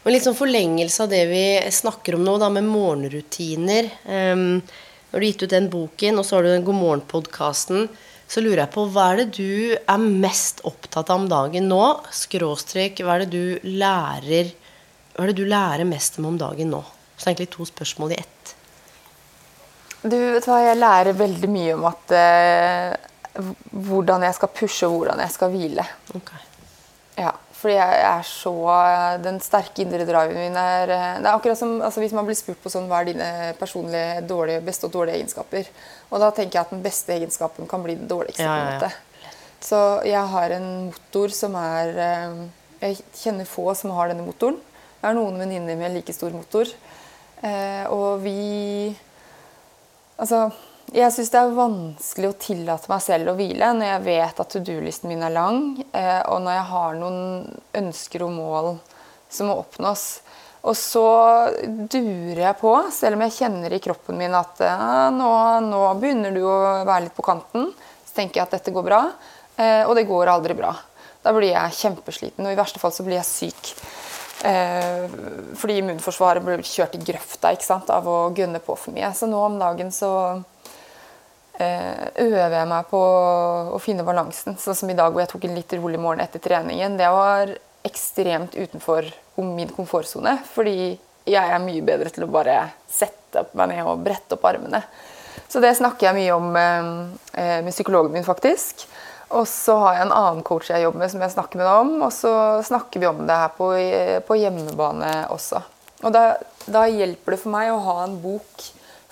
og 0.07 0.13
litt 0.15 0.23
sånn 0.23 0.39
forlengelse 0.39 1.03
av 1.03 1.11
det 1.11 1.25
vi 1.27 1.45
snakker 1.75 2.15
om 2.15 2.23
nå, 2.23 2.37
da, 2.39 2.47
med 2.55 2.63
morgenrutiner. 2.71 3.89
Um, 4.07 4.61
når 5.11 5.17
du 5.17 5.17
har 5.19 5.25
gitt 5.27 5.43
ut 5.43 5.55
den 5.57 5.67
boken, 5.73 6.21
og 6.21 6.27
så 6.27 6.37
har 6.37 6.47
du 6.47 6.53
den 6.53 6.67
God 6.67 6.79
morgen-podkasten, 6.79 7.89
så 8.31 8.43
lurer 8.43 8.63
jeg 8.63 8.73
på 8.75 8.85
hva 8.95 9.09
er 9.11 9.25
det 9.25 9.27
du 9.35 9.75
er 9.75 10.05
mest 10.07 10.63
opptatt 10.67 11.11
av 11.11 11.25
om 11.25 11.27
dagen 11.31 11.67
nå? 11.71 11.81
Skråstrek, 12.15 13.03
hva 13.03 13.17
er 13.17 13.25
det 13.25 13.35
du 13.35 13.67
lærer 13.67 14.53
Hva 15.17 15.25
er 15.25 15.31
det 15.33 15.39
du 15.39 15.49
lærer 15.49 15.89
mest 15.89 16.19
om 16.21 16.29
om 16.31 16.39
dagen 16.39 16.71
nå? 16.75 16.83
Så 17.17 17.31
egentlig 17.31 17.49
to 17.55 17.67
spørsmål 17.67 18.15
i 18.15 18.19
ett. 18.21 18.55
Du 20.03 20.15
vet 20.15 20.47
hva, 20.47 20.61
Jeg 20.69 20.79
lærer 20.79 21.19
veldig 21.19 21.51
mye 21.51 21.75
om 21.79 21.87
at 21.89 22.15
uh, 22.15 23.43
hvordan 23.89 24.27
jeg 24.27 24.39
skal 24.39 24.55
pushe, 24.55 24.87
og 24.87 25.01
hvordan 25.01 25.23
jeg 25.25 25.35
skal 25.35 25.55
hvile. 25.55 25.87
Ok. 26.15 26.35
Ja, 27.17 27.33
fordi 27.57 27.77
jeg 27.79 28.01
er 28.05 28.25
så 28.29 28.53
Den 29.25 29.39
sterke 29.41 29.81
indre 29.85 30.05
driven 30.05 30.37
min 30.37 30.59
er 30.61 30.91
eh, 30.93 31.07
Det 31.23 31.29
er 31.29 31.33
akkurat 31.33 31.59
som 31.59 31.79
altså 31.81 32.03
hvis 32.03 32.15
man 32.17 32.29
blir 32.29 32.37
spurt 32.39 32.61
på 32.63 32.73
sånn 32.73 32.89
Hva 32.91 33.01
er 33.01 33.11
dine 33.11 33.31
personlige 33.61 34.21
dårlige, 34.29 34.65
beste 34.67 34.89
og 34.89 34.93
dårlige 34.93 35.23
egenskaper? 35.23 35.71
Og 36.11 36.23
da 36.23 36.31
tenker 36.37 36.59
jeg 36.59 36.67
at 36.67 36.75
den 36.75 36.85
beste 36.85 37.17
egenskapen 37.17 37.69
kan 37.71 37.83
bli 37.83 37.97
den 37.99 38.11
dårligste. 38.11 38.45
Ja, 38.45 38.59
ja, 38.61 38.77
en 38.77 38.85
ja. 38.91 39.33
Så 39.67 39.81
jeg 40.07 40.23
har 40.35 40.53
en 40.55 40.69
motor 40.91 41.33
som 41.35 41.57
er 41.59 41.97
eh, 42.05 42.37
Jeg 42.85 43.01
kjenner 43.23 43.49
få 43.49 43.71
som 43.75 43.95
har 43.97 44.13
denne 44.13 44.27
motoren. 44.27 44.61
Jeg 45.01 45.09
har 45.09 45.17
noen 45.17 45.41
venninner 45.41 45.79
med 45.81 45.97
like 45.97 46.13
stor 46.15 46.35
motor. 46.37 46.71
Eh, 47.43 47.85
og 47.93 48.23
vi 48.25 48.97
Altså, 50.17 50.47
jeg 50.95 51.13
syns 51.13 51.33
det 51.33 51.41
er 51.41 51.57
vanskelig 51.57 52.29
å 52.31 52.37
tillate 52.39 52.91
meg 52.91 53.03
selv 53.03 53.33
å 53.33 53.37
hvile 53.39 53.73
når 53.75 53.89
jeg 53.89 54.05
vet 54.05 54.43
at 54.43 54.53
to 54.53 54.63
do-listen 54.63 55.11
min 55.11 55.25
er 55.27 55.35
lang, 55.35 55.61
eh, 55.91 56.23
og 56.31 56.45
når 56.45 56.55
jeg 56.55 56.69
har 56.71 57.01
noen 57.01 57.19
ønsker 57.83 58.25
og 58.27 58.33
mål 58.37 58.71
som 59.33 59.51
må 59.51 59.59
oppnås. 59.65 60.07
Og 60.67 60.77
så 60.79 61.07
durer 61.91 62.43
jeg 62.45 62.59
på, 62.61 62.73
selv 62.95 63.19
om 63.19 63.27
jeg 63.27 63.37
kjenner 63.41 63.75
i 63.75 63.83
kroppen 63.83 64.19
min 64.19 64.35
at 64.39 64.63
eh, 64.63 64.87
nå, 65.15 65.31
nå 65.67 65.83
begynner 65.99 66.35
du 66.35 66.45
å 66.47 66.57
være 66.87 67.09
litt 67.09 67.19
på 67.19 67.27
kanten. 67.27 67.73
Så 68.07 68.19
tenker 68.21 68.41
jeg 68.41 68.47
at 68.47 68.59
dette 68.61 68.75
går 68.75 68.87
bra, 68.87 69.03
eh, 69.59 69.83
og 69.89 69.97
det 69.99 70.07
går 70.07 70.35
aldri 70.39 70.55
bra. 70.59 70.71
Da 71.27 71.35
blir 71.35 71.51
jeg 71.51 71.79
kjempesliten, 71.83 72.47
og 72.47 72.55
i 72.55 72.59
verste 72.59 72.83
fall 72.83 72.95
så 72.95 73.07
blir 73.07 73.19
jeg 73.19 73.33
syk. 73.33 73.77
Fordi 74.37 75.79
immunforsvaret 75.81 76.45
blir 76.45 76.61
kjørt 76.63 76.95
i 76.95 77.01
grøfta 77.03 77.51
ikke 77.57 77.67
sant, 77.67 77.89
av 77.91 78.07
å 78.07 78.29
gunne 78.37 78.61
på 78.63 78.77
for 78.79 78.95
mye. 78.95 79.09
Så 79.17 79.27
nå 79.27 79.41
om 79.43 79.57
dagen 79.59 79.89
så 79.91 80.11
øver 81.59 82.53
jeg 82.59 82.69
meg 82.69 82.89
på 82.91 83.01
å 83.73 83.79
finne 83.81 84.05
balansen. 84.07 84.59
Sånn 84.61 84.77
som 84.77 84.91
i 84.93 84.97
dag 84.99 85.13
hvor 85.13 85.23
jeg 85.23 85.31
tok 85.31 85.47
en 85.49 85.57
litt 85.57 85.73
rolig 85.79 86.01
morgen 86.01 86.21
etter 86.25 86.43
treningen. 86.43 86.99
Det 86.99 87.09
var 87.13 87.55
ekstremt 87.87 88.55
utenfor 88.55 89.09
min 89.41 89.73
komfortsone. 89.73 90.37
Fordi 90.53 90.97
jeg 91.27 91.53
er 91.53 91.63
mye 91.63 91.85
bedre 91.87 92.13
til 92.15 92.27
å 92.27 92.31
bare 92.31 92.61
sette 92.91 93.43
opp 93.43 93.55
meg 93.59 93.73
ned 93.73 93.87
og 93.87 94.05
brette 94.05 94.37
opp 94.37 94.47
armene. 94.47 94.83
Så 95.49 95.63
det 95.63 95.77
snakker 95.79 96.09
jeg 96.09 96.19
mye 96.19 96.37
om 96.37 96.57
eh, 96.59 97.61
med 97.65 97.73
psykologen 97.73 98.15
min, 98.15 98.27
faktisk. 98.27 98.87
Og 99.35 99.47
så 99.51 99.75
har 99.83 99.97
jeg 99.97 100.07
en 100.07 100.15
annen 100.15 100.45
coach 100.47 100.71
jeg 100.71 100.85
jobber 100.85 101.03
med, 101.03 101.11
som 101.11 101.23
jeg 101.25 101.35
snakker 101.35 101.61
med 101.61 101.71
om. 101.71 101.95
Og 102.07 102.13
så 102.15 102.33
snakker 102.67 103.03
vi 103.03 103.11
om 103.11 103.25
det 103.27 103.39
her 103.43 103.55
på, 103.57 103.71
på 104.27 104.39
hjemmebane 104.39 105.13
også. 105.35 105.63
Og 106.05 106.13
da, 106.15 106.37
da 106.71 106.85
hjelper 106.91 107.35
det 107.35 107.41
for 107.43 107.55
meg 107.55 107.73
å 107.73 107.83
ha 107.87 107.97
en 108.05 108.19
bok, 108.23 108.67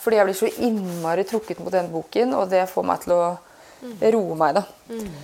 fordi 0.05 0.21
jeg 0.21 0.29
blir 0.29 0.37
så 0.39 0.51
innmari 0.67 1.25
trukket 1.29 1.63
mot 1.65 1.73
den 1.73 1.89
boken, 1.93 2.37
og 2.37 2.51
det 2.53 2.67
får 2.71 2.87
meg 2.87 3.01
til 3.05 3.17
å 3.17 3.23
roe 4.15 4.37
meg, 4.41 4.61
da. 4.61 4.65
Mm. 4.93 5.17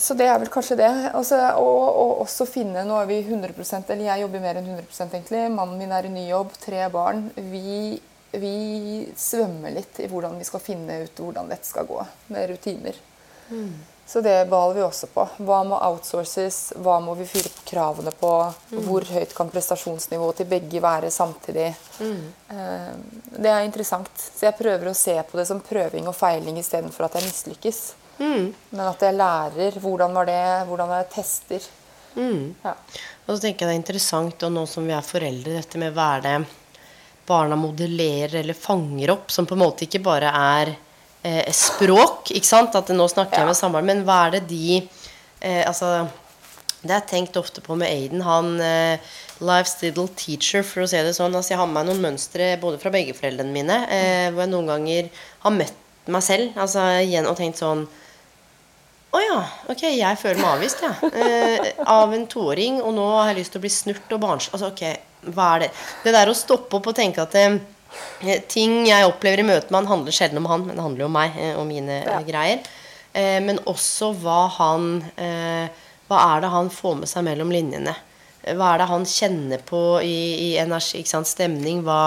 Så 0.00 0.16
det 0.16 0.26
er 0.26 0.38
vel 0.40 0.48
kanskje 0.50 0.78
det. 0.80 0.88
Også, 1.14 1.36
og, 1.60 1.82
og 2.00 2.22
også 2.24 2.46
finne 2.48 2.82
Nå 2.88 2.96
er 2.96 3.10
vi 3.10 3.18
100% 3.20 3.92
eller 3.92 4.06
jeg 4.08 4.24
jobber 4.24 4.42
mer 4.42 4.58
enn 4.58 4.70
100 4.72 5.04
egentlig. 5.04 5.42
Mannen 5.52 5.76
min 5.78 5.92
er 5.94 6.08
i 6.08 6.12
ny 6.14 6.24
jobb, 6.30 6.56
tre 6.58 6.86
barn. 6.90 7.26
Vi, 7.36 8.00
vi 8.32 8.54
svømmer 9.20 9.76
litt 9.76 10.00
i 10.00 10.08
hvordan 10.10 10.40
vi 10.40 10.48
skal 10.48 10.64
finne 10.64 11.02
ut 11.04 11.22
hvordan 11.22 11.52
dette 11.52 11.68
skal 11.68 11.86
gå, 11.86 12.00
med 12.32 12.50
rutiner. 12.50 12.98
Så 14.10 14.20
det 14.26 14.48
baler 14.50 14.74
vi 14.74 14.82
også 14.82 15.06
på. 15.14 15.22
Hva 15.46 15.60
må 15.68 15.76
outsources? 15.86 16.72
Hva 16.82 16.96
må 17.02 17.12
vi 17.14 17.28
fyre 17.30 17.50
på 17.54 17.62
kravene 17.68 18.10
på? 18.18 18.30
Hvor 18.88 19.04
høyt 19.06 19.34
kan 19.36 19.52
prestasjonsnivået 19.52 20.40
til 20.40 20.48
begge 20.50 20.80
være 20.82 21.12
samtidig? 21.14 21.68
Eh, 22.02 22.90
Det 23.38 23.50
er 23.52 23.62
interessant. 23.68 24.10
Så 24.18 24.48
jeg 24.48 24.58
prøver 24.58 24.90
å 24.90 24.94
se 24.98 25.14
på 25.30 25.38
det 25.38 25.46
som 25.46 25.60
prøving 25.62 26.08
og 26.10 26.16
feiling 26.18 26.58
istedenfor 26.58 27.06
at 27.06 27.20
jeg 27.20 27.28
mislykkes. 27.28 27.80
Men 28.18 28.80
at 28.88 29.00
jeg 29.06 29.14
lærer. 29.16 29.78
Hvordan 29.80 30.12
var 30.18 30.26
det? 30.26 30.42
Hvordan 30.68 30.90
jeg 30.98 31.10
tester? 31.14 31.68
Ja. 32.64 32.74
Og 33.26 33.36
så 33.36 33.40
tenker 33.44 33.62
jeg 33.64 33.70
det 33.70 33.76
er 33.76 33.82
interessant, 33.84 34.42
og 34.42 34.52
nå 34.52 34.66
som 34.68 34.84
vi 34.90 34.92
er 34.92 35.06
foreldre, 35.06 35.54
dette 35.60 35.78
med 35.78 35.94
hva 35.94 36.16
er 36.18 36.26
det 36.26 36.36
barna 37.30 37.54
modellerer 37.56 38.40
eller 38.42 38.58
fanger 38.58 39.12
opp, 39.14 39.30
som 39.30 39.46
på 39.46 39.54
en 39.54 39.62
måte 39.62 39.86
ikke 39.86 40.02
bare 40.02 40.32
er 40.34 40.72
eh, 41.26 41.52
språk, 41.54 42.32
ikke 42.34 42.48
sant? 42.48 42.76
At 42.78 42.90
nå 42.94 43.06
snakker 43.10 43.42
jeg 43.42 43.50
med 43.50 43.58
samboeren, 43.58 43.90
men 43.90 44.02
hva 44.08 44.26
er 44.26 44.38
det 44.38 44.46
de 44.50 44.80
eh, 44.80 45.62
Altså, 45.66 46.08
det 46.80 46.94
har 46.94 47.02
jeg 47.02 47.10
tenkt 47.10 47.36
ofte 47.40 47.62
på 47.64 47.76
med 47.76 47.90
Aiden. 47.90 48.24
Han 48.24 48.54
eh, 48.64 49.12
Life's 49.40 49.78
little 49.84 50.08
teacher, 50.16 50.64
for 50.66 50.84
å 50.84 50.90
si 50.90 51.00
det 51.00 51.16
sånn. 51.16 51.34
Altså, 51.36 51.54
jeg 51.54 51.60
har 51.60 51.68
med 51.68 51.80
meg 51.80 51.90
noen 51.90 52.04
mønstre 52.08 52.54
både 52.62 52.80
fra 52.82 52.92
begge 52.94 53.16
foreldrene 53.16 53.54
mine, 53.54 53.82
eh, 53.92 54.28
hvor 54.32 54.44
jeg 54.46 54.52
noen 54.54 54.74
ganger 54.74 55.10
har 55.44 55.56
møtt 55.56 55.86
meg 56.10 56.24
selv 56.24 56.56
altså, 56.58 56.82
igjen 57.04 57.28
og 57.28 57.36
tenkt 57.38 57.60
sånn 57.60 57.84
å 59.10 59.18
ja, 59.18 59.38
ok, 59.72 59.80
jeg 59.90 60.18
føler 60.20 60.38
meg 60.38 60.52
avvist, 60.52 60.82
jeg. 60.84 61.08
Eh, 61.18 61.70
av 61.90 62.12
en 62.14 62.28
toåring, 62.30 62.78
og 62.78 62.92
nå 62.94 63.06
har 63.16 63.32
jeg 63.32 63.40
lyst 63.40 63.52
til 63.56 63.58
å 63.58 63.64
bli 63.64 63.72
snurt 63.74 64.12
og 64.14 64.20
barns... 64.22 64.46
Altså, 64.54 64.70
ok, 64.70 65.32
hva 65.34 65.48
er 65.56 65.64
det? 65.64 65.70
Det 66.04 66.12
der 66.14 66.30
å 66.30 66.36
stoppe 66.38 66.78
opp 66.78 66.86
og 66.92 66.94
tenke 66.94 67.24
at 67.24 67.34
eh, 67.40 67.56
ting 68.52 68.84
jeg 68.88 69.06
opplever 69.08 69.42
i 69.42 69.46
møte 69.48 69.70
med 69.72 69.80
han, 69.82 69.90
handler 69.90 70.14
sjelden 70.14 70.40
om 70.42 70.48
han, 70.50 70.66
men 70.66 70.76
det 70.78 70.84
handler 70.84 71.04
jo 71.04 71.08
om 71.10 71.16
meg 71.16 71.38
eh, 71.40 71.54
og 71.58 71.66
mine 71.68 72.00
eh, 72.02 72.08
Ja. 72.10 72.20
greier. 72.26 72.60
Eh, 73.12 73.38
men 73.42 73.58
også 73.66 74.12
hva 74.22 74.44
han 74.60 74.90
eh, 75.18 75.66
Hva 76.10 76.18
er 76.36 76.40
det 76.44 76.50
han 76.52 76.68
får 76.74 76.96
med 77.00 77.10
seg 77.10 77.24
mellom 77.26 77.50
linjene? 77.54 77.94
Eh, 78.42 78.54
Hva 78.58 78.74
er 78.74 78.82
det 78.84 78.90
han 78.90 79.06
kjenner 79.06 79.62
på 79.66 79.80
i, 80.02 80.18
i 80.50 80.50
energi, 80.62 81.02
sant, 81.06 81.26
stemning? 81.30 81.82
Hva 81.86 82.00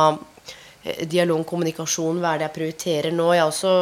eh, 0.86 1.04
Dialog, 1.08 1.44
kommunikasjon, 1.50 2.22
hva 2.24 2.34
er 2.36 2.44
det 2.44 2.48
jeg 2.50 2.56
prioriterer 2.60 3.16
nå? 3.16 3.28
Jeg, 3.36 3.48
også, 3.50 3.74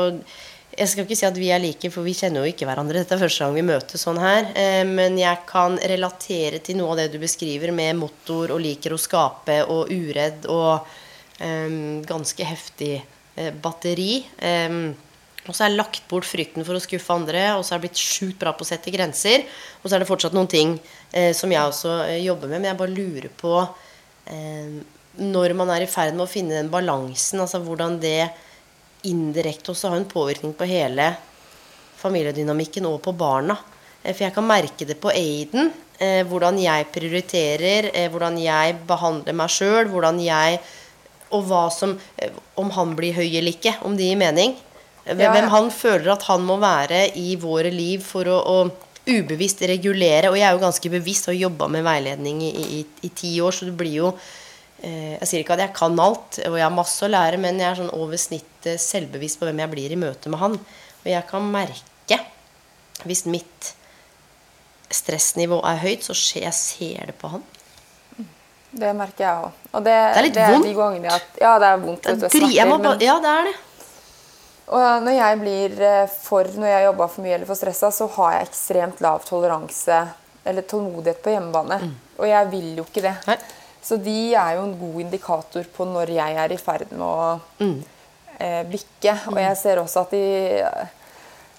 jeg 0.78 0.88
skal 0.92 1.06
ikke 1.06 1.20
si 1.22 1.28
at 1.30 1.38
vi 1.42 1.52
er 1.54 1.62
like, 1.62 1.90
for 1.94 2.06
vi 2.08 2.14
kjenner 2.18 2.42
jo 2.46 2.54
ikke 2.56 2.66
hverandre. 2.70 3.02
Dette 3.04 3.18
er 3.18 3.22
første 3.26 3.46
gang 3.46 3.58
vi 3.60 3.68
møtes 3.70 4.06
sånn 4.08 4.22
her. 4.22 4.50
Eh, 4.58 4.82
men 4.90 5.18
jeg 5.22 5.42
kan 5.50 5.78
relatere 5.94 6.62
til 6.66 6.78
noe 6.82 6.96
av 6.96 7.04
det 7.04 7.10
du 7.14 7.20
beskriver 7.22 7.74
med 7.76 7.98
motor 8.02 8.54
og 8.58 8.62
liker 8.66 8.94
å 8.98 9.02
skape 9.02 9.62
og 9.70 9.90
uredd 9.94 10.50
og 10.50 10.74
eh, 10.82 11.01
ganske 12.08 12.46
heftig 12.46 12.94
eh, 13.36 13.54
batteri. 13.62 14.24
Og 15.48 15.56
så 15.56 15.64
har 15.64 15.72
jeg 15.72 15.80
lagt 15.80 16.04
bort 16.10 16.28
frykten 16.30 16.66
for 16.68 16.78
å 16.78 16.84
skuffe 16.84 17.16
andre, 17.16 17.48
og 17.56 17.64
så 17.66 17.74
har 17.74 17.80
jeg 17.80 17.88
blitt 17.88 18.02
sjukt 18.02 18.40
bra 18.42 18.54
på 18.54 18.62
å 18.66 18.70
sette 18.70 18.94
grenser. 18.94 19.48
Og 19.82 19.90
så 19.90 19.98
er 19.98 20.04
det 20.04 20.10
fortsatt 20.10 20.36
noen 20.38 20.50
ting 20.52 20.76
eh, 21.10 21.32
som 21.38 21.52
jeg 21.52 21.66
også 21.66 21.96
eh, 22.06 22.20
jobber 22.28 22.52
med, 22.52 22.60
men 22.60 22.70
jeg 22.72 22.82
bare 22.84 22.98
lurer 22.98 23.32
på 23.42 23.56
når 24.32 25.52
man 25.58 25.72
er 25.74 25.84
i 25.84 25.90
ferd 25.90 26.14
med 26.14 26.24
å 26.24 26.30
finne 26.30 26.54
den 26.54 26.70
balansen, 26.72 27.42
altså 27.42 27.60
hvordan 27.66 27.98
det 28.00 28.30
indirekte 29.10 29.74
også 29.74 29.90
har 29.90 29.98
en 29.98 30.06
påvirkning 30.08 30.54
på 30.56 30.68
hele 30.70 31.08
familiedynamikken 32.00 32.86
og 32.88 33.02
på 33.04 33.12
barna. 33.18 33.58
For 34.06 34.22
jeg 34.24 34.36
kan 34.38 34.48
merke 34.48 34.88
det 34.88 35.00
på 35.02 35.12
Aiden, 35.12 35.74
hvordan 36.30 36.62
jeg 36.62 36.88
prioriterer, 36.94 37.90
hvordan 38.14 38.38
jeg 38.40 38.78
behandler 38.88 39.36
meg 39.42 39.52
sjøl, 39.52 39.90
hvordan 39.92 40.22
jeg 40.24 40.62
Og 41.32 41.48
hva 41.50 41.66
som 41.74 41.96
eh, 42.18 42.34
Om 42.60 42.72
han 42.76 42.94
blir 42.98 43.16
høy 43.16 43.28
eller 43.28 43.54
ikke, 43.54 43.78
om 43.88 43.98
det 43.98 44.10
gir 44.10 44.20
mening. 44.20 44.56
Hvem 45.06 45.24
Ja, 45.24 45.34
ja. 45.34 45.48
han 45.50 45.72
føler 45.74 46.12
at 46.14 46.28
han 46.30 46.44
må 46.46 46.60
være 46.62 47.08
i 47.18 47.36
våre 47.42 47.72
liv 47.74 48.04
for 48.06 48.28
å, 48.30 48.38
å 48.38 48.58
ubevisst 49.08 49.64
regulere. 49.66 50.30
Og 50.30 50.38
jeg 50.38 50.46
er 50.46 50.54
jo 50.54 50.62
ganske 50.62 50.92
bevisst 50.94 51.28
og 51.28 51.34
har 51.34 51.48
jobba 51.48 51.72
med 51.74 51.88
veiledning 51.88 52.44
i, 52.46 52.52
i, 52.52 52.84
i 53.08 53.10
ti 53.10 53.34
år, 53.42 53.56
så 53.56 53.66
det 53.66 53.74
blir 53.80 53.96
jo 53.96 54.12
eh, 54.84 55.18
Jeg 55.18 55.32
sier 55.32 55.42
ikke 55.46 55.58
at 55.58 55.66
jeg 55.66 55.76
kan 55.80 55.98
alt, 56.00 56.38
og 56.46 56.60
jeg 56.60 56.68
har 56.68 56.76
masse 56.76 57.02
å 57.08 57.10
lære, 57.10 57.42
men 57.42 57.58
jeg 57.60 57.72
er 57.72 57.82
sånn 57.82 57.96
over 57.98 58.22
snittet 58.22 58.84
selvbevisst 58.84 59.42
på 59.42 59.50
hvem 59.50 59.64
jeg 59.64 59.74
blir 59.74 59.96
i 59.96 60.00
møte 60.00 60.30
med 60.30 60.44
han. 60.44 60.60
Og 61.02 61.10
jeg 61.10 61.26
kan 61.32 61.50
merke 61.50 61.82
hvis 63.08 63.26
mitt 63.30 63.72
stressnivå 64.92 65.62
er 65.66 65.80
høyt, 65.82 66.06
så 66.06 66.16
ser 66.18 66.48
jeg 66.48 66.58
ser 66.58 67.12
det 67.12 67.18
på 67.22 67.32
han. 67.32 67.46
Det 68.72 68.94
merker 68.96 69.26
jeg 69.26 69.44
òg. 69.44 69.52
Og 69.74 69.84
det, 69.84 69.96
Det 70.14 70.18
er 70.18 70.26
litt 70.28 70.34
det 70.38 70.44
er 70.46 70.54
vondt. 70.54 70.66
de 70.70 70.74
gangene 70.78 71.12
at, 71.12 71.28
ja, 71.42 71.58
det 71.60 71.68
er 71.68 71.78
vondt. 71.82 72.02
Det 72.08 72.30
er 72.32 72.48
jeg 72.56 72.68
må 72.68 72.78
men- 72.80 73.00
ja, 73.04 73.20
det 73.20 73.34
er 73.36 73.44
det. 73.50 73.56
Og 74.72 75.04
når 75.04 75.12
jeg 75.18 75.40
blir 75.42 75.82
eh, 75.84 76.08
for 76.08 76.44
Når 76.44 76.68
jeg 76.72 76.86
jobba 76.86 77.08
for 77.12 77.22
mye 77.26 77.34
eller 77.36 77.46
for 77.50 77.56
stressa, 77.60 77.90
så 77.92 78.08
har 78.16 78.32
jeg 78.38 78.48
ekstremt 78.48 79.02
lav 79.02 79.20
toleranse 79.28 79.98
eller 80.46 80.62
tålmodighet 80.62 81.20
på 81.22 81.34
hjemmebane. 81.34 81.92
Og 82.18 82.26
jeg 82.28 82.48
vil 82.52 82.70
jo 82.78 82.84
ikke 82.86 83.02
det. 83.04 83.16
Nei. 83.28 83.38
Så 83.84 83.98
de 84.02 84.34
er 84.38 84.56
jo 84.56 84.64
en 84.64 84.78
god 84.80 85.02
indikator 85.02 85.64
på 85.76 85.86
når 85.90 86.08
jeg 86.16 86.36
er 86.38 86.52
i 86.54 86.58
ferd 86.58 86.92
med 86.92 87.02
å 87.02 87.40
eh, 88.40 88.64
bikke. 88.64 89.18
Og 89.28 89.38
jeg 89.42 89.58
ser 89.58 89.82
også 89.84 90.06
at 90.06 90.12
de 90.16 90.24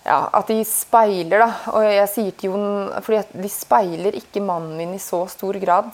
ja, 0.05 0.17
at 0.35 0.47
de 0.49 0.65
speiler, 0.67 1.39
da. 1.45 1.51
Og 1.77 1.85
jeg 1.85 2.09
sier 2.11 2.33
til 2.33 2.51
Jon 2.51 3.03
fordi 3.05 3.43
de 3.45 3.49
speiler 3.53 4.17
ikke 4.19 4.43
mannen 4.43 4.77
min 4.81 4.95
i 4.97 4.99
så 5.03 5.21
stor 5.31 5.55
grad. 5.63 5.93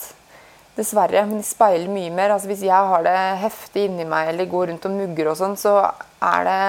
Dessverre. 0.79 1.25
Men 1.27 1.43
de 1.43 1.47
speiler 1.47 1.91
mye 1.91 2.13
mer. 2.15 2.37
Altså 2.37 2.51
Hvis 2.51 2.63
jeg 2.67 2.93
har 2.93 3.03
det 3.07 3.17
heftig 3.43 3.89
inni 3.89 4.07
meg 4.09 4.31
eller 4.33 4.51
går 4.51 4.71
rundt 4.73 4.87
og 4.87 4.95
mugger 4.95 5.33
og 5.33 5.41
sånn, 5.41 5.59
så 5.59 5.81
er 6.23 6.49
det 6.49 6.61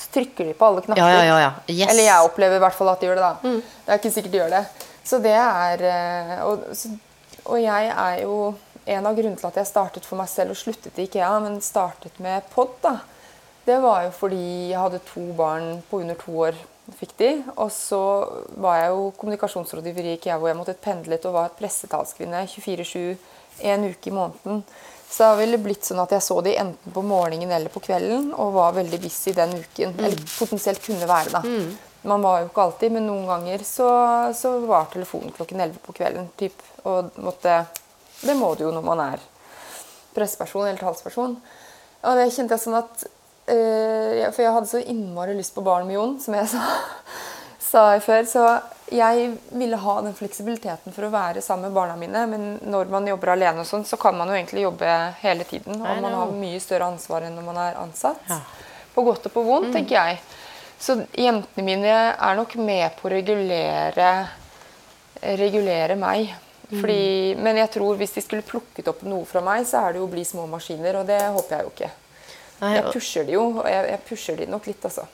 så 0.00 0.08
trykker 0.14 0.48
de 0.48 0.54
på 0.56 0.64
alle 0.64 0.80
knapper. 0.80 1.02
Ja, 1.02 1.24
ja, 1.28 1.36
ja. 1.42 1.50
Yes. 1.68 1.90
Eller 1.92 2.06
jeg 2.06 2.24
opplever 2.24 2.56
i 2.56 2.62
hvert 2.62 2.76
fall 2.76 2.88
at 2.88 3.02
de 3.02 3.08
gjør 3.10 3.18
det, 3.20 3.26
da. 3.26 3.52
Det 3.84 3.92
er 3.92 4.00
ikke 4.00 4.12
sikkert 4.14 4.32
de 4.32 4.38
gjør 4.40 4.54
det. 4.54 4.62
Så 5.04 5.18
det 5.20 5.36
er 5.36 5.84
eh, 5.90 6.34
og, 6.46 6.64
så, 6.76 6.92
og 7.44 7.60
jeg 7.60 7.92
er 7.92 8.20
jo 8.24 8.40
En 8.90 9.06
av 9.06 9.14
grunnene 9.14 9.36
til 9.36 9.46
at 9.46 9.58
jeg 9.60 9.68
startet 9.68 10.06
for 10.08 10.18
meg 10.18 10.26
selv 10.32 10.54
og 10.54 10.58
sluttet 10.58 10.96
i 10.98 11.04
Ikea, 11.04 11.28
men 11.44 11.58
startet 11.62 12.16
med 12.18 12.46
pod, 12.50 12.72
da, 12.82 12.94
det 13.68 13.76
var 13.84 14.06
jo 14.06 14.14
fordi 14.16 14.70
jeg 14.72 14.80
hadde 14.80 15.02
to 15.06 15.26
barn 15.36 15.82
på 15.90 16.00
under 16.00 16.16
to 16.18 16.32
år. 16.48 16.56
fikk 16.96 17.12
de, 17.20 17.28
Og 17.60 17.68
så 17.70 18.00
var 18.56 18.80
jeg 18.80 18.88
jo 18.94 19.04
kommunikasjonsrådgiver 19.20 20.08
i 20.08 20.14
Ikea 20.16 20.38
hvor 20.40 20.48
jeg 20.50 20.58
måtte 20.58 20.74
pendlet 20.74 21.28
og 21.28 21.36
var 21.36 21.52
pressetalskvinne 21.60 22.40
24-7 22.48 23.20
en 23.62 23.84
uke 23.90 24.10
i 24.10 24.14
måneden. 24.14 24.64
Så 25.10 25.26
det 25.26 25.40
ville 25.40 25.58
blitt 25.58 25.86
sånn 25.86 25.98
at 25.98 26.12
jeg 26.14 26.22
så 26.22 26.36
de 26.46 26.52
enten 26.62 26.94
på 26.94 27.02
morgenen 27.02 27.50
eller 27.50 27.72
på 27.72 27.82
kvelden 27.82 28.28
og 28.30 28.52
var 28.54 28.76
veldig 28.76 29.00
busy 29.02 29.32
den 29.34 29.56
uken. 29.58 29.96
Eller 29.98 30.20
potensielt 30.38 30.82
kunne 30.84 31.08
være, 31.10 31.32
da. 31.34 31.42
Man 32.06 32.22
var 32.22 32.40
jo 32.40 32.46
ikke 32.48 32.62
alltid, 32.62 32.94
men 32.94 33.08
noen 33.10 33.26
ganger 33.28 33.64
så, 33.66 33.88
så 34.38 34.54
var 34.64 34.86
telefonen 34.92 35.34
klokken 35.36 35.60
11 35.60 35.82
på 35.84 35.96
kvelden. 35.98 36.30
Typ, 36.38 36.62
og 36.86 37.10
måtte 37.20 37.64
Det 38.20 38.36
må 38.36 38.54
du 38.54 38.66
jo 38.66 38.72
når 38.72 38.84
man 38.84 39.00
er 39.02 39.22
presseperson 40.14 40.68
eller 40.68 40.80
talsperson. 40.80 41.36
Og 42.06 42.16
det 42.16 42.30
kjente 42.32 42.56
jeg 42.56 42.62
sånn 42.64 42.78
at 42.78 43.04
øh, 43.52 44.30
For 44.32 44.44
jeg 44.44 44.54
hadde 44.54 44.70
så 44.70 44.80
innmari 44.80 45.34
lyst 45.36 45.56
på 45.56 45.64
barn 45.64 45.88
med 45.88 45.98
Jon, 45.98 46.16
som 46.22 46.36
jeg 46.38 46.48
sa, 46.52 46.64
sa 47.72 47.84
før. 48.04 48.24
Så 48.30 48.46
jeg 48.90 49.36
ville 49.54 49.76
ha 49.76 49.94
den 50.02 50.14
fleksibiliteten 50.18 50.92
for 50.94 51.06
å 51.06 51.12
være 51.12 51.42
sammen 51.42 51.68
med 51.68 51.76
barna 51.76 51.96
mine. 51.96 52.24
Men 52.30 52.58
når 52.70 52.90
man 52.90 53.06
jobber 53.06 53.32
alene, 53.34 53.62
og 53.62 53.68
sånn, 53.68 53.84
så 53.86 53.98
kan 54.00 54.16
man 54.18 54.28
jo 54.28 54.34
egentlig 54.38 54.64
jobbe 54.66 54.90
hele 55.22 55.46
tiden. 55.48 55.80
Og 55.80 56.02
man 56.02 56.16
har 56.18 56.34
mye 56.34 56.60
større 56.62 56.90
ansvar 56.90 57.26
enn 57.28 57.36
når 57.38 57.46
man 57.46 57.60
er 57.62 57.78
ansatt. 57.80 58.20
Ja. 58.28 58.40
På 58.94 59.04
godt 59.06 59.28
og 59.30 59.34
på 59.36 59.44
vondt, 59.46 59.72
tenker 59.76 59.96
jeg. 59.96 60.20
Så 60.80 60.96
jentene 61.14 61.64
mine 61.66 61.96
er 62.10 62.36
nok 62.38 62.54
med 62.58 62.96
på 62.98 63.08
å 63.08 63.12
regulere, 63.14 64.12
regulere 65.22 65.96
meg. 66.00 66.34
Fordi, 66.70 67.34
Men 67.42 67.56
jeg 67.58 67.70
tror 67.74 67.96
hvis 67.98 68.12
de 68.14 68.22
skulle 68.22 68.46
plukket 68.46 68.88
opp 68.88 69.02
noe 69.02 69.26
fra 69.26 69.42
meg, 69.42 69.66
så 69.66 69.82
er 69.84 69.92
det 69.92 69.98
jo 70.02 70.06
å 70.06 70.12
bli 70.12 70.22
små 70.24 70.46
maskiner. 70.50 71.00
Og 71.00 71.06
det 71.08 71.18
håper 71.20 71.56
jeg 71.56 71.66
jo 71.66 71.72
ikke. 71.74 71.90
Nei, 72.60 72.74
Jeg 72.76 72.92
pusher 72.92 73.24
de 73.24 73.32
jo, 73.32 73.44
og 73.58 73.66
jeg, 73.68 73.86
jeg 73.90 74.00
pusher 74.08 74.36
de 74.36 74.46
nok 74.46 74.66
litt, 74.68 74.84
altså. 74.84 75.06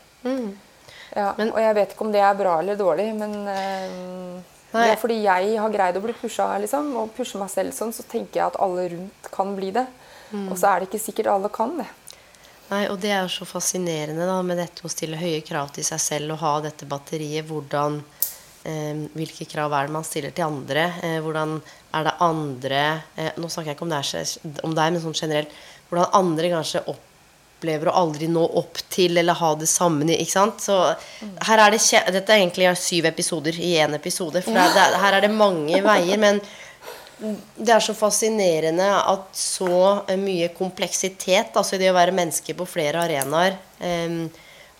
Ja, 1.16 1.32
Men- 1.38 1.52
og 1.52 1.58
jeg 1.58 1.74
vet 1.74 1.94
ikke 1.94 2.04
om 2.04 2.12
det 2.12 2.20
er 2.20 2.34
bra 2.36 2.58
eller 2.60 2.76
dårlig, 2.76 3.06
men 3.16 3.48
eh, 3.48 4.42
det 4.72 4.90
er 4.92 4.98
fordi 5.00 5.22
jeg 5.22 5.56
har 5.56 5.70
greid 5.72 5.96
å 5.96 6.02
bli 6.04 6.12
pusha, 6.12 6.50
liksom, 6.60 6.90
og 7.00 7.14
pushe 7.16 7.38
meg 7.40 7.48
selv 7.48 7.72
sånn, 7.72 7.94
så 7.96 8.04
tenker 8.04 8.40
jeg 8.42 8.46
at 8.50 8.58
alle 8.60 8.88
rundt 8.92 9.30
kan 9.32 9.54
bli 9.56 9.70
det. 9.72 9.86
Og 10.50 10.56
så 10.58 10.68
er 10.74 10.80
det 10.82 10.88
ikke 10.90 11.00
sikkert 11.00 11.30
alle 11.32 11.48
kan 11.48 11.76
det. 11.78 11.86
Nei, 12.68 12.82
og 12.90 12.98
det 13.00 13.12
er 13.14 13.22
jo 13.22 13.30
så 13.30 13.46
fascinerende 13.46 14.26
da, 14.26 14.40
med 14.42 14.58
dette 14.58 14.82
å 14.84 14.90
stille 14.90 15.16
høye 15.16 15.40
krav 15.46 15.70
til 15.72 15.86
seg 15.86 16.00
selv 16.02 16.34
og 16.34 16.40
ha 16.42 16.60
dette 16.64 16.84
batteriet. 16.90 17.46
Hvordan, 17.46 18.00
eh, 18.66 19.06
hvilke 19.14 19.46
krav 19.48 19.72
er 19.72 19.86
det 19.86 19.94
man 19.94 20.04
stiller 20.04 20.34
til 20.34 20.48
andre? 20.48 20.88
Eh, 21.00 21.20
hvordan 21.22 21.62
er 21.94 22.04
det 22.04 22.14
andre 22.20 22.82
Nå 23.38 23.48
snakker 23.48 23.70
jeg 23.70 23.76
ikke 23.78 23.86
om, 23.86 23.94
det 23.94 24.02
er, 24.02 24.60
om 24.64 24.74
deg, 24.74 24.92
men 24.92 25.00
sånn 25.00 25.14
generelt. 25.14 25.48
Hvordan 25.88 26.10
andre 26.12 26.50
kanskje 26.50 26.82
opplever 27.56 27.88
å 27.88 27.96
aldri 28.02 28.28
nå 28.28 28.42
opp 28.60 28.78
til 28.92 29.16
eller 29.18 29.34
ha 29.40 29.54
det 29.56 29.66
samme. 29.70 30.04
Ikke 30.12 30.32
sant? 30.32 30.60
Så 30.60 30.76
her 31.48 31.62
er 31.64 31.72
det 31.72 31.80
Dette 32.12 32.32
er 32.34 32.42
egentlig 32.42 32.68
syv 32.76 33.08
episoder 33.08 33.56
i 33.58 33.74
én 33.80 33.94
episode. 33.96 34.42
For 34.44 34.52
det, 34.52 34.66
det, 34.74 34.82
er- 34.84 34.98
her 35.00 35.16
er 35.18 35.24
det 35.26 35.32
mange 35.32 35.80
veier. 35.82 36.18
Men 36.20 36.40
det 37.56 37.72
er 37.72 37.80
så 37.80 37.94
fascinerende 37.96 38.90
at 38.92 39.30
så 39.32 40.02
mye 40.20 40.50
kompleksitet, 40.52 41.54
altså 41.56 41.78
det 41.80 41.88
å 41.90 41.96
være 41.96 42.12
menneske 42.12 42.52
på 42.54 42.66
flere 42.68 43.00
arenaer, 43.06 43.56
um, 43.80 44.26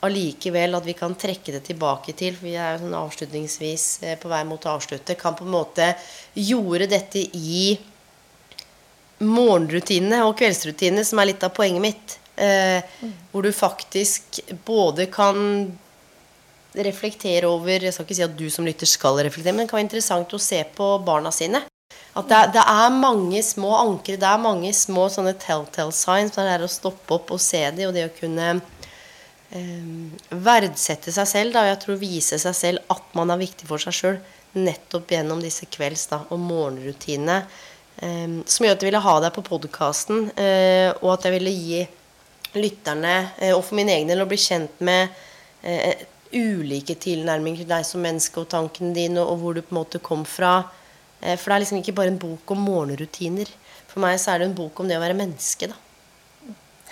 allikevel 0.05 0.77
at 0.77 0.85
vi 0.85 0.93
kan 0.93 1.15
trekke 1.17 1.55
det 1.55 1.63
tilbake 1.65 2.13
til 2.13 2.35
for 2.37 2.45
Vi 2.45 2.53
er 2.61 2.75
jo 2.77 2.83
sånn 2.85 2.99
avslutningsvis 2.99 3.87
eh, 4.05 4.19
på 4.21 4.29
vei 4.29 4.43
mot 4.45 4.61
å 4.69 4.75
avslutte. 4.77 5.17
Kan 5.19 5.35
på 5.35 5.47
en 5.49 5.55
måte 5.57 5.89
gjorde 6.37 6.91
dette 6.93 7.25
i 7.33 7.73
morgenrutinene 9.25 10.21
og 10.29 10.37
kveldsrutinene, 10.39 11.05
som 11.09 11.19
er 11.23 11.31
litt 11.33 11.45
av 11.47 11.55
poenget 11.57 11.83
mitt. 11.83 12.19
Eh, 12.37 12.83
Hvor 13.33 13.43
du 13.43 13.53
faktisk 13.53 14.41
både 14.67 15.07
kan 15.07 15.37
reflektere 16.77 17.49
over 17.49 17.81
Jeg 17.81 17.95
skal 17.95 18.05
ikke 18.05 18.17
si 18.19 18.25
at 18.27 18.37
du 18.37 18.51
som 18.53 18.67
lytter 18.69 18.87
skal 18.89 19.17
reflektere, 19.25 19.55
men 19.57 19.65
det 19.65 19.71
kan 19.71 19.79
være 19.81 19.87
interessant 19.89 20.35
å 20.37 20.41
se 20.43 20.59
på 20.77 20.91
barna 21.07 21.33
sine. 21.33 21.63
At 22.17 22.29
det, 22.29 22.41
det 22.57 22.63
er 22.65 22.93
mange 22.93 23.41
små 23.45 23.75
ankre, 23.79 24.17
det 24.21 24.29
er 24.29 24.41
mange 24.41 24.73
små 24.77 25.07
sånne 25.13 25.35
telltale 25.41 25.93
signs. 25.97 26.35
Det 26.37 26.45
er 26.49 26.65
å 26.65 26.71
stoppe 26.71 27.17
opp 27.17 27.33
og 27.33 27.41
se 27.41 27.61
dem, 27.71 27.89
og 27.91 27.97
det 27.97 28.07
å 28.09 28.15
kunne 28.17 28.49
eh, 29.53 29.91
verdsette 30.33 31.13
seg 31.13 31.29
selv. 31.29 31.57
Da, 31.57 31.65
og 31.65 31.71
jeg 31.73 31.83
tror 31.85 32.01
vise 32.01 32.41
seg 32.41 32.57
selv 32.57 32.93
at 32.93 33.13
man 33.17 33.33
er 33.33 33.41
viktig 33.45 33.69
for 33.69 33.81
seg 33.81 33.97
sjøl. 33.97 34.19
Nettopp 34.57 35.13
gjennom 35.13 35.43
disse 35.45 35.69
kvelds- 35.69 36.09
da, 36.13 36.23
og 36.33 36.41
morgenrutinene. 36.41 37.43
eh, 38.01 38.41
som 38.45 38.65
gjør 38.67 38.77
at 38.77 38.83
jeg 38.85 38.91
ville 38.91 39.05
ha 39.09 39.21
deg 39.25 39.33
på 39.37 39.45
podkasten, 39.53 40.27
eh, 40.37 40.93
og 41.03 41.15
at 41.17 41.29
jeg 41.29 41.37
ville 41.39 41.53
gi 41.57 41.87
lytterne, 42.59 43.17
eh, 43.39 43.55
og 43.55 43.63
for 43.65 43.79
min 43.79 43.91
egen 43.93 44.11
del, 44.11 44.25
å 44.25 44.29
bli 44.31 44.39
kjent 44.41 44.81
med 44.85 45.13
eh, 45.63 46.07
ulike 46.35 46.97
tilnærminger 47.01 47.63
til 47.63 47.71
deg 47.71 47.87
som 47.87 48.03
menneske 48.05 48.43
og 48.43 48.51
tankene 48.53 48.95
dine, 48.97 49.23
og 49.23 49.41
hvor 49.43 49.57
du 49.57 49.63
på 49.63 49.75
en 49.75 49.81
måte 49.81 50.03
kom 50.05 50.25
fra. 50.29 50.59
Eh, 51.21 51.37
for 51.37 51.51
det 51.51 51.57
er 51.57 51.65
liksom 51.65 51.81
ikke 51.83 51.97
bare 51.97 52.13
en 52.15 52.21
bok 52.21 52.55
om 52.55 52.65
morgenrutiner. 52.67 53.51
For 53.91 54.03
meg 54.05 54.19
så 54.21 54.35
er 54.35 54.43
det 54.43 54.51
en 54.51 54.59
bok 54.59 54.81
om 54.81 54.91
det 54.91 54.99
å 54.99 55.05
være 55.05 55.19
menneske, 55.19 55.71
da. 55.73 55.79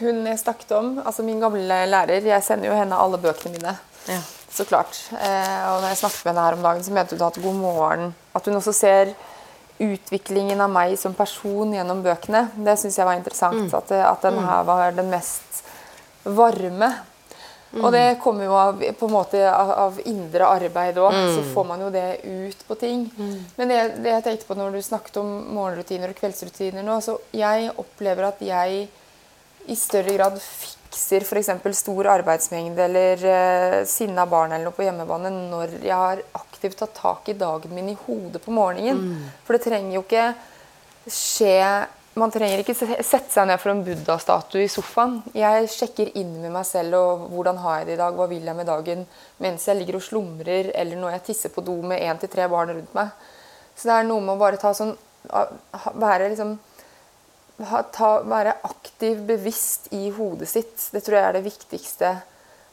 Hun 0.01 0.25
jeg 0.27 0.41
snakket 0.41 0.73
om, 0.75 0.97
altså 1.05 1.23
min 1.23 1.39
gamle 1.39 1.85
lærer, 1.87 2.25
jeg 2.27 2.43
sender 2.43 2.73
jo 2.73 2.79
henne 2.79 2.97
alle 2.99 3.21
bøkene 3.23 3.55
mine. 3.55 3.77
Ja. 4.11 4.23
Så 4.55 4.67
klart. 4.67 4.99
Eh, 5.11 5.62
og 5.71 5.81
når 5.83 5.89
jeg 5.91 6.01
snakket 6.03 6.25
med 6.25 6.31
henne 6.31 6.47
her 6.47 6.57
om 6.57 6.67
dagen, 6.67 6.85
så 6.87 6.95
mente 6.95 7.17
hun 7.17 7.27
at 7.27 7.39
god 7.43 7.57
morgen 7.59 8.12
At 8.35 8.47
hun 8.47 8.55
også 8.55 8.75
ser 8.75 9.15
utviklingen 9.79 10.61
av 10.61 10.70
meg 10.70 10.95
som 10.99 11.14
person 11.14 11.72
gjennom 11.75 12.03
bøkene. 12.05 12.49
Det 12.57 12.77
syns 12.79 12.99
jeg 12.99 13.07
var 13.09 13.16
interessant. 13.18 13.75
At, 13.75 13.89
det- 13.89 14.05
at 14.07 14.22
den 14.22 14.39
her 14.47 14.62
var 14.64 14.93
den 14.93 15.11
mest 15.11 15.64
varme. 16.25 16.93
Og 17.75 17.91
det 17.91 18.20
kommer 18.22 18.45
jo 18.47 18.53
av, 18.55 18.79
på 18.95 19.07
en 19.09 19.12
måte 19.12 19.41
av, 19.51 19.70
av 19.70 19.97
indre 20.07 20.47
arbeid 20.47 20.95
òg. 21.03 21.11
Så 21.35 21.43
får 21.57 21.64
man 21.66 21.81
jo 21.83 21.89
det 21.91 22.20
ut 22.22 22.61
på 22.68 22.77
ting. 22.79 23.09
Men 23.57 23.68
det, 23.68 23.81
det 24.05 24.12
jeg 24.12 24.22
tenkte 24.29 24.47
på 24.47 24.55
når 24.55 24.77
du 24.77 24.83
snakket 24.87 25.16
om 25.18 25.33
morgenrutiner 25.57 26.12
og 26.14 26.20
kveldsrutiner 26.20 26.87
nå, 26.87 27.01
så 27.03 27.16
jeg 27.35 27.72
opplever 27.77 28.29
at 28.29 28.39
jeg 28.47 28.87
i 29.66 29.75
større 29.81 30.14
grad 30.14 30.39
fikser 30.39 31.25
f.eks. 31.27 31.51
stor 31.81 32.07
arbeidsmengde 32.12 32.85
eller 32.85 33.16
uh, 33.27 33.85
sinna 33.89 34.27
barn 34.29 34.53
eller 34.53 34.68
noe 34.68 34.77
på 34.77 34.85
hjemmebane 34.87 35.31
når 35.51 35.72
jeg 35.83 35.97
har 35.99 36.20
aktivt 36.65 36.79
ta 36.79 36.87
tak 36.87 37.29
i 37.29 37.37
dagen 37.37 37.75
min 37.75 37.89
i 37.89 37.97
hodet 38.07 38.41
på 38.43 38.53
morgenen. 38.53 39.29
For 39.45 39.57
det 39.57 39.65
trenger 39.65 39.95
jo 39.95 40.03
ikke 40.05 40.35
skje 41.11 41.87
Man 42.15 42.31
trenger 42.31 42.61
ikke 42.62 42.77
sette 42.79 43.27
seg 43.27 43.49
ned 43.49 43.59
for 43.59 43.73
en 43.73 43.81
buddha-statue 43.83 44.62
i 44.62 44.69
sofaen. 44.71 45.17
Jeg 45.35 45.67
sjekker 45.67 46.12
inn 46.15 46.37
med 46.45 46.53
meg 46.55 46.62
selv 46.62 46.95
og 46.95 47.25
hvordan 47.33 47.57
har 47.59 47.81
jeg 47.81 47.89
det 47.89 47.97
i 47.97 47.99
dag, 47.99 48.15
hva 48.15 48.29
vil 48.31 48.47
jeg 48.47 48.55
med 48.55 48.69
dagen, 48.71 49.03
mens 49.43 49.65
jeg 49.67 49.81
ligger 49.81 49.99
og 49.99 50.05
slumrer, 50.07 50.69
eller 50.79 51.01
når 51.01 51.17
jeg 51.17 51.25
tisser 51.27 51.51
på 51.51 51.65
do 51.67 51.75
med 51.83 51.99
én 51.99 52.21
til 52.23 52.31
tre 52.31 52.47
barn 52.47 52.71
rundt 52.71 52.95
meg. 52.95 53.11
Så 53.75 53.91
det 53.91 53.97
er 53.97 54.07
noe 54.07 54.23
med 54.23 54.37
å 54.37 54.43
bare 54.45 54.62
ta 54.62 54.71
sånn 54.71 54.95
Være 55.25 56.29
liksom 56.31 56.55
ta, 57.97 58.12
være 58.23 58.55
aktiv, 58.62 59.19
bevisst 59.27 59.91
i 59.91 60.07
hodet 60.15 60.53
sitt. 60.53 60.87
Det 60.95 61.03
tror 61.03 61.19
jeg 61.19 61.27
er 61.33 61.37
det 61.41 61.45
viktigste. 61.49 62.15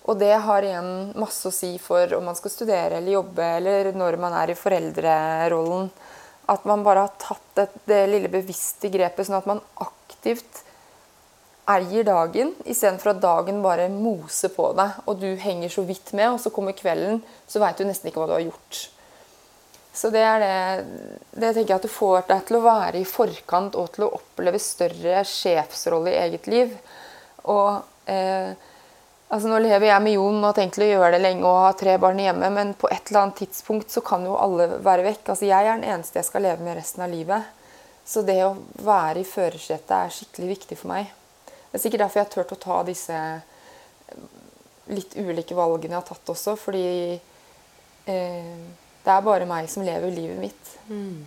Og 0.09 0.17
det 0.17 0.33
har 0.45 0.65
igjen 0.65 1.11
masse 1.19 1.45
å 1.47 1.53
si 1.53 1.75
for 1.81 2.09
om 2.17 2.25
man 2.25 2.37
skal 2.37 2.53
studere 2.53 2.97
eller 2.97 3.19
jobbe, 3.19 3.45
eller 3.59 3.91
når 3.93 4.17
man 4.21 4.33
er 4.39 4.53
i 4.53 4.57
foreldrerollen. 4.57 5.91
At 6.49 6.65
man 6.67 6.83
bare 6.83 7.05
har 7.05 7.13
tatt 7.21 7.45
det, 7.57 7.67
det 7.87 8.01
lille 8.09 8.31
bevisste 8.33 8.89
grepet, 8.91 9.27
sånn 9.27 9.37
at 9.37 9.49
man 9.49 9.61
aktivt 9.83 10.63
eier 11.69 12.03
dagen, 12.03 12.55
istedenfor 12.65 13.13
at 13.13 13.21
dagen 13.21 13.61
bare 13.63 13.85
moser 13.93 14.51
på 14.51 14.71
deg, 14.75 15.03
og 15.05 15.21
du 15.21 15.29
henger 15.39 15.71
så 15.71 15.85
vidt 15.87 16.09
med, 16.17 16.33
og 16.33 16.41
så 16.41 16.51
kommer 16.53 16.75
kvelden, 16.75 17.21
så 17.47 17.61
veit 17.61 17.77
du 17.77 17.85
nesten 17.85 18.09
ikke 18.09 18.23
hva 18.23 18.31
du 18.31 18.35
har 18.39 18.47
gjort. 18.47 18.81
Så 19.93 20.09
det 20.11 20.23
er 20.23 20.39
det, 20.39 20.57
det 21.35 21.51
tenker 21.51 21.73
jeg 21.73 21.77
at 21.77 21.85
du 21.85 21.91
får 21.91 22.25
deg 22.29 22.43
til 22.47 22.57
å 22.57 22.63
være 22.63 23.01
i 23.01 23.07
forkant 23.07 23.75
og 23.79 23.91
til 23.95 24.07
å 24.07 24.13
oppleve 24.17 24.59
større 24.63 25.23
sjefsrolle 25.27 26.13
i 26.13 26.19
eget 26.25 26.47
liv. 26.51 26.75
Og 27.51 28.07
eh, 28.09 28.55
altså 29.31 29.49
Nå 29.51 29.61
lever 29.63 29.87
jeg 29.87 30.03
med 30.03 30.15
Jon 30.17 30.41
og 30.41 30.49
har 30.49 30.57
tenkt 30.59 30.79
å 30.81 30.87
gjøre 30.87 31.13
det 31.15 31.21
lenge 31.23 31.47
og 31.47 31.63
ha 31.65 31.71
tre 31.77 31.95
barn 32.01 32.19
hjemme, 32.21 32.51
men 32.53 32.75
på 32.79 32.89
et 32.91 33.09
eller 33.09 33.23
annet 33.23 33.41
tidspunkt 33.41 33.93
så 33.93 34.03
kan 34.05 34.27
jo 34.27 34.37
alle 34.39 34.67
være 34.83 35.07
vekk. 35.07 35.23
Altså 35.33 35.47
Jeg 35.49 35.67
er 35.67 35.79
den 35.79 35.87
eneste 35.87 36.19
jeg 36.19 36.29
skal 36.29 36.45
leve 36.47 36.65
med 36.65 36.77
resten 36.79 37.05
av 37.05 37.11
livet. 37.13 37.47
Så 38.05 38.25
det 38.27 38.39
å 38.43 38.57
være 38.83 39.21
i 39.21 39.27
førersetet 39.27 39.95
er 39.97 40.13
skikkelig 40.13 40.51
viktig 40.55 40.77
for 40.79 40.91
meg. 40.91 41.11
Det 41.45 41.79
er 41.79 41.83
sikkert 41.85 42.05
derfor 42.05 42.19
jeg 42.19 42.27
har 42.27 42.33
turt 42.35 42.55
å 42.55 42.61
ta 42.65 42.79
disse 42.83 43.17
litt 44.91 45.13
ulike 45.15 45.55
valgene 45.55 45.95
jeg 45.95 46.01
har 46.01 46.07
tatt 46.09 46.31
også, 46.33 46.57
fordi 46.59 46.87
eh, 48.11 48.55
det 49.05 49.13
er 49.13 49.23
bare 49.25 49.47
meg 49.49 49.69
som 49.71 49.85
lever 49.85 50.11
livet 50.13 50.41
mitt. 50.41 50.73
Mm. 50.89 51.21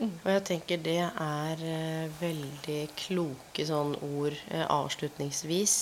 Mm. 0.00 0.12
Og 0.12 0.28
jeg 0.32 0.44
tenker 0.48 0.82
det 0.82 0.98
er 1.06 1.62
uh, 1.62 2.20
veldig 2.20 2.80
kloke 2.98 3.66
sånn 3.66 3.94
ord 4.02 4.36
uh, 4.50 4.66
avslutningsvis. 4.66 5.76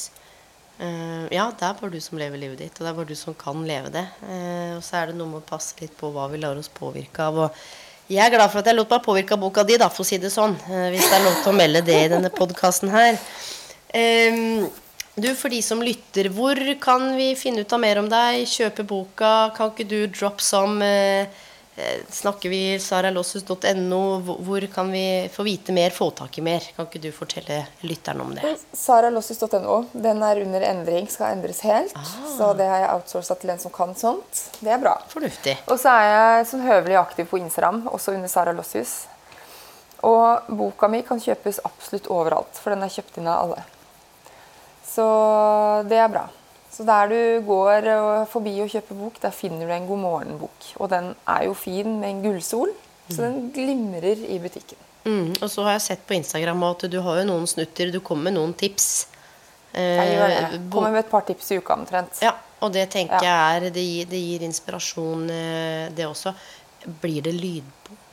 Uh, 0.78 1.26
ja, 1.34 1.48
det 1.50 1.66
er 1.66 1.76
bare 1.80 1.90
du 1.90 1.98
som 2.00 2.20
lever 2.20 2.38
livet 2.38 2.62
ditt, 2.62 2.78
og 2.78 2.86
det 2.86 2.90
er 2.92 2.96
bare 3.00 3.10
du 3.10 3.18
som 3.18 3.34
kan 3.34 3.64
leve 3.66 3.90
det. 3.94 4.06
og 4.76 4.82
så 4.86 5.00
er 5.00 5.10
det 5.10 5.18
noe 5.18 5.32
med 5.32 5.42
å 5.42 5.48
passe 5.48 5.78
litt 5.80 5.96
på 5.98 6.12
hva 6.14 6.28
vi 6.30 6.40
lar 6.42 6.58
oss 6.58 6.70
påvirke 6.70 7.26
av. 7.26 7.44
Og 7.46 8.12
jeg 8.12 8.24
er 8.24 8.34
glad 8.36 8.52
for 8.52 8.62
at 8.62 8.70
jeg 8.70 8.78
lot 8.78 8.92
meg 8.94 9.04
påvirke 9.04 9.34
av 9.34 9.42
boka 9.42 9.64
di, 9.66 9.76
da, 9.80 9.90
for 9.92 10.06
å 10.06 10.08
si 10.08 10.20
det 10.22 10.30
sånn. 10.32 10.54
hvis 10.54 11.08
det 11.08 11.16
er 11.18 11.24
lov 11.26 11.40
til 11.42 11.52
å 11.52 11.58
melde 11.58 11.82
det 11.84 11.98
i 12.04 12.12
denne 12.14 12.30
podkasten 12.32 12.94
her. 12.94 13.18
Du, 15.18 15.32
For 15.34 15.50
de 15.50 15.58
som 15.64 15.80
lytter, 15.82 16.28
hvor 16.30 16.58
kan 16.78 17.08
vi 17.18 17.32
finne 17.34 17.64
ut 17.64 17.72
av 17.74 17.80
mer 17.82 17.98
om 17.98 18.06
deg? 18.10 18.44
Kjøpe 18.46 18.84
boka? 18.86 19.50
Kan 19.56 19.72
ikke 19.72 19.86
du 19.90 20.00
drop 20.06 20.38
some 20.44 20.84
eh, 20.84 21.26
eh 21.26 21.47
Snakker 22.10 22.48
vi 22.48 22.78
saralossus.no? 22.80 24.00
Hvor 24.20 24.66
kan 24.72 24.90
vi 24.92 25.28
få 25.32 25.42
vite 25.42 25.72
mer, 25.72 25.90
få 25.90 26.10
tak 26.10 26.38
i 26.38 26.42
mer? 26.42 26.64
Kan 26.76 26.88
ikke 26.88 27.02
du 27.02 27.10
fortelle 27.14 27.60
lytterne 27.86 28.24
om 28.24 28.32
det? 28.34 28.54
Saralossus.no. 28.72 29.76
Den 29.92 30.22
er 30.26 30.42
under 30.42 30.66
endring, 30.70 31.06
skal 31.10 31.36
endres 31.36 31.60
helt. 31.66 31.94
Ah. 31.96 32.14
Så 32.36 32.50
det 32.58 32.66
har 32.66 32.82
jeg 32.82 32.90
outsourca 32.96 33.38
til 33.38 33.54
en 33.54 33.62
som 33.62 33.74
kan 33.74 33.94
sånt. 33.98 34.42
Det 34.60 34.72
er 34.74 34.82
bra. 34.82 34.96
Fornuftig. 35.12 35.58
Og 35.68 35.78
så 35.80 35.94
er 35.94 36.08
jeg 36.10 36.48
som 36.52 36.64
høvelig 36.66 36.98
aktiv 37.00 37.30
på 37.30 37.40
Instagram, 37.42 37.84
også 37.92 38.16
under 38.16 38.32
Sara 38.32 38.56
Lossus. 38.56 39.00
Og 40.06 40.50
boka 40.54 40.88
mi 40.90 41.02
kan 41.06 41.20
kjøpes 41.22 41.62
absolutt 41.66 42.10
overalt, 42.14 42.58
for 42.58 42.74
den 42.74 42.86
er 42.86 42.92
kjøpt 42.92 43.18
inn 43.18 43.30
av 43.30 43.46
alle. 43.46 43.64
Så 44.86 45.06
det 45.90 45.98
er 46.00 46.10
bra. 46.10 46.26
Så 46.78 46.86
der 46.86 47.10
du 47.10 47.22
går 47.42 47.88
forbi 48.30 48.52
og 48.62 48.70
kjøper 48.70 48.94
bok, 48.94 49.16
der 49.18 49.34
finner 49.34 49.66
du 49.66 49.72
en 49.74 49.88
God 49.88 49.98
morgen-bok. 49.98 50.68
Og 50.78 50.90
den 50.92 51.08
er 51.26 51.48
jo 51.48 51.56
fin 51.58 51.96
med 51.98 52.12
en 52.12 52.20
gullsol, 52.22 52.70
så 53.10 53.24
den 53.24 53.48
glimrer 53.50 54.20
i 54.28 54.38
butikken. 54.38 54.78
Mm, 55.08 55.32
og 55.42 55.50
så 55.50 55.64
har 55.66 55.74
jeg 55.74 55.86
sett 55.88 56.06
på 56.06 56.14
Instagram 56.18 56.62
at 56.68 56.84
du 56.92 56.98
har 57.02 57.18
jo 57.18 57.28
noen 57.32 57.48
snutter. 57.50 57.90
Du 57.90 57.98
kommer 58.04 58.28
med 58.28 58.38
noen 58.38 58.54
tips. 58.58 59.08
Jeg 59.74 60.12
gjør 60.14 60.30
det. 60.30 60.42
Eh, 60.44 60.58
kommer 60.70 60.94
med 60.94 61.02
et 61.02 61.10
par 61.10 61.26
tips 61.26 61.50
i 61.50 61.58
uka 61.58 61.74
omtrent. 61.74 62.20
Ja, 62.22 62.36
og 62.62 62.74
det 62.74 62.88
tenker 62.94 63.26
ja. 63.26 63.32
jeg 63.32 63.62
er 63.64 63.74
det 63.74 63.84
gir, 63.84 64.10
det 64.10 64.20
gir 64.22 64.44
inspirasjon, 64.46 65.26
eh, 65.34 65.88
det 65.98 66.06
også. 66.06 66.34
Blir 67.02 67.26
det 67.26 67.34
lydbok? 67.34 68.07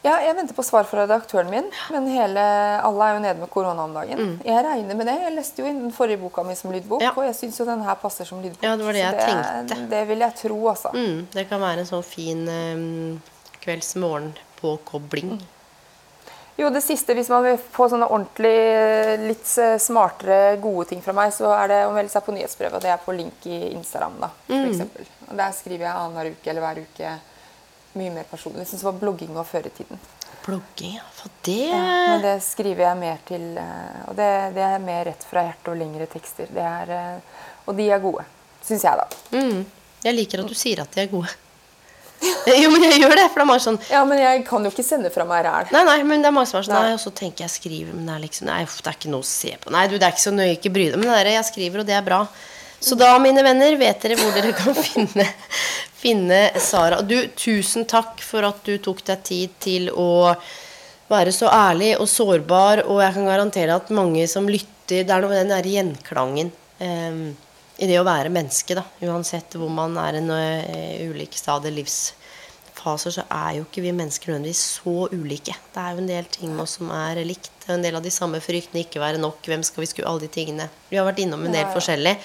Ja, 0.00 0.14
jeg 0.24 0.32
venter 0.38 0.56
på 0.56 0.64
svar 0.64 0.86
fra 0.88 1.02
redaktøren 1.02 1.50
min. 1.52 1.66
Men 1.92 2.06
hele, 2.08 2.40
alle 2.80 3.06
er 3.06 3.18
jo 3.18 3.20
nede 3.20 3.42
med 3.42 3.50
korona 3.52 3.84
om 3.84 3.92
dagen. 3.92 4.20
Mm. 4.20 4.34
Jeg 4.48 4.64
regner 4.64 4.96
med 4.96 5.10
det. 5.10 5.16
Jeg 5.26 5.34
leste 5.36 5.60
jo 5.60 5.68
inn 5.68 5.82
den 5.82 5.92
forrige 5.92 6.22
boka 6.22 6.44
mi 6.46 6.56
som 6.56 6.72
lydbok, 6.72 7.04
ja. 7.04 7.12
og 7.12 7.26
jeg 7.28 7.36
syns 7.36 7.60
jo 7.60 7.68
denne 7.68 7.84
her 7.84 8.00
passer 8.00 8.28
som 8.28 8.40
lydbok. 8.40 8.64
Ja, 8.64 8.78
Det 8.80 8.88
var 8.88 8.96
det 8.96 9.04
jeg 9.04 9.18
det, 9.18 9.28
tenkte. 9.28 9.78
Det 9.92 10.02
vil 10.08 10.24
jeg 10.24 10.38
tro, 10.40 10.58
altså. 10.72 10.94
Mm, 10.96 11.22
det 11.36 11.46
kan 11.52 11.60
være 11.60 11.84
en 11.84 11.90
sånn 11.92 12.06
fin 12.06 12.44
um, 12.48 13.20
kvelds-morgen-påkobling. 13.60 15.34
Mm. 15.36 15.48
Jo, 16.60 16.68
det 16.72 16.80
siste, 16.84 17.14
hvis 17.16 17.28
man 17.32 17.44
vil 17.44 17.60
få 17.60 17.86
sånne 17.92 18.08
ordentlig 18.08 19.20
litt 19.28 19.48
smartere, 19.80 20.56
gode 20.60 20.90
ting 20.90 21.00
fra 21.04 21.14
meg, 21.16 21.32
så 21.32 21.52
er 21.56 21.72
det 21.72 21.78
å 21.88 21.92
melde 21.94 22.12
seg 22.12 22.24
på 22.24 22.34
nyhetsbrevet. 22.36 22.84
Det 22.84 22.92
er 22.92 23.00
på 23.04 23.14
link 23.16 23.46
i 23.48 23.62
Instagram, 23.74 24.16
da, 24.20 24.32
for 24.48 24.72
mm. 24.72 25.10
Der 25.30 25.52
skriver 25.56 25.86
jeg 25.86 25.92
annenhver 25.92 26.32
uke 26.34 26.50
eller 26.50 26.64
hver 26.64 26.80
uke 26.88 27.12
mye 27.98 28.12
mer 28.14 28.26
personlig. 28.30 28.64
Jeg 28.64 28.72
syns 28.72 28.84
det 28.84 28.88
var 28.90 28.98
blogging 29.00 29.36
og 29.36 29.46
før 29.48 29.66
i 29.66 29.74
tiden. 29.74 30.00
Blogging, 30.44 30.96
ja. 30.96 31.04
For 31.18 31.32
det 31.44 31.58
ja, 31.68 31.82
Men 31.82 32.24
det 32.24 32.36
skriver 32.44 32.86
jeg 32.86 33.00
mer 33.00 33.20
til. 33.28 33.44
Eh, 33.60 34.00
og 34.08 34.16
det, 34.18 34.30
det 34.56 34.64
er 34.64 34.80
mer 34.84 35.04
rett 35.10 35.26
fra 35.28 35.44
hjertet 35.48 35.72
og 35.72 35.78
lengre 35.80 36.08
tekster. 36.10 36.48
Er, 36.54 36.94
eh, 36.96 37.44
og 37.66 37.76
de 37.76 37.90
er 37.90 38.02
gode. 38.02 38.24
Syns 38.64 38.86
jeg, 38.86 39.00
da. 39.00 39.36
Mm. 39.36 39.62
Jeg 40.04 40.16
liker 40.16 40.42
at 40.42 40.50
du 40.50 40.56
sier 40.56 40.82
at 40.84 40.92
de 40.94 41.04
er 41.04 41.12
gode. 41.12 41.32
jo, 42.62 42.68
men 42.72 42.84
jeg 42.84 43.00
gjør 43.00 43.14
det. 43.16 43.26
For 43.32 43.40
det 43.40 43.44
er 43.44 43.48
mange 43.48 43.64
sånn 43.64 43.78
Ja, 43.88 44.00
men 44.08 44.20
jeg 44.20 44.42
kan 44.48 44.64
jo 44.64 44.72
ikke 44.72 44.84
sende 44.84 45.12
fra 45.12 45.26
meg 45.28 45.44
ræl. 45.46 45.70
Nei, 45.74 45.84
nei, 45.88 45.98
men 46.08 46.24
det 46.24 46.30
er 46.30 46.36
mange 46.36 46.50
som 46.50 46.60
er 46.60 46.68
sånn 46.68 46.76
Nei, 46.76 46.94
og 46.96 47.02
så 47.02 47.12
tenker 47.16 47.46
jeg 47.46 47.54
skriver, 47.54 47.92
men 47.96 48.08
det 48.08 48.16
er 48.16 48.24
liksom 48.26 48.48
Nei, 48.50 48.62
det 48.68 48.92
er 48.92 48.98
ikke 48.98 49.12
noe 49.12 49.24
å 49.24 49.28
se 49.28 49.54
på. 49.60 49.72
Nei, 49.74 49.86
du, 49.88 49.96
det 49.96 50.08
er 50.08 50.16
ikke 50.16 50.28
så 50.28 50.34
nøye, 50.34 50.54
ikke 50.56 50.72
bry 50.74 50.88
deg. 50.90 50.98
Men 51.00 51.08
det 51.10 51.20
der, 51.20 51.32
jeg 51.36 51.48
skriver, 51.48 51.82
og 51.82 51.88
det 51.88 51.96
er 51.96 52.06
bra. 52.06 52.22
Så 52.80 52.96
da, 52.96 53.12
mine 53.20 53.42
venner, 53.44 53.76
vet 53.76 54.00
dere 54.00 54.16
hvor 54.16 54.32
dere 54.32 54.54
kan 54.56 54.72
finne, 54.76 55.26
finne 56.00 56.40
Sara. 56.60 57.02
Du, 57.04 57.16
tusen 57.36 57.84
takk 57.88 58.22
for 58.24 58.46
at 58.48 58.64
du 58.64 58.78
tok 58.80 59.04
deg 59.04 59.24
tid 59.26 59.58
til 59.60 59.90
å 59.92 60.32
være 61.10 61.34
så 61.34 61.50
ærlig 61.52 61.92
og 61.98 62.08
sårbar. 62.08 62.86
Og 62.88 63.02
jeg 63.04 63.16
kan 63.18 63.28
garantere 63.28 63.76
at 63.76 63.92
mange 63.94 64.24
som 64.30 64.48
lytter 64.48 64.70
Det 64.90 65.14
er 65.14 65.22
noe 65.22 65.30
med 65.30 65.38
den 65.38 65.52
der 65.52 65.66
gjenklangen 65.70 66.48
um, 66.80 67.26
i 67.78 67.86
det 67.86 68.00
å 68.00 68.06
være 68.08 68.32
menneske, 68.32 68.74
da. 68.74 68.82
Uansett 69.06 69.54
hvor 69.54 69.70
man 69.70 69.94
er 70.02 70.18
i 70.18 70.22
uh, 70.26 71.12
ulike 71.12 71.38
stadier 71.38 71.76
livsfaser, 71.76 73.14
så 73.14 73.22
er 73.30 73.60
jo 73.60 73.68
ikke 73.68 73.84
vi 73.84 73.92
mennesker 73.94 74.32
nødvendigvis 74.32 74.64
så 74.80 75.06
ulike. 75.12 75.54
Det 75.70 75.84
er 75.84 75.94
jo 75.94 76.02
en 76.02 76.10
del 76.10 76.26
ting 76.32 76.50
med 76.50 76.64
oss 76.64 76.74
som 76.80 76.90
er 76.96 77.22
likt. 77.22 77.52
En 77.70 77.86
del 77.86 78.00
av 78.00 78.02
de 78.02 78.10
samme 78.10 78.40
fryktene, 78.42 78.82
ikke 78.82 79.04
være 79.04 79.22
nok, 79.22 79.46
hvem 79.46 79.62
skal 79.62 79.84
vi 79.84 79.92
skue, 79.92 80.08
alle 80.10 80.24
de 80.24 80.32
tingene. 80.40 80.66
Vi 80.90 80.98
har 80.98 81.06
vært 81.06 81.22
innom 81.22 81.46
en 81.46 81.54
del 81.54 81.62
ja, 81.62 81.68
ja. 81.68 81.74
forskjellig. 81.76 82.16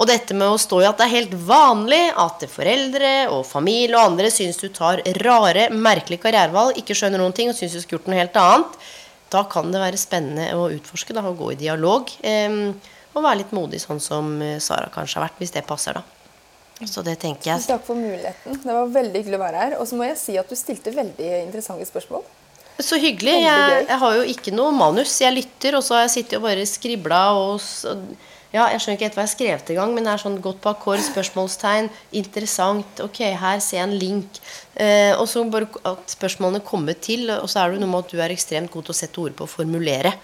Og 0.00 0.08
dette 0.08 0.32
med 0.32 0.48
å 0.48 0.60
stå 0.60 0.78
i 0.80 0.86
at 0.88 0.96
det 0.96 1.06
er 1.06 1.12
helt 1.12 1.34
vanlig 1.44 2.00
at 2.22 2.46
foreldre 2.48 3.10
og 3.34 3.42
familie 3.44 3.98
og 3.98 4.14
andre 4.14 4.30
syns 4.32 4.56
du 4.62 4.70
tar 4.72 5.02
rare, 5.20 5.66
merkelige 5.74 6.22
karrierevalg, 6.22 6.78
ikke 6.80 6.96
skjønner 6.96 7.20
noen 7.20 7.36
ting 7.36 7.52
og 7.52 7.58
syns 7.58 7.76
du 7.76 7.82
skulle 7.82 7.98
gjort 7.98 8.08
noe 8.08 8.22
helt 8.22 8.38
annet, 8.40 8.78
da 9.30 9.44
kan 9.52 9.68
det 9.70 9.82
være 9.82 10.00
spennende 10.00 10.48
å 10.56 10.70
utforske 10.72 11.14
da, 11.14 11.26
og 11.28 11.36
gå 11.38 11.52
i 11.52 11.60
dialog. 11.60 12.08
Eh, 12.24 12.56
og 13.10 13.26
være 13.26 13.42
litt 13.42 13.52
modig, 13.54 13.82
sånn 13.82 14.00
som 14.02 14.32
eh, 14.42 14.56
Sara 14.62 14.88
kanskje 14.94 15.20
har 15.20 15.28
vært, 15.28 15.38
hvis 15.42 15.54
det 15.54 15.66
passer, 15.68 16.00
da. 16.00 16.06
Så 16.88 17.04
det 17.04 17.18
tenker 17.20 17.50
jeg. 17.52 17.64
Takk 17.68 17.84
for 17.84 17.98
muligheten. 17.98 18.56
Det 18.62 18.72
var 18.72 18.88
veldig 18.88 19.20
hyggelig 19.20 19.36
å 19.36 19.42
være 19.42 19.64
her. 19.64 19.74
Og 19.82 19.88
så 19.88 19.98
må 19.98 20.06
jeg 20.06 20.16
si 20.16 20.36
at 20.40 20.48
du 20.48 20.56
stilte 20.56 20.94
veldig 20.94 21.28
interessante 21.42 21.84
spørsmål. 21.84 22.24
Så 22.80 22.96
hyggelig. 22.96 23.34
Jeg, 23.44 23.82
jeg, 23.84 23.98
har 24.00 24.14
jo 24.16 24.22
ikke 24.32 24.54
noe 24.56 24.72
manus. 24.72 25.18
Jeg 25.20 25.36
lytter, 25.36 25.76
og 25.76 25.84
så 25.84 25.98
har 25.98 26.06
jeg 26.06 26.14
sittet 26.14 26.38
og 26.38 26.46
bare 26.46 26.64
skribla 26.64 27.20
og 27.36 27.60
ja, 28.50 28.64
jeg 28.72 28.82
skjønner 28.82 28.96
ikke 28.96 29.06
helt 29.06 29.16
hva 29.18 29.24
jeg 29.28 29.32
skrev 29.36 29.60
til 29.62 29.76
gang, 29.78 29.92
men 29.94 30.06
det 30.06 30.10
er 30.10 30.22
sånn 30.24 30.40
godt 30.42 30.58
på 30.64 30.72
akkord, 30.72 31.02
spørsmålstegn, 31.06 31.86
interessant, 32.18 33.02
ok, 33.04 33.22
her 33.38 33.62
ser 33.62 33.78
jeg 33.78 33.86
en 33.86 33.94
link. 34.00 34.40
Eh, 34.74 35.12
og 35.14 35.28
så 35.30 35.44
bare 35.46 35.68
at 35.86 36.10
spørsmålene 36.16 36.64
kommer 36.66 36.98
til, 36.98 37.28
og 37.36 37.46
så 37.50 37.62
er 37.62 37.76
det 37.76 37.82
noe 37.84 37.92
med 37.92 38.08
at 38.08 38.14
du 38.14 38.18
er 38.18 38.34
ekstremt 38.34 38.72
god 38.74 38.88
til 38.88 38.96
å 38.96 39.00
sette 39.00 39.22
ord 39.22 39.36
på 39.38 39.46
å 39.46 39.52
formulere. 39.54 40.16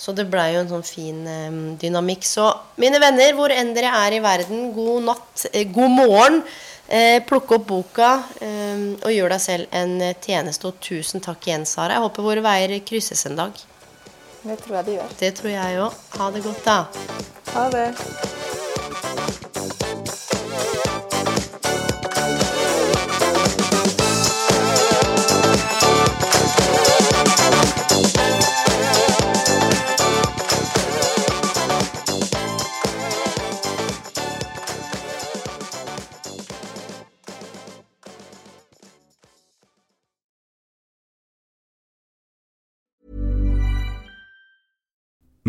Så 0.00 0.14
det 0.16 0.26
blei 0.32 0.48
jo 0.54 0.62
en 0.64 0.72
sånn 0.72 0.86
fin 0.86 1.20
eh, 1.28 1.60
dynamikk. 1.80 2.24
Så 2.26 2.48
mine 2.80 2.98
venner, 3.02 3.36
hvor 3.36 3.52
enn 3.52 3.74
dere 3.76 3.92
er 4.00 4.16
i 4.16 4.24
verden, 4.24 4.70
god 4.74 5.10
natt, 5.10 5.44
eh, 5.52 5.68
god 5.68 5.94
morgen. 6.00 6.40
Eh, 6.88 7.20
plukke 7.24 7.56
opp 7.56 7.68
boka 7.68 8.10
eh, 8.44 8.82
og 8.98 9.12
gjør 9.12 9.36
deg 9.36 9.44
selv 9.44 9.76
en 9.76 9.94
tjeneste. 10.24 10.72
Og 10.72 10.80
tusen 10.84 11.24
takk 11.24 11.48
igjen, 11.48 11.68
Sara. 11.68 11.98
Jeg 11.98 12.08
håper 12.08 12.28
våre 12.32 12.44
veier 12.44 12.78
krysses 12.84 13.28
en 13.28 13.40
dag. 13.44 13.64
Det 14.44 14.58
tror 14.64 14.80
jeg 14.80 14.88
det 14.88 14.98
gjør. 14.98 15.16
Det 15.20 15.32
tror 15.38 15.54
jeg 15.54 15.80
òg. 15.86 16.04
Ha 16.18 16.34
det 16.34 16.44
godt, 16.48 16.66
da. 16.66 17.43
Ha 17.54 17.70
det. 17.70 18.33